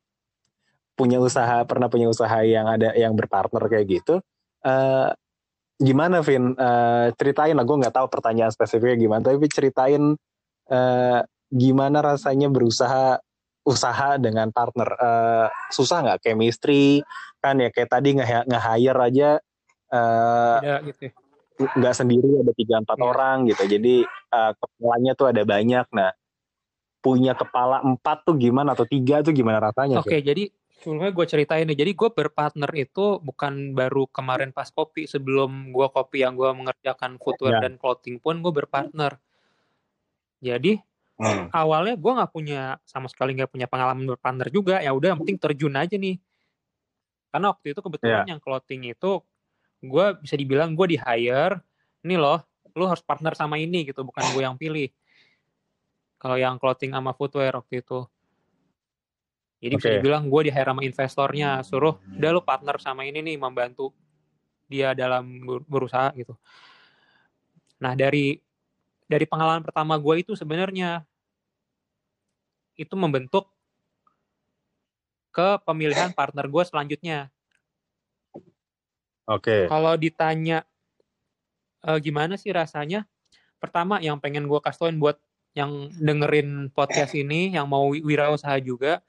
punya 0.94 1.18
usaha, 1.18 1.64
pernah 1.64 1.88
punya 1.88 2.12
usaha 2.12 2.44
yang 2.44 2.68
ada 2.68 2.92
yang 2.94 3.16
berpartner 3.16 3.64
kayak 3.72 3.88
gitu? 3.88 4.20
eh 4.60 5.10
gimana, 5.80 6.20
Vin? 6.20 6.52
Eh, 6.60 7.08
ceritain 7.16 7.56
lah, 7.56 7.64
gue 7.64 7.80
nggak 7.80 7.96
tahu 7.96 8.08
pertanyaan 8.12 8.52
spesifiknya 8.52 9.00
gimana, 9.00 9.22
tapi 9.24 9.48
ceritain 9.48 10.20
eh, 10.68 11.20
gimana 11.50 12.04
rasanya 12.04 12.52
berusaha 12.52 13.18
usaha 13.64 14.20
dengan 14.20 14.52
partner 14.52 14.90
Eh, 15.00 15.48
susah 15.72 16.04
nggak 16.04 16.22
chemistry 16.26 17.00
kan 17.40 17.56
ya 17.56 17.72
kayak 17.72 17.88
tadi 17.88 18.20
nge 18.20 18.26
nge-hire 18.52 19.00
aja 19.00 19.30
eh, 19.90 20.58
Beda 20.60 20.76
gitu. 20.84 21.29
Nggak 21.60 21.92
sendiri 21.94 22.40
ada 22.40 22.56
tiga 22.56 22.80
empat 22.80 22.96
Iya. 22.96 23.06
orang 23.06 23.38
gitu 23.46 23.64
jadi 23.68 23.96
eh, 24.08 24.52
kepalanya 24.56 25.12
tuh 25.14 25.28
ada 25.28 25.44
banyak 25.44 25.86
nah 25.92 26.12
punya 27.00 27.36
kepala 27.36 27.80
empat 27.80 28.24
tuh 28.24 28.36
gimana 28.36 28.72
atau 28.72 28.84
tiga 28.84 29.20
tuh 29.20 29.32
gimana 29.32 29.60
rasanya 29.60 30.00
Oke, 30.00 30.20
jadi 30.20 30.52
sebelumnya 30.80 31.12
gue 31.12 31.26
ceritain 31.26 31.64
nih. 31.64 31.76
Jadi 31.76 31.92
gue 31.92 32.10
berpartner 32.10 32.72
itu 32.76 33.20
bukan 33.20 33.72
baru 33.72 34.04
kemarin 34.08 34.52
pas 34.52 34.68
kopi. 34.68 35.08
Sebelum 35.08 35.72
gue 35.72 35.88
kopi 35.92 36.24
yang 36.24 36.36
gue 36.36 36.52
mengerjakan 36.52 37.16
footwear 37.16 37.56
Ya. 37.56 37.68
dan 37.68 37.76
clothing 37.76 38.20
pun 38.20 38.40
gue 38.40 38.52
berpartner. 38.52 39.16
Jadi 40.40 40.80
Hmm. 41.20 41.52
awalnya 41.52 42.00
gue 42.00 42.12
nggak 42.16 42.32
punya 42.32 42.62
sama 42.84 43.12
sekali 43.12 43.36
nggak 43.36 43.52
punya 43.52 43.68
pengalaman 43.68 44.08
berpartner 44.08 44.48
juga. 44.48 44.80
Ya 44.80 44.92
udah, 44.92 45.12
yang 45.12 45.20
penting 45.20 45.36
terjun 45.36 45.76
aja 45.76 45.96
nih. 45.96 46.16
Karena 47.28 47.52
waktu 47.52 47.76
itu 47.76 47.80
kebetulan 47.80 48.24
Ya. 48.24 48.32
yang 48.36 48.40
clothing 48.40 48.88
itu 48.88 49.20
gue 49.80 50.06
bisa 50.20 50.36
dibilang 50.36 50.76
gue 50.76 50.96
di 50.96 50.98
hire. 51.00 51.60
Ini 52.04 52.16
loh, 52.16 52.40
lu 52.76 52.88
harus 52.88 53.04
partner 53.04 53.36
sama 53.36 53.60
ini 53.60 53.88
gitu, 53.88 54.04
bukan 54.08 54.24
gue 54.32 54.42
yang 54.44 54.56
pilih. 54.56 54.88
Kalau 56.20 56.36
yang 56.36 56.60
clothing 56.60 56.92
sama 56.92 57.16
footwear 57.16 57.56
waktu 57.60 57.84
itu. 57.84 58.04
Jadi 59.60 59.74
bisa 59.76 59.90
Oke. 59.92 59.96
dibilang 60.00 60.24
gue 60.32 60.42
di 60.48 60.52
hire 60.52 60.72
sama 60.72 60.82
investornya, 60.84 61.60
suruh 61.64 62.00
udah 62.16 62.32
lu 62.32 62.42
partner 62.44 62.80
sama 62.80 63.04
ini 63.04 63.20
nih 63.20 63.36
membantu 63.36 63.92
dia 64.70 64.96
dalam 64.96 65.44
ber- 65.44 65.68
berusaha 65.68 66.16
gitu. 66.16 66.38
Nah 67.84 67.96
dari 67.96 68.40
dari 69.10 69.26
pengalaman 69.28 69.66
pertama 69.66 69.98
gue 70.00 70.16
itu 70.22 70.38
sebenarnya 70.38 71.04
itu 72.80 72.96
membentuk 72.96 73.52
ke 75.36 75.60
pemilihan 75.68 76.16
partner 76.16 76.46
gue 76.48 76.64
selanjutnya. 76.64 77.28
Oke 79.30 79.70
Kalau 79.70 79.94
ditanya 79.94 80.66
eh, 81.80 82.00
gimana 82.02 82.36
sih 82.36 82.50
rasanya, 82.50 83.06
pertama 83.56 84.02
yang 84.02 84.18
pengen 84.18 84.46
gue 84.46 84.60
kasih 84.60 84.80
tauin 84.84 84.98
buat 84.98 85.16
yang 85.54 85.88
dengerin 85.96 86.70
podcast 86.70 87.14
ini, 87.14 87.54
yang 87.54 87.66
mau 87.66 87.90
wi- 87.90 88.04
wirausaha 88.04 88.58
juga, 88.60 89.00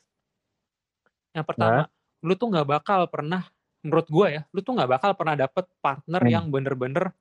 yang 1.30 1.44
pertama, 1.44 1.86
lu 2.20 2.32
tuh 2.34 2.48
nggak 2.48 2.68
bakal 2.68 3.04
pernah, 3.06 3.44
menurut 3.82 4.06
gue 4.06 4.26
ya, 4.38 4.42
lu 4.50 4.60
tuh 4.60 4.72
nggak 4.74 4.90
bakal 4.90 5.10
pernah 5.14 5.36
dapet 5.36 5.66
partner 5.80 6.22
Hmm. 6.22 6.32
yang 6.32 6.44
bener-bener 6.48 7.12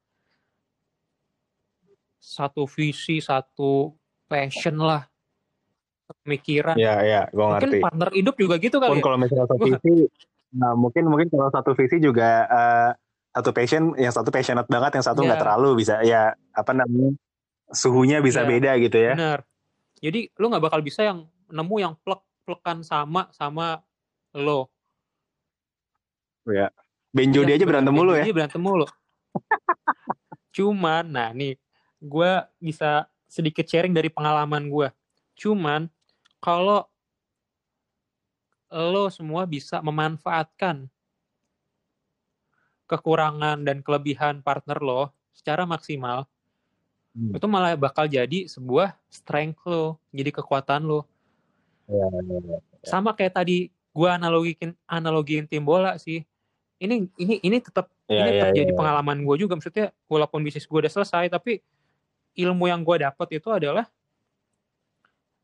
satu 2.20 2.68
visi, 2.68 3.20
satu 3.20 3.96
passion 4.26 4.76
lah, 4.78 5.08
pemikiran. 6.22 6.76
ya 6.76 7.00
ya 7.02 7.22
gue 7.30 7.42
Mungkin 7.42 7.70
ngerti 7.70 7.78
partner 7.82 8.10
hidup 8.14 8.36
juga 8.38 8.56
gitu 8.58 8.78
pun 8.78 8.86
kali 8.92 9.00
ya. 9.00 9.06
kalau 9.06 9.18
misalnya 9.18 9.48
satu 9.48 9.66
visi 9.66 9.94
nah 10.50 10.74
mungkin 10.74 11.06
mungkin 11.06 11.30
kalau 11.30 11.54
satu 11.54 11.78
visi 11.78 12.02
juga 12.02 12.46
eh, 12.50 12.90
satu 13.30 13.54
passion 13.54 13.94
yang 13.94 14.10
satu 14.10 14.34
passionate 14.34 14.66
banget 14.66 14.98
yang 14.98 15.06
satu 15.06 15.22
nggak 15.22 15.38
Iya. 15.38 15.44
terlalu 15.46 15.70
bisa 15.78 15.96
ya 16.02 16.34
apa 16.52 16.72
namanya 16.74 17.14
suhunya 17.70 18.18
bisa 18.20 18.42
Iya. 18.42 18.50
beda 18.50 18.72
gitu 18.82 18.98
ya 18.98 19.14
Bener. 19.14 19.40
Jadi 20.00 20.32
lu 20.40 20.48
nggak 20.48 20.64
bakal 20.64 20.80
bisa 20.80 21.04
yang 21.04 21.28
nemu 21.52 21.76
yang 21.78 21.94
plek-plekan 22.02 22.82
sama 22.88 23.28
sama 23.36 23.84
lo. 24.32 24.72
Jody 27.12 27.52
Iya, 27.52 27.58
aja 27.60 27.66
berantem 27.68 27.92
mulu 27.92 28.16
ya 28.16 28.24
berantem 28.32 28.64
mulu. 28.64 28.88
Cuman, 30.56 31.04
nah 31.06 31.30
nih, 31.36 31.60
gue 32.00 32.32
bisa 32.58 33.06
sedikit 33.30 33.68
sharing 33.68 33.94
dari 33.94 34.10
pengalaman 34.10 34.72
gue. 34.72 34.88
Cuman, 35.38 35.92
kalau 36.42 36.88
lo 38.70 39.10
semua 39.10 39.50
bisa 39.50 39.82
memanfaatkan 39.82 40.86
kekurangan 42.86 43.62
dan 43.62 43.86
kelebihan 43.86 44.42
partner 44.42 44.82
lo 44.82 45.14
secara 45.34 45.66
maksimal, 45.66 46.26
Hmm. 47.10 47.34
itu 47.34 47.46
malah 47.50 47.74
bakal 47.74 48.06
jadi 48.06 48.46
sebuah 48.46 48.94
strength 49.10 49.66
lo, 49.66 49.98
jadi 50.14 50.30
kekuatan 50.30 50.86
lo. 50.86 51.10
Ya, 51.90 52.06
ya, 52.06 52.38
ya. 52.38 52.58
Sama 52.86 53.18
kayak 53.18 53.34
tadi 53.34 53.74
gue 53.74 54.10
analogiin 54.10 54.78
analogiin 54.86 55.50
tim 55.50 55.66
bola 55.66 55.98
sih. 55.98 56.22
Ini 56.78 57.10
ini 57.18 57.42
ini 57.42 57.58
tetap 57.60 57.90
Ya, 58.10 58.26
ini 58.26 58.38
ya, 58.38 58.50
terjadi 58.50 58.74
ya. 58.74 58.78
pengalaman 58.78 59.22
gue 59.22 59.36
juga 59.38 59.54
maksudnya 59.54 59.94
walaupun 60.10 60.42
bisnis 60.42 60.66
gue 60.66 60.80
udah 60.82 60.90
selesai 60.90 61.30
tapi 61.30 61.62
ilmu 62.34 62.66
yang 62.66 62.82
gue 62.82 63.06
dapet 63.06 63.38
itu 63.38 63.50
adalah 63.54 63.86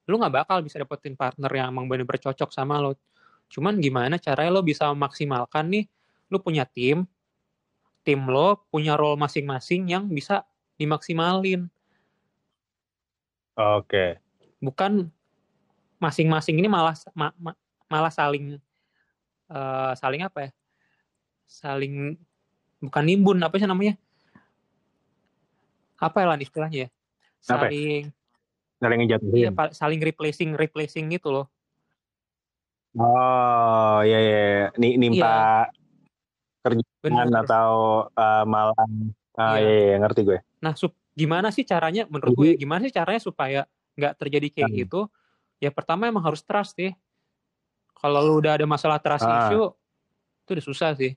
lu 0.10 0.18
nggak 0.18 0.34
bakal 0.34 0.66
bisa 0.66 0.82
dapetin 0.82 1.14
partner 1.14 1.50
yang 1.54 1.70
emang 1.70 1.86
bener-bener 1.86 2.22
cocok 2.26 2.50
sama 2.50 2.82
lo 2.82 2.98
cuman 3.56 3.80
gimana 3.80 4.20
caranya 4.20 4.52
lo 4.52 4.60
bisa 4.60 4.92
memaksimalkan 4.92 5.72
nih 5.72 5.88
lu 6.28 6.44
punya 6.44 6.68
tim 6.68 7.08
tim 8.04 8.22
lo 8.28 8.68
punya 8.68 9.00
role 9.00 9.18
masing-masing 9.18 9.90
yang 9.90 10.06
bisa 10.06 10.46
dimaksimalin. 10.78 11.66
Oke. 13.58 14.22
Bukan 14.62 15.10
masing-masing 15.98 16.62
ini 16.62 16.70
malah 16.70 16.94
ma- 17.18 17.34
ma- 17.40 17.58
malah 17.90 18.14
saling 18.14 18.62
eh, 19.50 19.92
saling 19.98 20.22
apa 20.22 20.38
ya? 20.46 20.50
Saling 21.50 22.20
bukan 22.78 23.04
nimbun 23.08 23.42
apa 23.42 23.58
sih 23.58 23.66
namanya? 23.66 23.98
Apa 25.98 26.22
ya 26.22 26.36
istilahnya 26.38 26.80
ya? 26.86 26.90
Apa 27.50 27.72
ya? 27.72 27.74
saling 27.74 28.04
saling 28.76 28.98
iya, 29.00 29.06
ngejatuhin 29.08 29.54
pa- 29.56 29.74
saling 29.74 30.02
replacing 30.04 30.52
replacing 30.54 31.06
gitu 31.10 31.32
loh 31.32 31.55
oh 32.96 34.00
iya 34.02 34.20
iya 34.20 34.40
iya. 34.40 34.66
Ni- 34.76 34.98
nimpa 34.98 35.68
kerjaan 36.62 37.30
Bener. 37.30 37.44
atau 37.46 37.70
uh, 38.10 38.44
malam 38.46 39.14
ah 39.36 39.56
Iya. 39.56 39.62
iya. 39.62 39.76
iya 39.86 39.96
ngerti 40.00 40.22
gue 40.24 40.40
nah 40.60 40.74
sup- 40.74 40.98
gimana 41.12 41.48
sih 41.50 41.64
caranya 41.64 42.08
menurut 42.08 42.34
Jadi- 42.34 42.40
gue 42.40 42.48
ya, 42.50 42.56
gimana 42.58 42.82
sih 42.84 42.94
caranya 42.94 43.22
supaya 43.22 43.62
nggak 43.96 44.14
terjadi 44.18 44.48
kayak 44.50 44.70
Hmm. 44.70 44.80
gitu 44.82 45.02
ya 45.58 45.70
pertama 45.70 46.06
emang 46.06 46.24
harus 46.24 46.42
trust 46.42 46.76
ya 46.76 46.92
kalau 47.96 48.20
lu 48.22 48.34
udah 48.40 48.56
ada 48.56 48.66
masalah 48.66 49.00
trust 49.00 49.24
Ah. 49.24 49.48
issue 49.48 49.68
itu 50.42 50.52
udah 50.52 50.66
susah 50.66 50.90
sih 50.94 51.14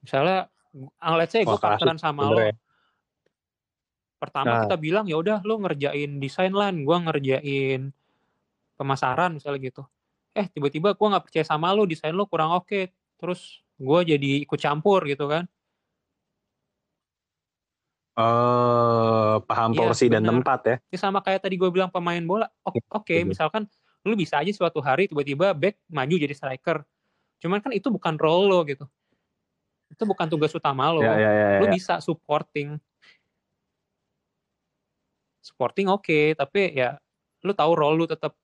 misalnya 0.00 0.48
ah, 0.96 1.14
let's 1.16 1.30
say 1.30 1.42
gue 1.42 1.52
partneran 1.54 1.96
sama 1.96 2.24
lo 2.24 2.32
sebenernya. 2.32 2.56
pertama 4.16 4.46
Nah. 4.48 4.60
kita 4.64 4.76
bilang 4.78 5.04
ya 5.04 5.16
udah 5.16 5.42
lu 5.42 5.58
ngerjain 5.58 6.10
desain 6.16 6.50
lan 6.50 6.80
gue 6.80 6.96
ngerjain 6.96 7.90
pemasaran 8.74 9.34
misalnya 9.34 9.60
gitu 9.62 9.82
eh 10.32 10.46
tiba-tiba 10.48 10.96
gue 10.96 11.06
nggak 11.12 11.24
percaya 11.28 11.44
sama 11.44 11.68
lu 11.76 11.84
desain 11.84 12.12
lu 12.16 12.24
kurang 12.24 12.56
oke 12.56 12.88
terus 13.20 13.60
gue 13.76 14.00
jadi 14.16 14.30
ikut 14.44 14.58
campur 14.58 15.04
gitu 15.06 15.28
kan. 15.28 15.44
Oh, 18.12 19.40
paham 19.48 19.72
Iya, 19.72 19.88
porsi 19.88 20.06
dan 20.12 20.20
tempat 20.28 20.60
ya. 20.68 20.76
Ini 20.92 20.98
sama 21.00 21.24
kayak 21.24 21.48
tadi 21.48 21.56
gue 21.56 21.70
bilang 21.72 21.88
pemain 21.88 22.20
bola 22.20 22.44
O- 22.60 22.76
oke 22.76 23.08
Iya. 23.08 23.24
misalkan 23.24 23.64
lu 24.04 24.12
bisa 24.12 24.36
aja 24.36 24.52
suatu 24.52 24.84
hari 24.84 25.08
tiba-tiba 25.08 25.56
back 25.56 25.80
maju 25.88 26.14
jadi 26.20 26.34
striker. 26.36 26.84
Cuman 27.40 27.64
kan 27.64 27.72
itu 27.72 27.88
bukan 27.88 28.20
role 28.20 28.52
lo 28.52 28.60
gitu. 28.68 28.84
Itu 29.88 30.04
bukan 30.04 30.28
tugas 30.28 30.52
utama 30.52 30.92
lo. 30.92 31.00
Ya, 31.00 31.16
ya, 31.16 31.30
ya, 31.32 31.46
lu 31.64 31.66
ya. 31.68 31.72
bisa 31.72 31.94
supporting. 32.04 32.76
Supporting 35.40 35.88
oke 35.88 36.36
tapi 36.36 36.76
ya 36.76 37.00
lu 37.42 37.56
tahu 37.56 37.72
role 37.74 37.96
lu 37.96 38.06
tetap 38.06 38.36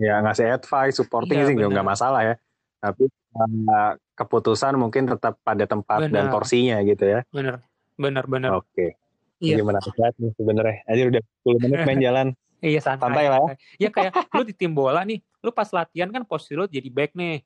Ya, 0.00 0.16
ngasih 0.18 0.48
advice, 0.50 0.96
supporting 0.96 1.36
Iya, 1.36 1.46
sih 1.46 1.54
nggak 1.54 1.84
masalah 1.84 2.24
ya. 2.24 2.34
Tapi 2.80 3.04
uh, 3.36 3.92
keputusan 4.16 4.72
mungkin 4.74 5.04
tetap 5.04 5.36
pada 5.40 5.68
tempat 5.68 6.08
dan 6.08 6.28
Benar. 6.28 6.32
porsinya 6.32 6.80
gitu 6.80 7.04
ya. 7.04 7.20
bener 7.28 7.60
bener 7.94 8.24
bener 8.24 8.50
Oke. 8.56 8.96
Iya. 9.36 9.60
Gimana 9.60 9.76
sehat 9.80 10.16
nih 10.16 10.32
sebenarnya? 10.34 10.76
Aja 10.84 11.02
udah 11.06 11.22
10 11.44 11.62
menit 11.62 11.80
main 11.84 12.00
jalan. 12.08 12.26
Iya 12.60 12.80
santai. 12.80 13.04
Santai 13.08 13.26
lah 13.28 13.40
ya. 13.40 13.54
Ya 13.76 13.88
kayak 13.88 14.12
lu 14.32 14.42
di 14.42 14.52
tim 14.52 14.72
bola 14.72 15.04
nih, 15.04 15.20
lu 15.40 15.48
pas 15.48 15.68
latihan 15.68 16.08
kan 16.08 16.24
posisi 16.24 16.52
lu 16.52 16.64
jadi 16.64 16.88
back 16.88 17.12
nih. 17.12 17.44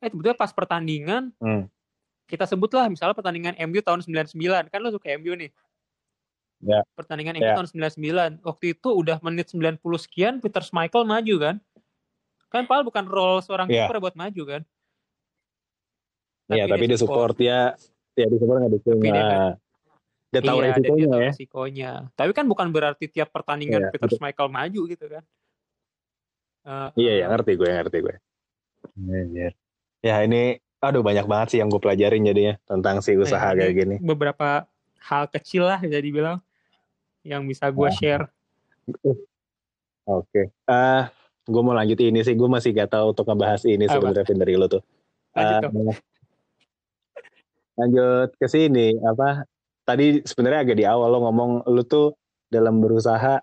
Eh 0.00 0.08
tiba-tiba 0.08 0.32
pas 0.34 0.48
pertandingan, 0.50 1.32
Hmm. 1.36 1.68
kita 2.24 2.44
sebutlah 2.44 2.88
misalnya 2.88 3.12
pertandingan 3.12 3.56
MU 3.62 3.80
tahun 3.80 4.00
99, 4.00 4.32
kan 4.68 4.78
lu 4.78 4.88
suka 4.88 5.12
MU 5.16 5.32
nih. 5.32 5.52
Ya. 6.60 6.84
Pertandingan 6.92 7.36
MU 7.36 7.44
Ya. 7.46 7.56
tahun 7.56 7.68
99. 7.70 8.40
Waktu 8.42 8.64
itu 8.70 8.88
udah 8.90 9.16
menit 9.20 9.48
90 9.48 9.80
sekian, 9.96 10.40
Peter 10.40 10.60
Schmeichel 10.60 11.04
maju 11.04 11.34
kan. 11.38 11.56
Kan 12.50 12.66
padahal 12.66 12.82
bukan 12.84 13.04
role 13.06 13.40
seorang 13.40 13.70
Ya. 13.70 13.86
kiper 13.86 14.02
buat 14.02 14.18
maju 14.18 14.42
kan. 14.44 14.62
Iya, 16.50 16.66
tapi 16.66 16.84
dia 16.90 16.98
support 16.98 17.38
ya, 17.38 17.78
ya 18.18 18.26
di 18.26 18.36
support 18.42 18.58
nggak 18.58 18.72
dukung. 18.74 18.98
Dia 18.98 19.14
kan- 19.14 19.22
Nah, 19.22 19.50
dia 20.34 20.40
tahu 20.42 20.58
iya, 20.58 20.66
dan 20.66 20.70
dia 20.74 20.74
resikonya 20.74 21.06
tahu 21.06 21.20
ya. 21.22 21.30
resikonya. 21.30 21.90
Tapi 22.18 22.30
kan 22.34 22.44
bukan 22.50 22.66
berarti 22.74 23.04
tiap 23.06 23.30
pertandingan 23.30 23.86
Iya, 23.86 23.90
Peter 23.94 24.10
betul. 24.10 24.18
Schmeichel 24.18 24.48
maju 24.50 24.80
gitu 24.90 25.06
kan. 25.06 25.24
Eh, 26.60 26.88
Iya, 26.98 27.12
ya 27.14 27.24
eh, 27.24 27.28
ngerti 27.30 27.52
gue, 27.54 27.70
ngerti 27.70 27.98
gue. 28.02 28.16
Ya 30.02 30.16
ini, 30.26 30.58
aduh 30.82 31.06
banyak 31.06 31.30
banget 31.30 31.48
sih 31.54 31.58
yang 31.62 31.70
gue 31.70 31.78
pelajarin 31.78 32.26
jadinya 32.26 32.58
tentang 32.66 32.98
si 32.98 33.14
usaha 33.14 33.38
Nah, 33.38 33.54
kayak 33.54 33.74
gini. 33.78 33.96
beberapa 34.02 34.66
hal 35.06 35.30
kecil 35.30 35.70
lah 35.70 35.78
bisa 35.78 36.02
dibilang 36.02 36.42
yang 37.22 37.46
bisa 37.46 37.70
gue 37.70 37.86
Nah. 37.86 37.94
share. 37.94 38.24
Oke. 40.02 40.50
Eh, 40.50 41.02
gue 41.50 41.62
mau 41.66 41.74
lanjut 41.74 41.98
ini 41.98 42.22
sih. 42.22 42.38
Gue 42.38 42.46
masih 42.46 42.70
gak 42.70 42.94
tahu 42.94 43.12
untuk 43.12 43.26
ngebahas 43.26 43.66
ini 43.66 43.90
sebenarnya 43.90 44.24
dari 44.30 44.54
lo 44.54 44.66
tuh. 44.70 44.82
Lanjut 45.34 45.58
dong. 45.66 45.94
lanjut 47.80 48.30
ke 48.36 48.46
sini 48.46 48.92
apa? 49.02 49.42
Tadi 49.88 50.22
sebenarnya 50.22 50.60
agak 50.68 50.76
di 50.78 50.84
awal 50.84 51.08
lo 51.10 51.18
ngomong 51.26 51.50
lu 51.72 51.82
tuh 51.88 52.12
dalam 52.52 52.78
berusaha 52.78 53.40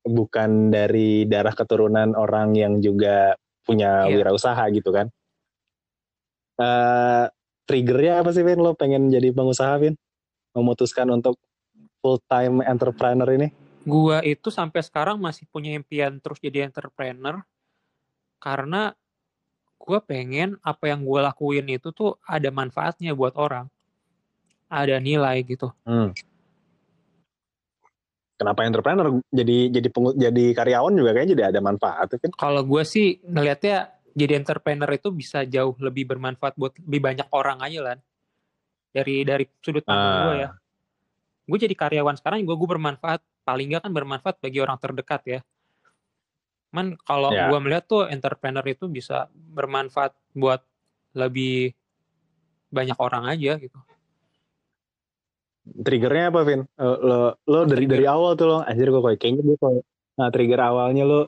bukan 0.00 0.72
dari 0.72 1.28
darah 1.28 1.52
keturunan 1.52 2.16
orang 2.16 2.56
yang 2.56 2.80
juga 2.80 3.36
punya 3.68 4.08
Iya. 4.08 4.16
wirausaha 4.16 4.64
gitu 4.72 4.90
kan? 4.90 5.12
Eh 6.56 7.24
triggernya 7.68 8.24
apa 8.24 8.32
sih 8.32 8.42
Vin? 8.42 8.58
Lo 8.64 8.72
pengen 8.72 9.12
jadi 9.12 9.30
pengusaha 9.30 9.76
Vin? 9.78 9.94
Memutuskan 10.56 11.06
untuk 11.12 11.36
full 12.00 12.18
time 12.26 12.64
entrepreneur 12.64 13.28
ini? 13.30 13.52
Gua 13.80 14.20
itu 14.20 14.52
sampai 14.52 14.84
sekarang 14.84 15.16
masih 15.16 15.48
punya 15.48 15.72
impian 15.72 16.20
terus 16.20 16.36
jadi 16.36 16.68
entrepreneur 16.68 17.40
karena 18.40 18.92
gue 19.80 19.98
pengen 20.04 20.60
apa 20.60 20.92
yang 20.92 21.00
gue 21.00 21.20
lakuin 21.24 21.64
itu 21.72 21.88
tuh 21.92 22.20
ada 22.28 22.52
manfaatnya 22.52 23.16
buat 23.16 23.32
orang, 23.40 23.64
ada 24.68 25.00
nilai 25.00 25.40
gitu. 25.40 25.72
Hmm. 25.88 26.12
Kenapa 28.36 28.64
entrepreneur? 28.64 29.20
Jadi 29.28 29.68
jadi 29.68 29.88
pengu- 29.92 30.16
jadi 30.16 30.44
karyawan 30.56 30.92
juga 30.96 31.10
kayaknya 31.12 31.32
jadi 31.36 31.44
ada 31.52 31.60
manfaat 31.60 32.16
kan? 32.16 32.32
Kalau 32.32 32.64
gue 32.64 32.82
sih 32.84 33.20
ngelihatnya 33.24 33.92
jadi 34.16 34.40
entrepreneur 34.40 34.88
itu 34.92 35.08
bisa 35.12 35.44
jauh 35.44 35.76
lebih 35.80 36.08
bermanfaat 36.08 36.56
buat 36.56 36.72
lebih 36.80 37.00
banyak 37.00 37.28
orang 37.32 37.60
aja 37.60 37.80
lah. 37.80 37.96
Dari 38.92 39.24
dari 39.28 39.44
sudut 39.60 39.84
pandang 39.84 40.12
Ah. 40.12 40.24
gue 40.24 40.36
ya. 40.40 40.48
Gue 41.44 41.58
jadi 41.60 41.74
karyawan 41.76 42.16
sekarang 42.16 42.44
gue 42.44 42.56
gue 42.56 42.68
bermanfaat 42.68 43.20
paling 43.42 43.72
nggak 43.72 43.82
kan 43.88 43.92
bermanfaat 43.92 44.36
bagi 44.38 44.58
orang 44.60 44.78
terdekat 44.78 45.22
ya. 45.26 45.40
Man 46.70 46.94
kalau 47.02 47.34
Ya. 47.34 47.50
gue 47.50 47.58
melihat 47.58 47.84
tuh 47.90 48.06
entrepreneur 48.06 48.62
itu 48.62 48.86
bisa 48.86 49.26
bermanfaat 49.34 50.14
buat 50.38 50.62
lebih 51.18 51.74
banyak 52.70 52.94
orang 53.02 53.26
aja 53.26 53.58
gitu. 53.58 53.74
Triggernya 55.66 56.30
apa, 56.30 56.40
Vin? 56.46 56.62
Eh, 56.78 56.96
Lo, 57.02 57.36
lo 57.46 57.58
Oh, 57.62 57.64
dari 57.66 57.84
trigger. 57.84 57.94
dari 57.98 58.06
awal 58.06 58.32
tuh 58.38 58.46
lo, 58.48 58.58
anjir 58.62 58.88
gue 58.88 59.02
kayak 59.02 59.18
kayaknya 59.18 59.42
gue 59.44 59.58
kayak, 59.58 59.82
nah 60.16 60.28
trigger 60.32 60.60
awalnya 60.62 61.04
lo, 61.04 61.20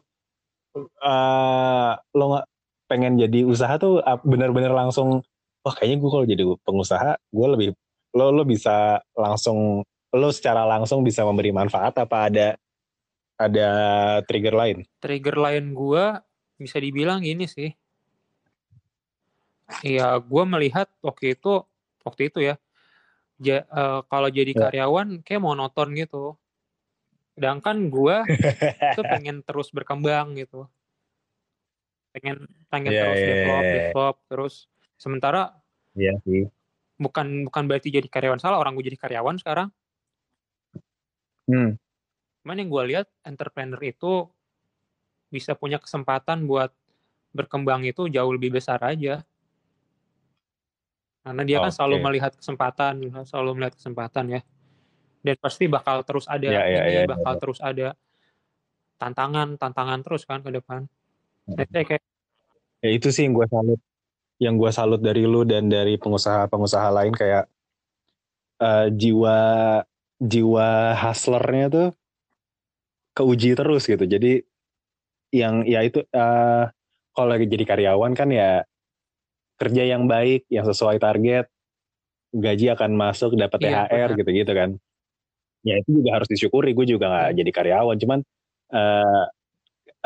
eh 0.79 1.93
lo 2.17 2.25
nggak 2.33 2.47
pengen 2.89 3.13
jadi 3.21 3.45
usaha 3.45 3.75
tuh 3.77 4.01
bener-bener 4.25 4.73
langsung, 4.73 5.21
wah 5.63 5.75
kayaknya 5.75 5.99
gue 6.01 6.11
kalau 6.11 6.27
jadi 6.27 6.43
pengusaha, 6.65 7.11
gue 7.19 7.47
lebih, 7.55 7.69
lo 8.15 8.31
lo 8.33 8.43
bisa 8.47 9.03
langsung, 9.19 9.83
lo 10.13 10.29
secara 10.29 10.69
langsung 10.69 11.01
bisa 11.01 11.25
memberi 11.25 11.51
manfaat 11.51 11.97
apa 11.97 12.29
ada 12.29 12.47
ada 13.41 13.69
trigger 14.29 14.53
lain? 14.53 14.79
Trigger 15.01 15.37
lain 15.41 15.73
gue 15.73 16.05
bisa 16.61 16.77
dibilang 16.77 17.25
gini 17.25 17.49
sih. 17.49 17.73
Iya, 19.83 20.21
gue 20.21 20.45
melihat 20.45 20.87
waktu 21.01 21.33
itu 21.35 21.65
waktu 22.05 22.29
itu 22.29 22.39
ya, 22.45 22.55
ja- 23.41 23.65
eh, 23.65 24.01
kalau 24.07 24.29
jadi 24.29 24.53
Ya. 24.53 24.61
karyawan 24.69 25.25
kayak 25.25 25.43
monoton 25.43 25.97
gitu. 25.97 26.37
Sedangkan 27.33 27.89
gue 27.89 28.17
tuh 29.01 29.05
pengen 29.09 29.41
terus 29.41 29.73
berkembang 29.73 30.37
gitu. 30.37 30.69
Pengen 32.13 32.45
pengen 32.69 32.93
Iya, 32.93 33.01
terus 33.01 33.19
iya, 33.19 33.29
develop, 33.33 33.65
iya. 33.65 33.73
develop 33.81 34.17
terus. 34.29 34.55
Sementara 35.01 35.57
Iya 35.97 36.21
sih. 36.23 36.47
bukan 37.01 37.49
bukan 37.49 37.65
berarti 37.67 37.89
jadi 37.91 38.07
karyawan 38.07 38.39
salah 38.39 38.61
orang 38.61 38.77
gue 38.77 38.85
jadi 38.93 39.01
karyawan 39.01 39.41
sekarang. 39.41 39.73
Hmm. 41.47 41.79
Cuman 42.43 42.57
yang 42.59 42.71
gue 42.71 42.83
lihat 42.95 43.07
entrepreneur 43.23 43.79
itu 43.83 44.27
bisa 45.33 45.55
punya 45.57 45.79
kesempatan 45.79 46.45
buat 46.45 46.75
berkembang 47.33 47.87
itu 47.89 48.11
jauh 48.13 48.33
lebih 48.35 48.59
besar 48.59 48.83
aja. 48.85 49.25
Karena 51.23 51.43
dia 51.47 51.63
kan 51.63 51.71
selalu 51.71 51.97
Oke. 52.03 52.05
melihat 52.11 52.33
kesempatan, 52.35 52.93
selalu 53.25 53.51
melihat 53.57 53.75
kesempatan 53.79 54.25
ya. 54.39 54.41
Dan 55.23 55.39
pasti 55.39 55.71
bakal 55.71 56.03
terus 56.03 56.27
ada 56.27 56.51
Ya, 56.51 56.67
ya, 56.67 56.83
ini, 56.83 56.91
ya, 56.99 57.01
ya, 57.07 57.11
bakal 57.15 57.35
terus 57.39 57.63
ada 57.63 57.95
tantangan, 58.99 59.55
tantangan 59.55 60.03
terus 60.03 60.27
kan 60.27 60.43
ke 60.43 60.51
depan. 60.51 60.91
Hmm. 61.47 61.57
Kayak 61.63 62.03
Ya 62.83 62.91
itu 62.91 63.15
sih 63.15 63.31
yang 63.31 63.39
gue 63.39 63.47
salut, 63.47 63.81
yang 64.43 64.55
gue 64.59 64.71
salut 64.75 64.99
dari 64.99 65.23
lu 65.23 65.47
dan 65.47 65.71
dari 65.71 65.95
pengusaha-pengusaha 65.95 66.91
lain 66.91 67.15
kayak 67.15 67.47
eh, 68.59 68.87
jiwa 68.91 69.39
jiwa 70.23 70.95
hustlernya 71.03 71.67
tuh 71.75 71.89
keuji 73.17 73.51
terus 73.59 73.83
gitu. 73.89 74.05
Jadi 74.05 74.43
yang 75.33 75.65
ya 75.65 75.81
itu 75.85 76.05
eh, 76.05 76.65
kalau 77.13 77.29
lagi 77.29 77.47
jadi 77.49 77.65
karyawan 77.69 78.13
kan 78.17 78.29
ya 78.33 78.65
kerja 79.61 79.83
yang 79.87 80.05
baik, 80.11 80.49
yang 80.51 80.67
sesuai 80.67 80.99
target, 80.99 81.47
gaji 82.35 82.67
akan 82.75 82.91
masuk, 82.97 83.37
dapat 83.39 83.61
Iya, 83.61 83.87
THR 83.89 84.11
gitu-gitu 84.19 84.53
kan. 84.53 84.71
Ya 85.67 85.79
itu 85.81 86.03
juga 86.03 86.11
harus 86.21 86.29
disyukuri. 86.31 86.75
Gue 86.75 86.87
juga 86.89 87.07
nggak 87.11 87.29
Hmm. 87.33 87.39
jadi 87.41 87.51
karyawan, 87.55 87.97
cuman 88.03 88.21
eh 88.75 89.25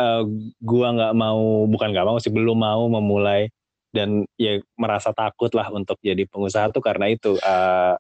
eh, 0.01 0.23
gua 0.63 0.89
nggak 0.97 1.15
mau, 1.17 1.67
bukan 1.71 1.89
nggak 1.93 2.07
mau 2.09 2.19
sih, 2.23 2.33
belum 2.33 2.59
mau 2.59 2.85
memulai 2.91 3.49
dan 3.95 4.25
ya 4.37 4.61
merasa 4.77 5.11
takut 5.17 5.51
lah 5.57 5.69
untuk 5.73 5.97
jadi 6.05 6.25
pengusaha 6.29 6.69
tuh 6.75 6.83
karena 6.85 7.09
itu. 7.13 7.39
eh 7.41 7.95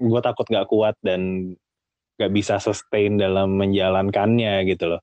gue 0.00 0.20
takut 0.24 0.46
nggak 0.48 0.66
kuat 0.66 0.96
dan 1.04 1.52
nggak 2.16 2.32
bisa 2.32 2.56
sustain 2.56 3.20
dalam 3.20 3.52
menjalankannya 3.54 4.64
gitu 4.64 4.96
loh. 4.96 5.00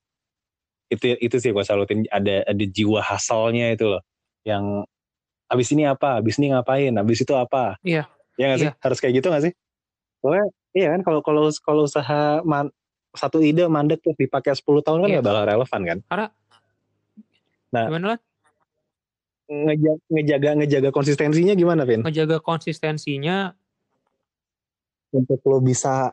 Itu 0.89 1.13
itu 1.17 1.37
sih 1.37 1.53
gue 1.53 1.61
salutin 1.61 2.09
ada 2.09 2.41
ada 2.43 2.65
jiwa 2.65 2.99
hasilnya 2.99 3.77
itu 3.77 3.85
loh. 3.87 4.01
Yang 4.41 4.89
abis 5.47 5.67
ini 5.71 5.83
apa, 5.85 6.17
abis 6.19 6.41
ini 6.41 6.51
ngapain, 6.51 6.93
abis 6.97 7.21
itu 7.21 7.33
apa. 7.37 7.77
Iya. 7.85 8.09
Ya 8.35 8.45
nggak 8.49 8.59
sih? 8.59 8.69
Iya. 8.73 8.77
Harus 8.81 8.97
kayak 8.99 9.13
gitu 9.21 9.27
nggak 9.29 9.43
sih? 9.45 9.53
Pokoknya 10.19 10.45
iya 10.73 10.87
kan 10.97 11.01
kalau 11.05 11.21
kalau 11.21 11.41
kalau 11.61 11.81
usaha 11.85 12.41
man- 12.41 12.73
satu 13.17 13.41
ide 13.41 13.65
mandek 13.65 13.97
terus 14.05 14.13
dipakai 14.13 14.53
10 14.53 14.81
tahun 14.81 15.01
kan 15.01 15.09
Iya. 15.09 15.19
nggak 15.21 15.25
bakal 15.25 15.45
relevan 15.45 15.81
kan? 15.85 15.97
karena 16.05 16.27
Nah. 17.67 17.85
gimana 17.91 18.07
lah 18.15 18.19
Ngejaga, 19.47 20.03
ngejaga 20.11 20.49
ngejaga 20.59 20.89
konsistensinya 20.91 21.55
gimana, 21.55 21.87
Vin? 21.87 22.03
ngejaga 22.03 22.43
konsistensinya 22.43 23.55
Untuk 25.13 25.39
lo 25.47 25.63
bisa 25.63 26.11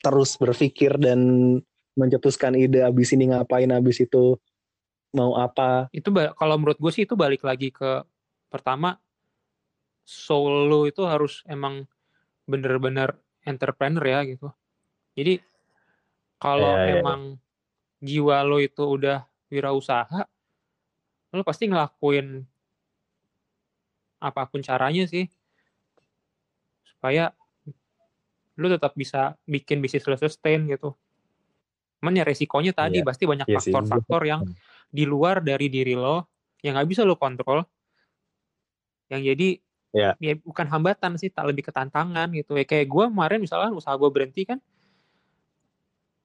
terus 0.00 0.38
berpikir 0.40 0.96
dan 0.96 1.20
mencetuskan 1.98 2.56
ide 2.56 2.80
abis 2.86 3.12
ini 3.12 3.30
ngapain, 3.34 3.68
abis 3.68 4.06
itu 4.06 4.38
mau 5.10 5.34
apa. 5.34 5.90
itu 5.90 6.06
kalau 6.38 6.54
menurut 6.54 6.78
gue 6.78 6.92
sih 6.94 7.02
itu 7.02 7.18
balik 7.18 7.42
lagi 7.42 7.74
ke 7.74 8.06
pertama 8.46 8.94
soul 10.06 10.70
lo 10.70 10.86
itu 10.86 11.02
harus 11.02 11.42
emang 11.50 11.86
bener-bener 12.46 13.18
entrepreneur 13.42 14.02
ya 14.02 14.20
gitu. 14.26 14.48
Jadi 15.18 15.42
kalau 16.38 16.78
Iya, 16.78 16.82
iya, 16.82 16.88
iya. 16.90 17.00
emang 17.02 17.20
jiwa 18.00 18.36
lo 18.46 18.58
itu 18.62 18.82
udah 18.86 19.26
wirausaha, 19.50 20.24
lo 21.34 21.42
pasti 21.46 21.68
ngelakuin 21.68 22.46
apa 24.20 24.44
pun 24.46 24.60
caranya 24.60 25.08
sih 25.08 25.26
supaya 26.84 27.32
lo 28.60 28.68
tetap 28.68 28.92
bisa 28.92 29.34
bikin 29.48 29.80
bisnis 29.80 30.04
lo 30.04 30.14
sustain 30.20 30.68
gitu. 30.68 30.92
Cuman 32.00 32.16
ya 32.16 32.24
resikonya 32.24 32.76
tadi 32.76 33.00
Iya. 33.00 33.08
pasti 33.08 33.24
banyak 33.24 33.48
Iya 33.48 33.56
faktor-faktor 33.56 34.22
yang 34.28 34.40
di 34.92 35.04
luar 35.08 35.40
dari 35.40 35.72
diri 35.72 35.96
lo 35.96 36.28
yang 36.60 36.76
nggak 36.76 36.88
bisa 36.92 37.02
lo 37.08 37.16
kontrol 37.16 37.64
yang 39.08 39.24
jadi 39.24 39.58
Ya. 39.90 40.14
ya 40.22 40.38
bukan 40.38 40.70
hambatan 40.70 41.18
sih 41.18 41.34
tak 41.34 41.50
lebih 41.50 41.66
ke 41.66 41.74
tantangan 41.74 42.30
gitu 42.30 42.54
ya 42.54 42.62
kayak 42.62 42.86
gue 42.86 43.04
kemarin 43.10 43.42
misalkan 43.42 43.74
usaha 43.74 43.98
gue 43.98 44.06
berhenti 44.06 44.46
kan 44.46 44.62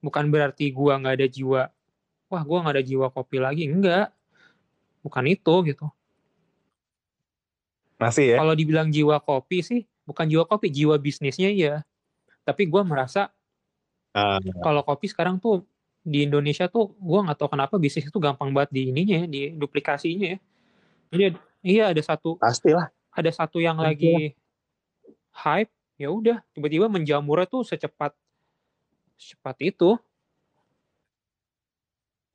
bukan 0.05 0.29
berarti 0.29 0.69
gue 0.69 0.93
nggak 0.93 1.15
ada 1.17 1.25
jiwa 1.25 1.73
wah 2.29 2.43
gue 2.45 2.57
nggak 2.61 2.75
ada 2.77 2.86
jiwa 2.86 3.09
kopi 3.09 3.41
lagi 3.41 3.65
enggak 3.65 4.13
bukan 5.01 5.25
itu 5.25 5.53
gitu 5.65 5.89
Masih 7.97 8.36
ya? 8.36 8.38
kalau 8.38 8.53
dibilang 8.53 8.93
jiwa 8.93 9.17
kopi 9.17 9.65
sih 9.65 9.81
bukan 10.05 10.29
jiwa 10.29 10.45
kopi 10.45 10.69
jiwa 10.69 11.01
bisnisnya 11.01 11.49
ya 11.49 11.81
tapi 12.45 12.69
gue 12.69 12.81
merasa 12.85 13.33
Ah, 14.15 14.39
kalau 14.63 14.79
kopi 14.87 15.11
sekarang 15.11 15.43
tuh 15.43 15.67
di 16.05 16.23
Indonesia 16.23 16.69
tuh 16.71 16.93
gue 16.95 17.19
nggak 17.19 17.35
tahu 17.35 17.49
kenapa 17.51 17.75
bisnis 17.81 18.07
itu 18.07 18.19
gampang 18.21 18.53
banget 18.55 18.71
di 18.71 18.81
ininya 18.93 19.25
ya, 19.25 19.27
di 19.27 19.41
duplikasinya 19.57 20.37
ya 20.37 20.39
jadi 21.11 21.23
ad- 21.33 21.43
iya 21.65 21.83
ada 21.91 22.01
satu 22.05 22.37
pastilah. 22.39 22.87
ada 23.11 23.31
satu 23.33 23.57
yang 23.59 23.75
Pasti 23.75 23.89
lagi 23.89 24.15
hype 25.35 25.73
ya 25.99 26.07
udah 26.13 26.39
tiba-tiba 26.55 26.87
menjamurnya 26.87 27.49
tuh 27.49 27.65
secepat 27.67 28.13
secepat 29.19 29.57
itu 29.65 29.97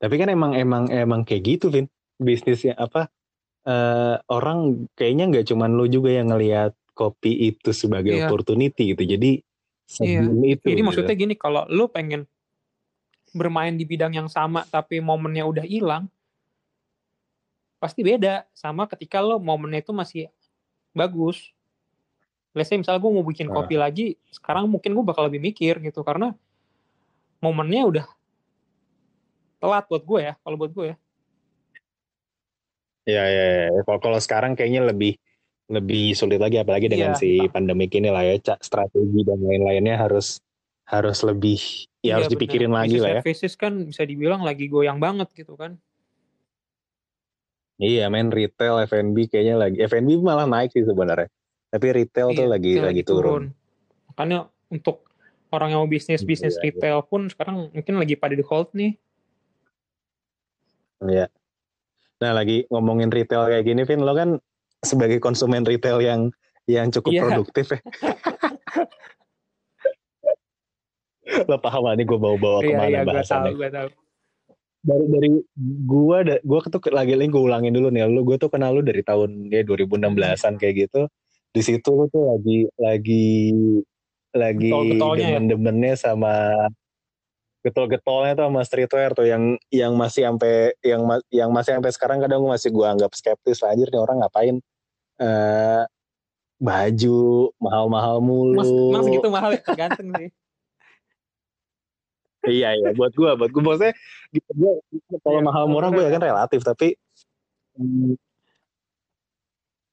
Tapi 0.01 0.17
kan 0.17 0.33
emang 0.33 0.57
emang 0.57 0.89
emang 0.89 1.21
kayak 1.21 1.43
gitu, 1.45 1.69
Vin. 1.69 1.85
Bisnisnya 2.17 2.73
apa? 2.73 3.09
eh, 3.61 4.17
orang 4.33 4.89
kayaknya 4.97 5.29
nggak 5.29 5.45
cuman 5.53 5.77
lu 5.77 5.85
juga 5.85 6.09
yang 6.09 6.33
ngelihat 6.33 6.73
kopi 6.97 7.53
itu 7.53 7.69
sebagai 7.69 8.17
Iya. 8.17 8.25
opportunity 8.25 8.97
gitu. 8.97 9.03
Jadi 9.05 9.45
Iya. 9.99 10.23
sebelum 10.23 10.39
itu. 10.47 10.65
Jadi 10.71 10.79
gitu. 10.79 10.87
maksudnya 10.87 11.15
gini, 11.17 11.33
kalau 11.35 11.67
lu 11.67 11.91
pengen 11.91 12.23
bermain 13.35 13.75
di 13.75 13.83
bidang 13.87 14.11
yang 14.15 14.27
sama 14.27 14.63
tapi 14.67 14.99
momennya 15.03 15.43
udah 15.47 15.65
hilang, 15.67 16.07
pasti 17.79 18.03
beda 18.03 18.45
sama 18.55 18.87
ketika 18.87 19.19
lo 19.19 19.39
momennya 19.39 19.83
itu 19.83 19.91
masih 19.91 20.27
bagus. 20.95 21.51
Let's 22.51 22.67
say 22.67 22.75
misalnya 22.75 22.99
gue 22.99 23.11
mau 23.11 23.23
bikin 23.23 23.47
Ah. 23.47 23.63
kopi 23.63 23.75
lagi, 23.79 24.19
sekarang 24.31 24.67
mungkin 24.67 24.91
gue 24.91 25.05
bakal 25.07 25.27
lebih 25.31 25.39
mikir 25.39 25.79
gitu 25.79 26.03
karena 26.03 26.35
momennya 27.39 27.83
udah 27.87 28.05
telat 29.63 29.87
buat 29.87 30.03
gue 30.03 30.19
ya, 30.19 30.33
kalau 30.43 30.55
buat 30.59 30.71
gue 30.75 30.85
ya. 30.91 30.97
Iya, 33.01 33.23
iya, 33.25 33.43
iya. 33.49 33.81
Kalau 33.87 33.99
kalau 34.03 34.19
sekarang 34.21 34.53
kayaknya 34.53 34.85
lebih 34.85 35.17
lebih 35.71 36.11
sulit 36.13 36.37
lagi 36.37 36.59
apalagi 36.59 36.91
dengan 36.91 37.15
Iya. 37.15 37.19
si 37.19 37.29
pandemik 37.47 37.95
ini 37.95 38.11
lah 38.11 38.27
ya, 38.27 38.35
Cak. 38.37 38.59
strategi 38.59 39.23
dan 39.23 39.39
lain-lainnya 39.39 39.95
harus 39.95 40.43
harus 40.83 41.23
lebih 41.23 41.55
ya 42.03 42.03
Iya, 42.03 42.11
harus 42.19 42.27
bener. 42.27 42.35
dipikirin 42.35 42.71
lagi 42.75 42.99
Business 42.99 43.03
lah 43.07 43.11
ya. 43.11 43.21
services 43.23 43.53
kan 43.55 43.73
bisa 43.87 44.03
dibilang 44.03 44.43
lagi 44.43 44.67
goyang 44.67 44.99
banget 44.99 45.31
gitu 45.31 45.55
kan. 45.55 45.79
Iya, 47.81 48.11
main 48.13 48.29
retail, 48.29 48.83
F&B 48.85 49.25
kayaknya 49.25 49.55
lagi 49.57 49.77
F&B 49.81 50.21
malah 50.21 50.45
naik 50.45 50.69
sih 50.75 50.85
sebenarnya. 50.85 51.31
Tapi 51.71 51.87
retail 51.89 52.35
tuh 52.35 52.45
Iya, 52.45 52.51
lagi 52.51 52.71
itu 52.77 52.83
lagi 52.83 53.01
turun. 53.07 53.43
Makanya 54.11 54.51
untuk 54.69 55.07
orang 55.49 55.73
yang 55.73 55.79
mau 55.81 55.89
bisnis 55.89 56.21
bisnis 56.21 56.59
Iya, 56.59 56.61
iya. 56.61 56.65
retail 56.69 56.97
pun 57.07 57.31
sekarang 57.31 57.71
mungkin 57.73 57.95
lagi 57.97 58.13
pada 58.19 58.35
di 58.37 58.43
hold 58.45 58.69
nih. 58.75 58.99
Iya. 61.01 61.25
Nah, 62.21 62.31
lagi 62.37 62.69
ngomongin 62.69 63.09
retail 63.09 63.49
kayak 63.49 63.65
gini, 63.65 63.81
Vin, 63.81 64.05
lo 64.05 64.13
kan 64.13 64.37
sebagai 64.81 65.21
konsumen 65.21 65.63
retail 65.63 66.01
yang 66.01 66.21
yang 66.65 66.89
cukup 66.89 67.11
Iya. 67.13 67.21
produktif 67.25 67.65
ya. 67.73 67.79
lo 71.47 71.57
paham 71.61 71.83
lah 71.87 71.93
nih 71.95 72.05
gue 72.05 72.19
bawa-bawa 72.19 72.59
Iya 72.61 72.67
ke 72.67 72.73
mana 72.75 72.87
iya 72.89 72.99
gue 72.99 73.05
tahu 73.05 73.15
bahasannya. 73.15 73.51
gue 73.55 73.69
tahu. 73.71 73.89
Dari 74.81 75.05
dari 75.13 75.29
gue 75.85 76.17
gue 76.41 76.59
tuh 76.67 76.81
lagi 76.89 77.13
lagi 77.13 77.29
gue 77.29 77.43
ulangin 77.45 77.73
dulu 77.73 77.87
nih. 77.93 78.09
Lu 78.09 78.21
gue 78.25 78.37
tuh 78.41 78.49
kenal 78.49 78.73
lu 78.75 78.81
dari 78.81 79.05
tahun 79.05 79.47
ya 79.47 79.61
2016-an 79.63 80.57
kayak 80.57 80.75
gitu. 80.89 81.01
Di 81.53 81.61
situ 81.61 81.89
lu 81.93 82.09
tuh 82.09 82.35
lagi 82.35 82.65
lagi 82.81 83.27
lagi 84.31 84.71
ya? 84.71 85.37
demen-demennya 85.37 85.93
sama 85.99 86.33
getol-getolnya 87.61 88.33
tuh 88.33 88.45
sama 88.49 88.61
streetwear 88.65 89.13
tuh 89.13 89.27
yang 89.29 89.53
yang 89.69 89.93
masih 89.93 90.25
sampai 90.25 90.73
yang 90.81 91.05
yang 91.29 91.53
masih 91.53 91.77
sampai 91.77 91.91
sekarang 91.93 92.17
kadang 92.17 92.41
masih 92.41 92.73
gue 92.73 92.87
anggap 92.87 93.13
skeptis 93.13 93.61
anjir 93.61 93.85
nih 93.93 94.01
orang 94.01 94.17
ngapain 94.25 94.57
eh 95.21 95.83
baju 96.61 97.49
mahal-mahal 97.57 98.17
mulu. 98.21 98.57
Mas, 98.57 98.69
mas 98.93 99.05
gitu 99.09 99.27
mahal 99.29 99.49
ya 99.57 99.61
ganteng 99.73 100.09
sih. 100.17 100.29
iya 102.49 102.73
iya 102.73 102.89
buat 102.97 103.13
gue 103.13 103.29
buat 103.37 103.49
gue 103.53 103.61
maksudnya 103.61 103.93
gitu 104.33 104.49
gue 104.57 104.73
kalau 105.21 105.41
Iya, 105.41 105.45
mahal 105.45 105.65
murah 105.69 105.93
gue 105.93 106.01
ya 106.01 106.09
kan 106.09 106.21
relatif 106.25 106.65
tapi 106.65 106.97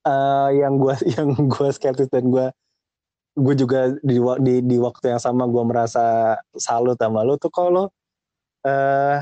eh, 0.05 0.49
yang 0.57 0.81
gue 0.81 0.95
yang 1.17 1.29
gue 1.37 1.69
skeptis 1.69 2.09
dan 2.09 2.33
gue 2.33 2.49
gue 3.39 3.55
juga 3.55 3.93
di, 4.01 4.17
di 4.41 4.55
di 4.65 4.77
waktu 4.81 5.15
yang 5.15 5.21
sama 5.21 5.45
gue 5.45 5.63
merasa 5.63 6.35
salut 6.57 6.97
sama 6.97 7.21
lo 7.21 7.37
tuh 7.37 7.53
kalau 7.53 7.85
eh 8.65 9.21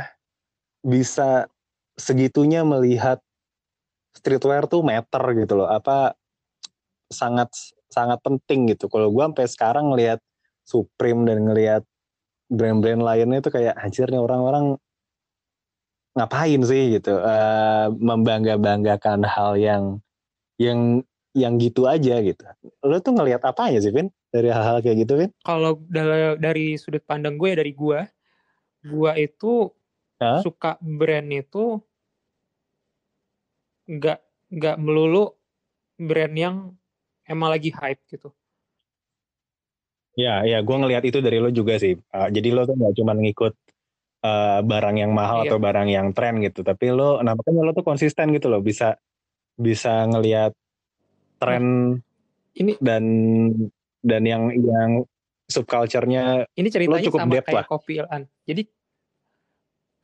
bisa 0.88 1.46
segitunya 2.00 2.64
melihat 2.64 3.20
streetwear 4.18 4.66
tuh 4.66 4.82
meter 4.82 5.22
gitu 5.38 5.54
loh. 5.62 5.70
Apa 5.70 6.18
sangat 7.14 7.54
sangat 7.88 8.20
penting 8.26 8.74
gitu. 8.74 8.90
Kalau 8.90 9.14
gue 9.14 9.24
sampai 9.24 9.48
sekarang 9.48 9.86
ngelihat 9.94 10.20
Supreme 10.68 11.24
dan 11.24 11.48
ngelihat 11.48 11.84
brand-brand 12.52 13.04
lainnya 13.04 13.40
tuh 13.40 13.54
kayak 13.56 13.78
anjir 13.80 14.10
nih 14.10 14.20
orang-orang 14.20 14.76
ngapain 16.18 16.62
sih? 16.66 17.00
gitu. 17.00 17.16
Eh, 17.16 17.88
membangga-banggakan 17.94 19.24
hal 19.24 19.56
yang 19.56 19.84
yang 20.58 21.06
yang 21.38 21.62
gitu 21.62 21.86
aja 21.86 22.18
gitu. 22.26 22.42
Lo 22.82 22.98
tuh 22.98 23.14
ngelihat 23.14 23.46
apa 23.46 23.70
aja 23.70 23.78
sih 23.78 23.94
Vin? 23.94 24.10
Dari 24.34 24.50
hal-hal 24.50 24.82
kayak 24.82 25.08
gitu 25.08 25.14
Vin? 25.22 25.32
Kalau 25.46 25.78
dari, 25.86 26.36
dari 26.42 26.66
sudut 26.82 27.06
pandang 27.06 27.38
gue 27.38 27.54
ya 27.54 27.58
dari 27.62 27.78
gue, 27.78 28.00
gue 28.82 29.12
itu 29.22 29.70
Hah? 30.18 30.42
suka 30.42 30.82
brand 30.82 31.30
itu 31.30 31.78
nggak 33.88 34.20
nggak 34.52 34.76
melulu 34.78 35.32
brand 35.98 36.36
yang 36.36 36.56
emang 37.24 37.50
lagi 37.52 37.72
hype 37.72 38.00
gitu. 38.08 38.32
ya 40.18 40.42
ya 40.44 40.60
gue 40.66 40.76
ngelihat 40.76 41.04
itu 41.06 41.20
dari 41.22 41.38
lo 41.38 41.54
juga 41.54 41.78
sih 41.78 41.94
Eh, 41.94 42.30
jadi 42.34 42.50
lo 42.50 42.66
tuh 42.66 42.74
nggak 42.74 42.94
cuma 42.98 43.14
ngikut 43.14 43.54
eh, 44.26 44.60
barang 44.66 44.96
yang 44.98 45.12
mahal 45.14 45.46
Iya. 45.46 45.54
atau 45.54 45.58
barang 45.62 45.88
yang 45.88 46.08
tren 46.12 46.42
gitu 46.42 46.66
tapi 46.66 46.90
lo 46.90 47.22
nah 47.22 47.38
makanya 47.38 47.62
lo 47.62 47.72
tuh 47.74 47.86
konsisten 47.86 48.34
gitu 48.34 48.50
loh 48.50 48.62
bisa 48.66 48.98
bisa 49.58 50.06
ngelihat 50.10 50.54
tren 51.38 51.98
Ini 52.58 52.82
dan 52.82 53.04
dan 54.02 54.24
yang 54.26 54.50
yang 54.58 55.06
subculture-nya 55.46 56.50
ini 56.58 56.68
ceritanya 56.74 57.06
cukup 57.06 57.20
sama 57.22 57.34
depth 57.38 57.48
kayak 57.54 57.58
lah. 57.62 57.66
kopi 57.70 57.94
An. 58.02 58.24
Jadi 58.50 58.62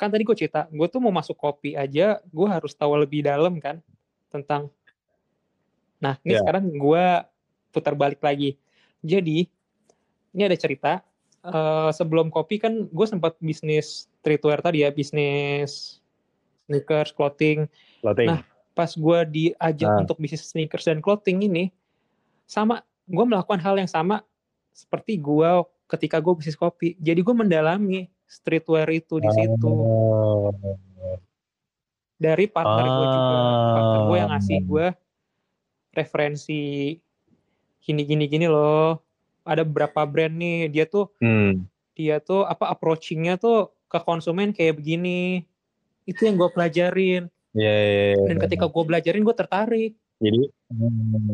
kan 0.03 0.11
tadi 0.11 0.21
gue 0.21 0.35
cerita, 0.35 0.67
gue 0.67 0.87
tuh 0.87 0.99
mau 0.99 1.09
masuk 1.09 1.33
kopi 1.33 1.73
aja, 1.73 2.19
gue 2.19 2.47
harus 2.47 2.75
tahu 2.75 2.99
lebih 2.99 3.23
dalam 3.23 3.55
kan 3.57 3.79
tentang. 4.27 4.67
Nah 5.97 6.19
ini 6.21 6.35
Ya. 6.35 6.43
sekarang 6.43 6.67
gue 6.67 7.05
putar 7.71 7.95
balik 7.95 8.19
lagi. 8.19 8.59
Jadi 8.99 9.47
ini 10.29 10.41
ada 10.43 10.55
cerita. 10.55 10.99
eh, 11.43 11.91
sebelum 11.91 12.31
kopi 12.31 12.55
kan 12.55 12.87
gue 12.87 13.03
sempat 13.03 13.35
bisnis 13.37 14.07
streetwear 14.15 14.63
tadi 14.63 14.79
ya, 14.79 14.95
bisnis 14.95 15.99
sneakers, 16.63 17.11
clothing. 17.11 17.67
clothing. 17.99 18.31
Nah, 18.31 18.47
Pas 18.71 18.87
gue 18.89 19.19
diajak 19.27 19.91
Ah. 19.91 19.99
untuk 19.99 20.17
bisnis 20.17 20.39
sneakers 20.41 20.87
dan 20.87 20.97
clothing 20.97 21.43
ini, 21.43 21.67
sama 22.47 22.79
gue 23.03 23.25
melakukan 23.27 23.59
hal 23.59 23.75
yang 23.75 23.85
sama 23.85 24.23
seperti 24.71 25.19
gue 25.19 25.49
ketika 25.85 26.17
gue 26.17 26.31
bisnis 26.33 26.55
kopi. 26.55 26.95
Jadi 26.97 27.19
gue 27.19 27.35
mendalami 27.35 28.07
streetwear 28.33 28.89
itu 28.89 29.17
di 29.17 29.29
situ 29.29 29.69
Oh. 29.69 30.49
dari 32.15 32.45
partner 32.47 32.85
gue 32.87 33.07
juga. 33.07 33.37
Partner 33.75 34.01
gue 34.03 34.17
yang 34.17 34.31
ngasih 34.31 34.57
Ah. 34.57 34.63
gue 34.63 34.85
referensi 35.91 36.61
gini 37.79 38.01
gini 38.03 38.25
gini 38.25 38.47
loh. 38.47 38.97
Ada 39.43 39.61
beberapa 39.61 40.01
brand 40.03 40.33
nih 40.33 40.67
dia 40.67 40.85
tuh 40.85 41.11
Hmm. 41.19 41.67
dia 41.93 42.17
tuh 42.17 42.41
apa 42.43 42.71
approachingnya 42.71 43.35
tuh 43.35 43.69
ke 43.85 43.99
konsumen 43.99 44.49
kayak 44.49 44.75
begini. 44.75 45.45
Itu 46.03 46.25
yang 46.25 46.35
gue 46.35 46.49
pelajarin. 46.49 47.29
Ya, 47.53 47.69
ya, 47.69 47.85
ya. 48.17 48.25
Dan 48.25 48.37
ketika 48.41 48.65
gue 48.65 48.83
belajarin 48.83 49.21
gue 49.21 49.35
tertarik. 49.35 49.93
jadi. 50.17 50.39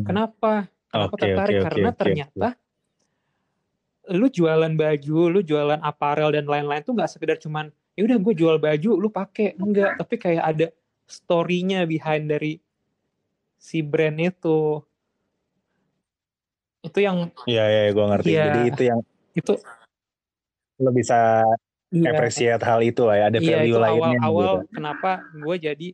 Kenapa? 0.02 0.66
Kenapa 0.90 1.14
Oke, 1.14 1.22
tertarik? 1.22 1.54
oke, 1.54 1.64
Karena 1.64 1.88
oke, 1.88 1.96
ternyata 1.96 2.48
lu 4.10 4.26
jualan 4.26 4.74
baju, 4.74 5.18
lu 5.30 5.40
jualan 5.46 5.78
aparel 5.80 6.34
dan 6.34 6.46
lain-lain 6.50 6.82
tuh 6.82 6.98
nggak 6.98 7.10
sekedar 7.10 7.38
cuman 7.38 7.70
ya 7.94 8.02
udah 8.06 8.18
gue 8.18 8.34
jual 8.34 8.56
baju, 8.58 8.90
lu 8.98 9.08
pakai 9.10 9.54
enggak, 9.54 9.98
tapi 10.02 10.14
kayak 10.18 10.44
ada 10.44 10.66
story-nya 11.06 11.86
behind 11.86 12.26
dari 12.26 12.58
si 13.54 13.82
brand 13.86 14.18
itu. 14.18 14.82
Itu 16.80 16.98
yang 16.98 17.30
Iya, 17.44 17.64
iya, 17.68 17.82
gue 17.92 18.04
ngerti. 18.08 18.30
Iya. 18.34 18.44
Jadi 18.50 18.60
itu 18.72 18.82
yang 18.88 19.00
itu 19.36 19.52
lo 20.80 20.90
bisa 20.96 21.44
iya, 21.92 22.08
appreciate 22.10 22.62
hal 22.64 22.80
itu 22.80 23.04
lah 23.04 23.14
ya. 23.20 23.24
Ada 23.28 23.38
iya 23.38 23.56
value 23.62 23.76
itu 23.76 23.78
lainnya. 23.78 24.18
awal-awal 24.18 24.54
gitu. 24.64 24.72
kenapa 24.80 25.10
gue 25.28 25.56
jadi 25.60 25.88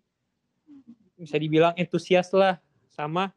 bisa 1.16 1.36
dibilang 1.40 1.74
entusias 1.74 2.30
lah 2.30 2.60
sama 2.92 3.34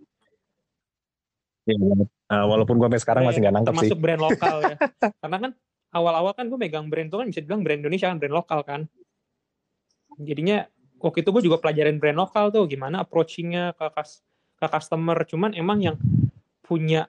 Iya, 1.67 1.77
banget. 1.85 2.09
Nah, 2.29 2.45
walaupun 2.45 2.77
gue 2.77 2.85
sampai 2.85 3.01
sekarang 3.01 3.23
masih 3.25 3.41
nggak 3.41 3.55
nangkep 3.57 3.73
sih. 3.73 3.77
termasuk 3.89 3.97
brand 3.97 4.21
lokal 4.21 4.55
ya. 4.61 4.75
Karena 5.21 5.37
kan 5.41 5.51
awal-awal 5.89 6.31
kan 6.37 6.45
gue 6.45 6.59
megang 6.61 6.85
brand 6.85 7.09
itu 7.09 7.17
kan 7.17 7.27
bisa 7.27 7.39
dibilang 7.41 7.65
brand 7.65 7.81
Indonesia 7.81 8.07
kan 8.13 8.17
brand 8.21 8.35
lokal 8.37 8.61
kan. 8.61 8.81
jadinya 10.19 10.67
waktu 10.99 11.23
itu 11.23 11.31
gue 11.31 11.43
juga 11.47 11.63
pelajarin 11.63 11.95
brand 11.95 12.19
lokal 12.19 12.51
tuh 12.51 12.67
gimana 12.67 13.07
approachingnya 13.07 13.71
ke, 13.71 13.87
kas- 13.95 14.19
ke 14.59 14.67
customer 14.67 15.15
cuman 15.23 15.55
emang 15.55 15.79
yang 15.79 15.97
punya 16.59 17.07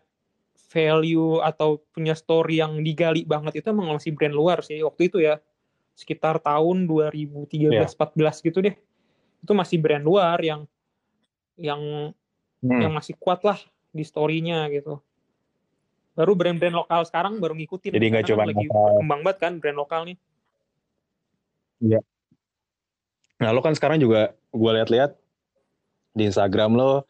value 0.70 1.42
atau 1.42 1.82
punya 1.90 2.14
story 2.14 2.62
yang 2.62 2.78
digali 2.86 3.26
banget 3.26 3.58
itu 3.58 3.74
emang 3.74 3.98
masih 3.98 4.14
brand 4.14 4.30
luar 4.30 4.62
sih 4.62 4.78
waktu 4.86 5.10
itu 5.10 5.18
ya 5.18 5.42
sekitar 5.98 6.38
tahun 6.38 6.86
2013-14 6.86 8.46
gitu 8.46 8.62
deh 8.62 8.78
itu 9.42 9.52
masih 9.58 9.82
brand 9.82 10.06
luar 10.06 10.38
yang 10.38 10.70
yang 11.58 12.14
Hmm. 12.60 12.76
yang 12.76 12.92
masih 12.92 13.16
kuat 13.16 13.40
lah 13.40 13.56
di 13.90 14.04
story-nya 14.04 14.68
gitu 14.68 15.00
baru 16.20 16.32
brand-brand 16.34 16.76
lokal 16.76 17.00
sekarang 17.02 17.40
baru 17.40 17.54
ngikutin 17.54 17.90
Jadi 17.90 18.06
nggak 18.06 18.24
cuma 18.26 18.44
lagi 18.44 18.60
lokal. 18.62 18.76
berkembang 18.92 19.20
banget 19.22 19.36
kan 19.38 19.52
brand 19.56 19.78
lokal 19.78 20.00
nih 20.04 20.16
Nah 23.40 23.50
lo 23.50 23.60
kan 23.60 23.72
sekarang 23.72 23.96
juga 23.96 24.20
gue 24.46 24.70
lihat-lihat 24.74 25.16
di 26.12 26.26
Instagram 26.26 26.76
lo 26.76 27.08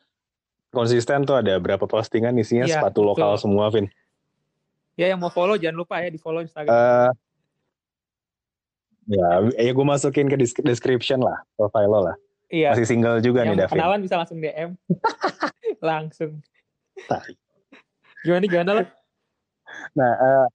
konsisten 0.71 1.25
tuh 1.25 1.35
ada 1.35 1.59
berapa 1.59 1.83
postingan 1.83 2.31
isinya 2.37 2.63
Iya, 2.63 2.79
sepatu 2.79 3.03
lokal 3.03 3.35
betul. 3.35 3.43
semua, 3.43 3.67
Vin. 3.69 3.91
ya 4.95 5.09
yang 5.09 5.19
mau 5.19 5.27
follow 5.29 5.57
jangan 5.57 5.75
lupa 5.77 5.99
ya 5.99 6.07
di 6.07 6.17
follow 6.17 6.39
Instagram 6.39 6.71
Eh 6.71 7.11
ya, 9.11 9.27
ya 9.59 9.73
gue 9.73 9.83
masukin 9.85 10.29
ke 10.29 10.37
description 10.61 11.19
lah 11.19 11.43
profile 11.53 11.89
lo 11.89 12.01
lah. 12.05 12.17
iya 12.47 12.71
Masih 12.71 12.87
single 12.87 13.19
juga 13.19 13.43
yang 13.43 13.57
nih 13.57 13.65
Davin. 13.65 13.75
kenalan 13.75 13.99
bisa 13.99 14.15
langsung 14.15 14.39
DM 14.39 14.71
langsung 15.83 16.31
gimana 18.21 18.45
gimana 18.45 18.71
lah 18.77 18.87
Nah, 19.97 20.13
eh 20.17 20.47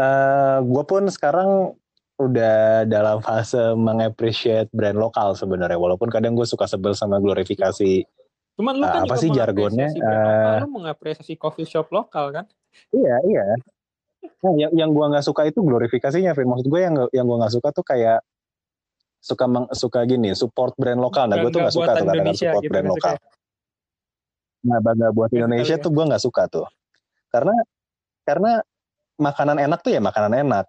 eh, 0.00 0.58
gue 0.62 0.84
pun 0.86 1.02
sekarang 1.06 1.74
udah 2.14 2.86
dalam 2.86 3.18
fase 3.18 3.74
mengappreciate 3.74 4.70
brand 4.70 4.98
lokal 4.98 5.34
sebenarnya. 5.34 5.78
Walaupun 5.78 6.10
kadang 6.10 6.38
gue 6.38 6.46
suka 6.46 6.70
sebel 6.70 6.94
sama 6.94 7.18
glorifikasi. 7.18 8.06
cuman 8.54 8.78
lu 8.78 8.86
Ah, 8.86 9.02
kan 9.02 9.10
apa 9.10 9.18
sih 9.18 9.34
jargonnya? 9.34 9.90
mengapresiasi 9.90 10.54
Eh, 10.54 10.62
lu 10.62 10.70
mengapresiasi 10.70 11.34
coffee 11.34 11.66
shop 11.66 11.90
lokal 11.90 12.30
kan 12.30 12.46
Iya, 12.94 13.16
iya. 13.26 13.44
Nah, 14.46 14.54
yang 14.54 14.72
yang 14.74 14.90
gue 14.94 15.04
nggak 15.10 15.24
suka 15.26 15.46
itu 15.48 15.58
glorifikasinya, 15.62 16.34
Vin. 16.38 16.48
Maksud 16.48 16.66
gue 16.70 16.80
yang 16.80 16.94
yang 17.10 17.26
gue 17.26 17.36
nggak 17.38 17.54
suka 17.54 17.68
tuh 17.74 17.84
kayak 17.86 18.22
suka 19.24 19.44
meng, 19.48 19.66
suka 19.72 20.04
gini, 20.04 20.36
support 20.36 20.76
brand 20.76 21.00
lokal. 21.00 21.24
Nah, 21.26 21.40
gue 21.40 21.50
tuh 21.50 21.60
nggak 21.64 21.74
suka 21.74 21.92
tuh 21.96 22.06
Indonesia 22.12 22.50
support 22.52 22.62
gitu, 22.62 22.70
brand 22.72 22.88
suka 22.92 22.94
lokal. 22.94 23.14
Nah, 24.64 24.78
bangga 24.80 25.08
buat 25.12 25.30
Indonesia 25.32 25.76
suka 25.76 25.84
tuh 25.84 25.90
gue 25.92 26.04
nggak 26.12 26.22
suka 26.22 26.42
tuh. 26.46 26.66
Karena 27.32 27.54
karena 28.24 28.64
makanan 29.20 29.62
enak 29.62 29.80
tuh 29.84 29.94
ya 29.94 30.00
makanan 30.02 30.32
enak. 30.42 30.66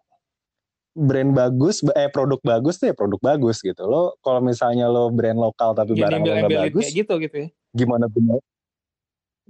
Brand 0.95 1.35
bagus, 1.35 1.83
eh 1.91 2.07
produk 2.07 2.39
bagus 2.39 2.79
tuh 2.79 2.87
ya 2.87 2.95
produk 2.95 3.19
bagus 3.19 3.59
gitu. 3.59 3.83
Lo 3.83 4.15
kalau 4.23 4.39
misalnya 4.39 4.87
lo 4.87 5.11
brand 5.11 5.35
lokal 5.35 5.75
tapi 5.75 5.91
Jadi 5.91 6.03
barang 6.07 6.21
lo 6.23 6.33
nggak 6.39 6.51
bagus, 6.71 6.83
kayak 6.87 6.95
gitu 7.03 7.13
gitu 7.19 7.35
ya 7.35 7.47
gimana 7.75 8.07
bener? 8.07 8.39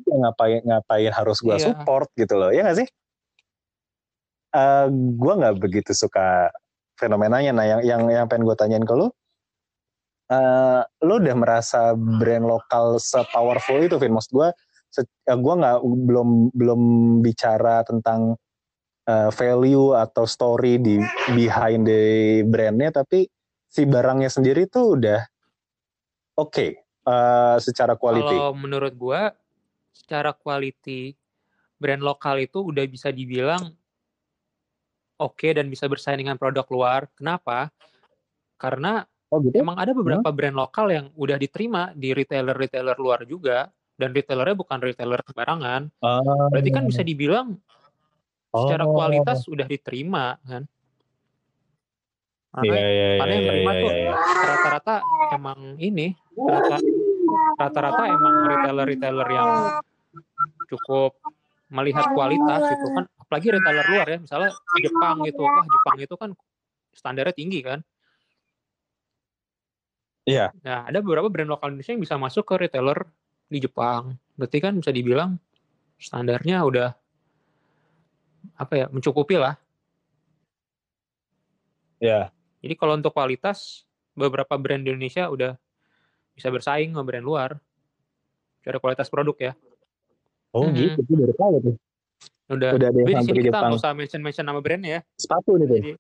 Ya, 0.01 0.15
ngapain 0.25 0.59
ngapain 0.65 1.13
harus 1.13 1.37
gue 1.39 1.55
Iya. 1.55 1.71
support 1.71 2.09
gitu 2.17 2.33
loh, 2.35 2.49
ya 2.49 2.65
nggak 2.65 2.77
sih? 2.81 2.87
Eh 4.57 4.85
gue 4.91 5.33
nggak 5.37 5.55
begitu 5.61 5.93
suka 5.93 6.49
fenomenanya. 6.97 7.53
Nah, 7.53 7.65
yang 7.69 7.81
yang 7.85 8.01
yang 8.09 8.25
pengen 8.25 8.49
gue 8.49 8.57
tanyain 8.57 8.81
ke 8.83 8.91
lo, 8.97 9.13
eh 10.33 10.81
lo 11.05 11.13
udah 11.21 11.35
merasa 11.37 11.93
brand 11.93 12.49
lokal 12.49 12.97
sepowerful 12.97 13.79
itu, 13.85 14.01
Vin? 14.01 14.17
Maksud 14.17 14.33
gue, 14.33 14.49
gue 15.25 15.53
nggak 15.59 15.77
belum 15.83 16.29
belum 16.55 16.81
bicara 17.19 17.83
tentang 17.83 18.39
eh, 19.09 19.29
value 19.33 19.91
atau 19.97 20.23
story 20.23 20.79
di 20.79 21.01
behind 21.35 21.89
the 21.89 22.03
brandnya, 22.47 22.91
tapi 22.95 23.27
si 23.67 23.83
barangnya 23.83 24.31
sendiri 24.31 24.71
tuh 24.71 24.95
udah 24.95 25.21
oke 26.39 26.67
eh, 26.83 27.57
secara 27.59 27.99
quality. 27.99 28.23
Kalau 28.39 28.55
menurut 28.55 28.93
gua 28.95 29.35
secara 29.91 30.31
quality 30.35 31.15
brand 31.75 32.03
lokal 32.03 32.39
itu 32.39 32.63
udah 32.63 32.83
bisa 32.87 33.11
dibilang 33.11 33.75
oke 35.19 35.47
dan 35.51 35.67
bisa 35.67 35.87
bersaing 35.87 36.23
dengan 36.23 36.39
produk 36.39 36.67
luar. 36.71 37.07
Kenapa? 37.15 37.71
Karena 38.55 39.03
Oh 39.33 39.41
gitu? 39.41 39.57
emang 39.57 39.75
ada 39.75 39.91
beberapa 39.91 40.29
brand 40.31 40.55
lokal 40.55 40.87
yang 40.93 41.05
udah 41.17 41.35
diterima 41.35 41.91
di 41.97 42.13
retailer-retailer 42.13 42.95
luar 42.95 43.25
juga 43.25 43.67
dan 43.95 44.11
retailernya 44.11 44.55
bukan 44.55 44.79
retailer 44.79 45.19
sembarangan. 45.23 45.87
Ah. 46.03 46.19
Berarti 46.51 46.69
kan 46.71 46.83
bisa 46.85 47.01
dibilang 47.01 47.55
secara 48.51 48.83
Oh. 48.83 48.95
kualitas 48.95 49.43
udah 49.47 49.67
diterima 49.67 50.35
kan. 50.43 50.63
Iya, 52.55 52.71
Karena 52.71 52.79
iya, 52.87 53.07
karena 53.19 53.27
iya, 53.27 53.35
yang 53.35 53.47
terima 53.51 53.71
iya, 53.75 53.81
tuh 53.83 53.89
iya, 53.91 53.99
iya. 53.99 54.13
rata-rata 54.47 54.95
emang 55.35 55.59
ini 55.75 56.07
rata- 56.39 56.87
rata-rata 57.59 58.03
emang 58.07 58.35
retailer-retailer 58.47 59.27
yang 59.27 59.49
cukup 60.71 61.19
melihat 61.67 62.07
kualitas 62.15 62.61
gitu 62.71 62.87
kan 62.95 63.11
apalagi 63.19 63.47
retailer 63.59 63.85
luar 63.91 64.07
ya 64.07 64.17
misalnya 64.23 64.55
Jepang 64.79 65.19
gitu 65.27 65.43
wah 65.43 65.67
Jepang 65.67 65.97
itu 65.99 66.15
kan 66.15 66.29
standarnya 66.95 67.35
tinggi 67.35 67.59
kan 67.59 67.83
Iya. 70.23 70.55
nah 70.63 70.87
ada 70.87 71.03
beberapa 71.03 71.27
brand 71.27 71.51
lokal 71.51 71.75
Indonesia 71.75 71.91
yang 71.91 72.03
bisa 72.07 72.15
masuk 72.15 72.47
ke 72.47 72.55
retailer 72.55 73.03
di 73.55 73.63
Jepang 73.63 74.11
berarti 74.35 74.57
kan 74.59 74.75
bisa 74.75 74.91
dibilang 74.91 75.39
standarnya 75.95 76.59
udah 76.61 76.91
apa 78.59 78.73
ya 78.75 78.85
mencukupi 78.91 79.39
lah 79.39 79.55
Iya. 81.97 82.27
jadi 82.59 82.75
kalau 82.75 82.99
untuk 82.99 83.15
kualitas 83.15 83.87
beberapa 84.11 84.59
brand 84.59 84.83
di 84.83 84.91
Indonesia 84.91 85.31
udah 85.31 85.55
bisa 86.35 86.51
bersaing 86.51 86.91
sama 86.91 87.07
brand 87.07 87.23
luar 87.23 87.55
secara 88.59 88.77
kualitas 88.83 89.07
produk 89.07 89.37
ya 89.39 89.53
Oh 90.51 90.71
Mhm. 90.71 90.75
gitu, 90.77 90.99
itu 91.03 91.13
dari 91.19 91.35
tahu 91.35 91.55
tuh. 91.59 91.75
udah 92.47 92.71
Udah 92.79 92.87
ada 92.87 92.99
yang 93.03 93.07
sampai 93.11 93.27
sini 93.27 93.39
ke 93.39 93.43
kita 93.43 93.49
Jepang. 93.51 93.63
nggak 93.71 93.79
usah 93.79 93.91
mention 93.91 94.21
mention 94.23 94.45
nama 94.47 94.59
brandnya 94.63 94.91
ya 94.91 95.01
Sepatu 95.15 95.51
nih 95.55 95.67
tuh. 95.67 95.77
jadi 95.79 95.91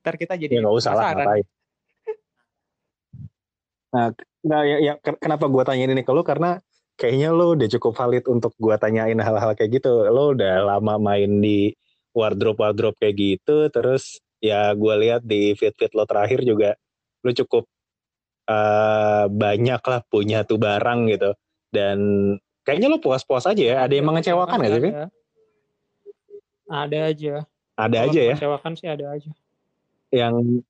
ntar 0.00 0.14
kita 0.16 0.34
jadi 0.36 0.52
Ya 0.56 0.60
nggak 0.64 0.76
usah 0.80 0.92
lah, 0.96 1.10
ngapain. 1.12 1.44
Nah, 3.90 4.06
nah 4.46 4.60
ya, 4.62 4.76
ya, 4.78 4.92
ken- 5.02 5.18
kenapa 5.18 5.50
gue 5.50 5.62
tanyain 5.66 5.90
ini 5.90 6.06
ke 6.06 6.12
lu 6.14 6.22
karena 6.22 6.62
kayaknya 7.00 7.32
lu 7.32 7.56
udah 7.56 7.68
cukup 7.72 7.96
valid 7.96 8.24
untuk 8.28 8.52
gue 8.60 8.76
tanyain 8.76 9.16
hal-hal 9.16 9.56
kayak 9.56 9.80
gitu. 9.80 10.04
Lu 10.12 10.36
udah 10.36 10.76
lama 10.76 11.00
main 11.00 11.40
di 11.40 11.72
wardrobe-wardrobe 12.12 13.00
kayak 13.00 13.16
gitu, 13.16 13.72
terus 13.72 14.20
ya 14.44 14.76
gue 14.76 14.94
lihat 15.00 15.24
di 15.24 15.56
fit-fit 15.56 15.88
lo 15.96 16.04
terakhir 16.04 16.44
juga 16.44 16.76
lu 17.24 17.32
cukup 17.32 17.64
eh, 18.52 19.24
banyak 19.32 19.80
lah 19.80 20.00
punya 20.12 20.44
tuh 20.44 20.60
barang 20.60 21.08
gitu. 21.08 21.32
Dan 21.72 21.98
kayaknya 22.68 22.92
lu 22.92 23.00
puas-puas 23.00 23.48
aja 23.48 23.62
ya. 23.64 23.76
Ada 23.88 23.94
yang 23.96 24.06
mengecewakan 24.12 24.60
nggak 24.60 24.72
sih? 24.76 24.92
Ada. 24.92 25.06
ada 26.70 26.98
aja 27.10 27.34
Ada 27.74 27.96
Kalau 27.96 28.10
aja 28.12 28.20
ya 28.20 28.34
mengecewakan 28.36 28.72
sih 28.78 28.86
ada 28.86 29.06
aja 29.10 29.30
yang 30.10 30.62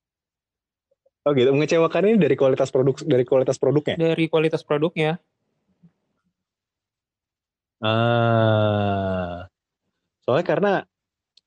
Oh 1.21 1.37
gitu, 1.37 1.53
mengecewakan 1.53 2.09
ini 2.09 2.17
dari 2.17 2.33
kualitas 2.33 2.73
produk 2.73 2.97
dari 3.05 3.29
kualitas 3.29 3.61
produknya. 3.61 3.93
dari 4.01 4.25
kualitas 4.33 4.65
produknya 4.65 5.21
Ah. 7.81 9.49
Soalnya 10.23 10.47
karena 10.47 10.73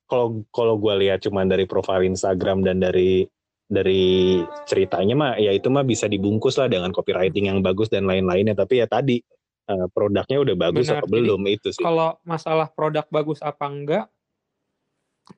kalau 0.10 0.44
kalau 0.50 0.76
gue 0.78 0.94
lihat 1.08 1.24
cuman 1.24 1.48
dari 1.48 1.66
profil 1.66 2.06
Instagram 2.06 2.62
dan 2.62 2.82
dari 2.82 3.26
dari 3.66 4.38
ceritanya 4.70 5.16
mah 5.18 5.32
ya 5.40 5.50
itu 5.50 5.72
mah 5.72 5.82
bisa 5.82 6.06
dibungkus 6.06 6.60
lah 6.62 6.70
dengan 6.70 6.94
copywriting 6.94 7.50
yang 7.50 7.60
bagus 7.66 7.90
dan 7.90 8.06
lain-lainnya 8.06 8.54
tapi 8.54 8.84
ya 8.84 8.86
tadi 8.86 9.18
eh, 9.66 9.86
produknya 9.90 10.38
udah 10.44 10.56
bagus 10.60 10.86
Benar, 10.92 11.02
atau 11.02 11.08
jadi 11.10 11.16
belum 11.18 11.42
itu 11.50 11.68
sih. 11.74 11.82
kalau 11.82 12.20
masalah 12.22 12.70
produk 12.70 13.08
bagus 13.10 13.40
apa 13.42 13.66
enggak 13.66 14.06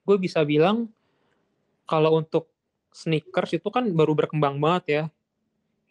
gue 0.04 0.18
bisa 0.20 0.42
bilang 0.44 0.90
kalau 1.86 2.18
untuk 2.20 2.50
sneakers 2.92 3.56
itu 3.56 3.70
kan 3.70 3.86
baru 3.94 4.18
berkembang 4.18 4.58
banget 4.60 4.84
ya 4.90 5.04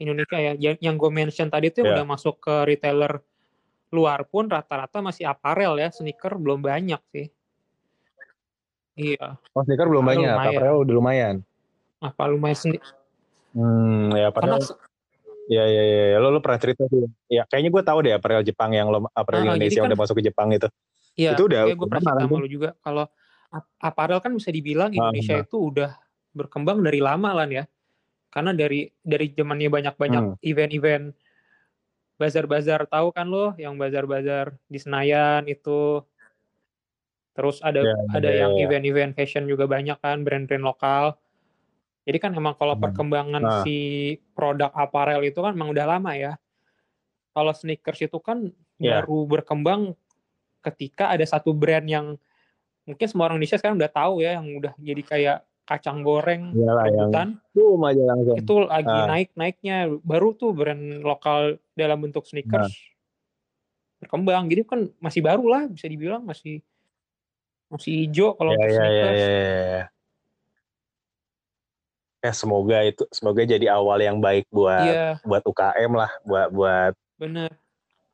Indonesia 0.03 0.37
ya 0.37 0.53
yang, 0.59 0.77
yang 0.83 0.95
gue 0.99 1.11
mention 1.15 1.49
tadi 1.49 1.71
itu 1.71 1.81
yang 1.81 1.95
Ya. 1.95 1.97
udah 2.03 2.09
masuk 2.19 2.43
ke 2.43 2.55
retailer 2.67 3.23
luar 3.95 4.26
pun 4.26 4.51
rata-rata 4.51 4.99
masih 4.99 5.22
aparel 5.24 5.78
ya 5.78 5.88
sneaker 5.88 6.34
belum 6.34 6.59
banyak 6.59 6.99
sih 7.09 7.26
iya 8.95 9.38
Oh 9.51 9.62
sneaker 9.62 9.86
belum 9.86 10.03
Apparel 10.03 10.18
banyak, 10.18 10.28
lumayan. 10.28 10.51
apparel 10.51 10.76
udah 10.80 10.95
lumayan. 10.95 11.36
apa 12.01 12.22
lumayan 12.26 12.59
seni 12.59 12.78
Hmm, 13.55 14.11
ya 14.11 14.28
karena 14.28 14.59
apparel 14.59 14.74
ya 15.47 15.62
ya 15.62 15.82
ya, 15.84 16.05
ya. 16.11 16.18
lo 16.18 16.28
lo 16.28 16.40
pernah 16.40 16.59
cerita 16.59 16.82
sih. 16.84 17.07
Ya 17.28 17.47
kayaknya 17.47 17.70
gue 17.70 17.82
tahu 17.82 17.99
deh 18.03 18.12
apparel 18.12 18.42
Jepang 18.42 18.74
yang 18.74 18.90
lo 18.90 19.07
apparel 19.09 19.47
Ah, 19.47 19.55
Indonesia 19.55 19.78
kan- 19.78 19.86
udah 19.86 19.99
masuk 20.01 20.14
ke 20.18 20.24
Jepang 20.24 20.49
itu. 20.51 20.66
Iya, 21.14 21.38
Itu 21.38 21.47
udah- 21.47 21.62
gue 21.68 21.86
pernah 21.86 22.03
cerita 22.03 22.18
kan, 22.18 22.26
sama 22.26 22.42
lu 22.42 22.49
juga. 22.51 22.74
Kalau 22.80 23.07
ap- 23.49 23.70
aparel 23.78 24.18
kan 24.18 24.34
bisa 24.34 24.51
dibilang 24.51 24.90
Ah, 24.90 24.99
Indonesia 25.07 25.38
itu 25.38 25.57
udah 25.61 25.95
berkembang 26.32 26.82
dari 26.82 26.99
lama 26.99 27.30
lah 27.30 27.47
ya. 27.47 27.64
Karena 28.26 28.51
dari 28.51 28.90
dari 28.99 29.30
zamannya 29.30 29.70
banyak-banyak 29.70 30.22
Hmm. 30.24 30.34
event-event 30.42 31.05
bazar-bazar 32.15 32.87
tahu 32.87 33.11
kan 33.11 33.27
lo 33.27 33.53
yang 33.59 33.75
bazar-bazar 33.75 34.55
di 34.71 34.79
Senayan 34.79 35.45
itu. 35.51 36.03
Terus 37.35 37.59
ada 37.59 37.83
Ya, 37.83 37.95
ada 38.15 38.31
ya, 38.31 38.47
yang 38.47 38.53
ya. 38.55 38.71
event-event 38.71 39.12
fashion 39.19 39.51
juga 39.51 39.67
banyak 39.67 39.99
kan 39.99 40.23
brand-brand 40.23 40.62
lokal. 40.62 41.19
Jadi 42.07 42.19
kan 42.23 42.31
emang 42.37 42.55
kalau 42.55 42.79
Hmm. 42.79 42.85
perkembangan 42.85 43.43
Nah. 43.43 43.62
si 43.67 43.77
produk 44.37 44.71
aparel 44.71 45.25
itu 45.27 45.41
kan 45.43 45.57
emang 45.57 45.75
udah 45.75 45.87
lama 45.99 46.15
ya. 46.15 46.39
Kalau 47.35 47.51
sneakers 47.51 48.07
itu 48.07 48.19
kan 48.23 48.55
Iya. 48.79 49.03
baru 49.03 49.27
berkembang 49.27 49.99
ketika 50.62 51.11
ada 51.11 51.27
satu 51.27 51.51
brand 51.51 51.85
yang 51.91 52.15
mungkin 52.87 53.07
semua 53.11 53.27
orang 53.27 53.41
Indonesia 53.41 53.59
sekarang 53.59 53.81
udah 53.81 53.91
tahu 53.91 54.15
ya 54.23 54.39
yang 54.39 54.47
udah 54.55 54.73
jadi 54.79 55.03
kayak 55.03 55.39
kacang 55.65 56.05
goreng 56.05 56.53
Iyalah 56.53 56.85
yang 56.87 57.09
rebutan 57.09 57.29
boom 57.57 57.81
aja 57.83 58.03
langsung. 58.05 58.37
itu 58.37 58.55
lagi 58.65 58.93
Ah. 58.93 59.09
naik-naiknya 59.09 59.77
baru 60.05 60.37
tuh 60.37 60.53
brand 60.53 61.01
lokal 61.01 61.57
dalam 61.73 61.99
bentuk 62.05 62.29
sneakers 62.29 62.69
Nah. 62.69 62.73
berkembang. 63.99 64.45
Jadi 64.53 64.61
kan 64.69 64.81
masih 65.01 65.25
baru 65.25 65.45
lah 65.49 65.62
bisa 65.65 65.89
dibilang 65.89 66.21
masih 66.21 66.61
masih 67.67 68.05
hijau 68.05 68.37
kalau 68.37 68.53
Ya, 68.53 68.61
untuk 68.61 68.69
ya, 68.69 68.73
ya, 68.73 68.85
sneakers. 68.85 69.17
ya, 69.19 69.29
ya, 69.33 69.43
ya. 69.49 69.85
Ya 72.21 72.33
semoga 72.33 72.79
itu 72.81 73.05
semoga 73.12 73.45
jadi 73.45 73.69
awal 73.69 74.01
yang 74.01 74.17
baik 74.17 74.49
buat 74.49 74.81
Iya, 74.81 75.21
buat 75.25 75.45
UKM 75.45 75.93
lah, 75.93 76.09
buat 76.25 76.49
buat 76.49 76.93
bener. 77.17 77.53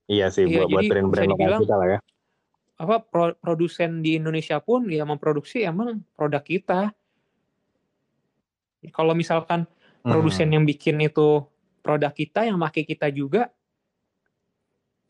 iya 0.07 0.27
sih 0.31 0.47
Iya, 0.47 0.67
buat 0.67 0.67
buat 0.71 0.83
brand-brand 0.87 1.31
lokal 1.31 1.63
kita 1.63 1.75
lah 1.75 1.89
ya. 1.95 2.01
apa 2.81 2.97
pro- 3.05 3.37
produsen 3.37 4.01
di 4.01 4.17
Indonesia 4.17 4.57
pun 4.59 4.89
ya 4.89 5.05
memproduksi 5.05 5.63
emang 5.63 6.01
produk 6.17 6.41
kita. 6.41 6.91
Kalau 8.89 9.13
misalkan 9.13 9.69
Hmm. 10.01 10.17
produsen 10.17 10.49
yang 10.49 10.65
bikin 10.65 10.97
itu 11.05 11.45
produk 11.85 12.09
kita 12.09 12.49
yang 12.49 12.57
pakai 12.57 12.89
kita 12.89 13.13
juga 13.13 13.53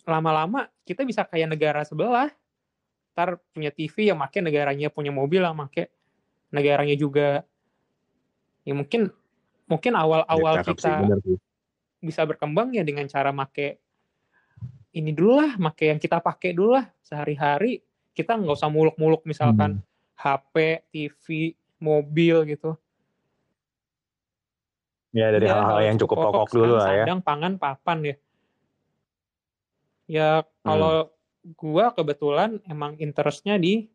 lama-lama 0.03 0.67
kita 0.83 1.07
bisa 1.07 1.23
kayak 1.23 1.55
negara 1.55 1.87
sebelah. 1.87 2.27
Ntar 3.15 3.39
punya 3.55 3.71
TV 3.71 4.11
yang 4.11 4.19
pakai 4.19 4.43
negaranya, 4.43 4.91
punya 4.91 5.15
mobil 5.15 5.47
yang 5.47 5.55
pakai 5.55 5.87
negaranya 6.51 6.99
juga. 6.99 7.47
Ya 8.67 8.75
mungkin 8.75 9.15
mungkin 9.71 9.93
Ya, 9.95 10.03
awal-awal 10.03 10.55
sih, 10.67 10.75
kita 10.75 11.07
bener 11.07 11.19
sih. 11.23 11.39
bisa 12.03 12.27
berkembang 12.27 12.75
ya 12.75 12.83
dengan 12.83 13.07
cara 13.07 13.31
make 13.31 13.79
ini 14.91 15.15
dulu 15.15 15.39
lah, 15.39 15.55
make 15.55 15.87
yang 15.87 16.03
kita 16.03 16.19
pakai 16.19 16.51
dulu 16.51 16.75
lah 16.75 16.91
sehari-hari. 16.99 17.79
Kita 18.11 18.35
nggak 18.35 18.59
usah 18.59 18.67
muluk-muluk 18.67 19.23
misalkan 19.23 19.79
Hmm. 19.79 19.87
HP, 20.19 20.83
TV, 20.91 21.55
mobil 21.79 22.43
gitu. 22.51 22.75
Ya 25.11 25.27
dari 25.35 25.51
Iya, 25.51 25.59
hal-hal 25.59 25.79
hal 25.83 25.87
yang 25.91 25.97
cukup 25.99 26.17
pokok 26.23 26.47
sekarang 26.47 26.55
dulu 26.55 26.75
lah 26.79 26.87
ya. 26.87 26.95
Sandang, 27.03 27.21
pangan, 27.27 27.53
papan 27.59 27.99
ya. 28.07 28.17
Ya 30.11 30.29
kalau 30.63 31.11
Hmm. 31.41 31.55
gua 31.57 31.91
kebetulan 31.91 32.61
emang 32.67 32.95
interestnya 33.01 33.59
di 33.59 33.91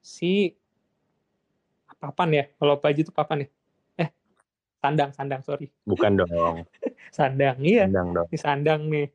si 0.00 0.56
papan 1.96 2.28
ya. 2.32 2.44
Kalau 2.60 2.76
Paji 2.76 3.04
itu 3.04 3.12
papan 3.12 3.44
ya. 3.44 3.48
Eh, 4.00 4.08
sandang, 4.80 5.10
sandang, 5.16 5.40
sorry. 5.44 5.68
Bukan 5.84 6.16
dong, 6.20 6.64
Sandang, 7.12 7.56
iya. 7.60 7.88
sandang 7.88 8.08
dong. 8.16 8.26
Di 8.28 8.38
sandang 8.40 8.80
nih. 8.88 9.08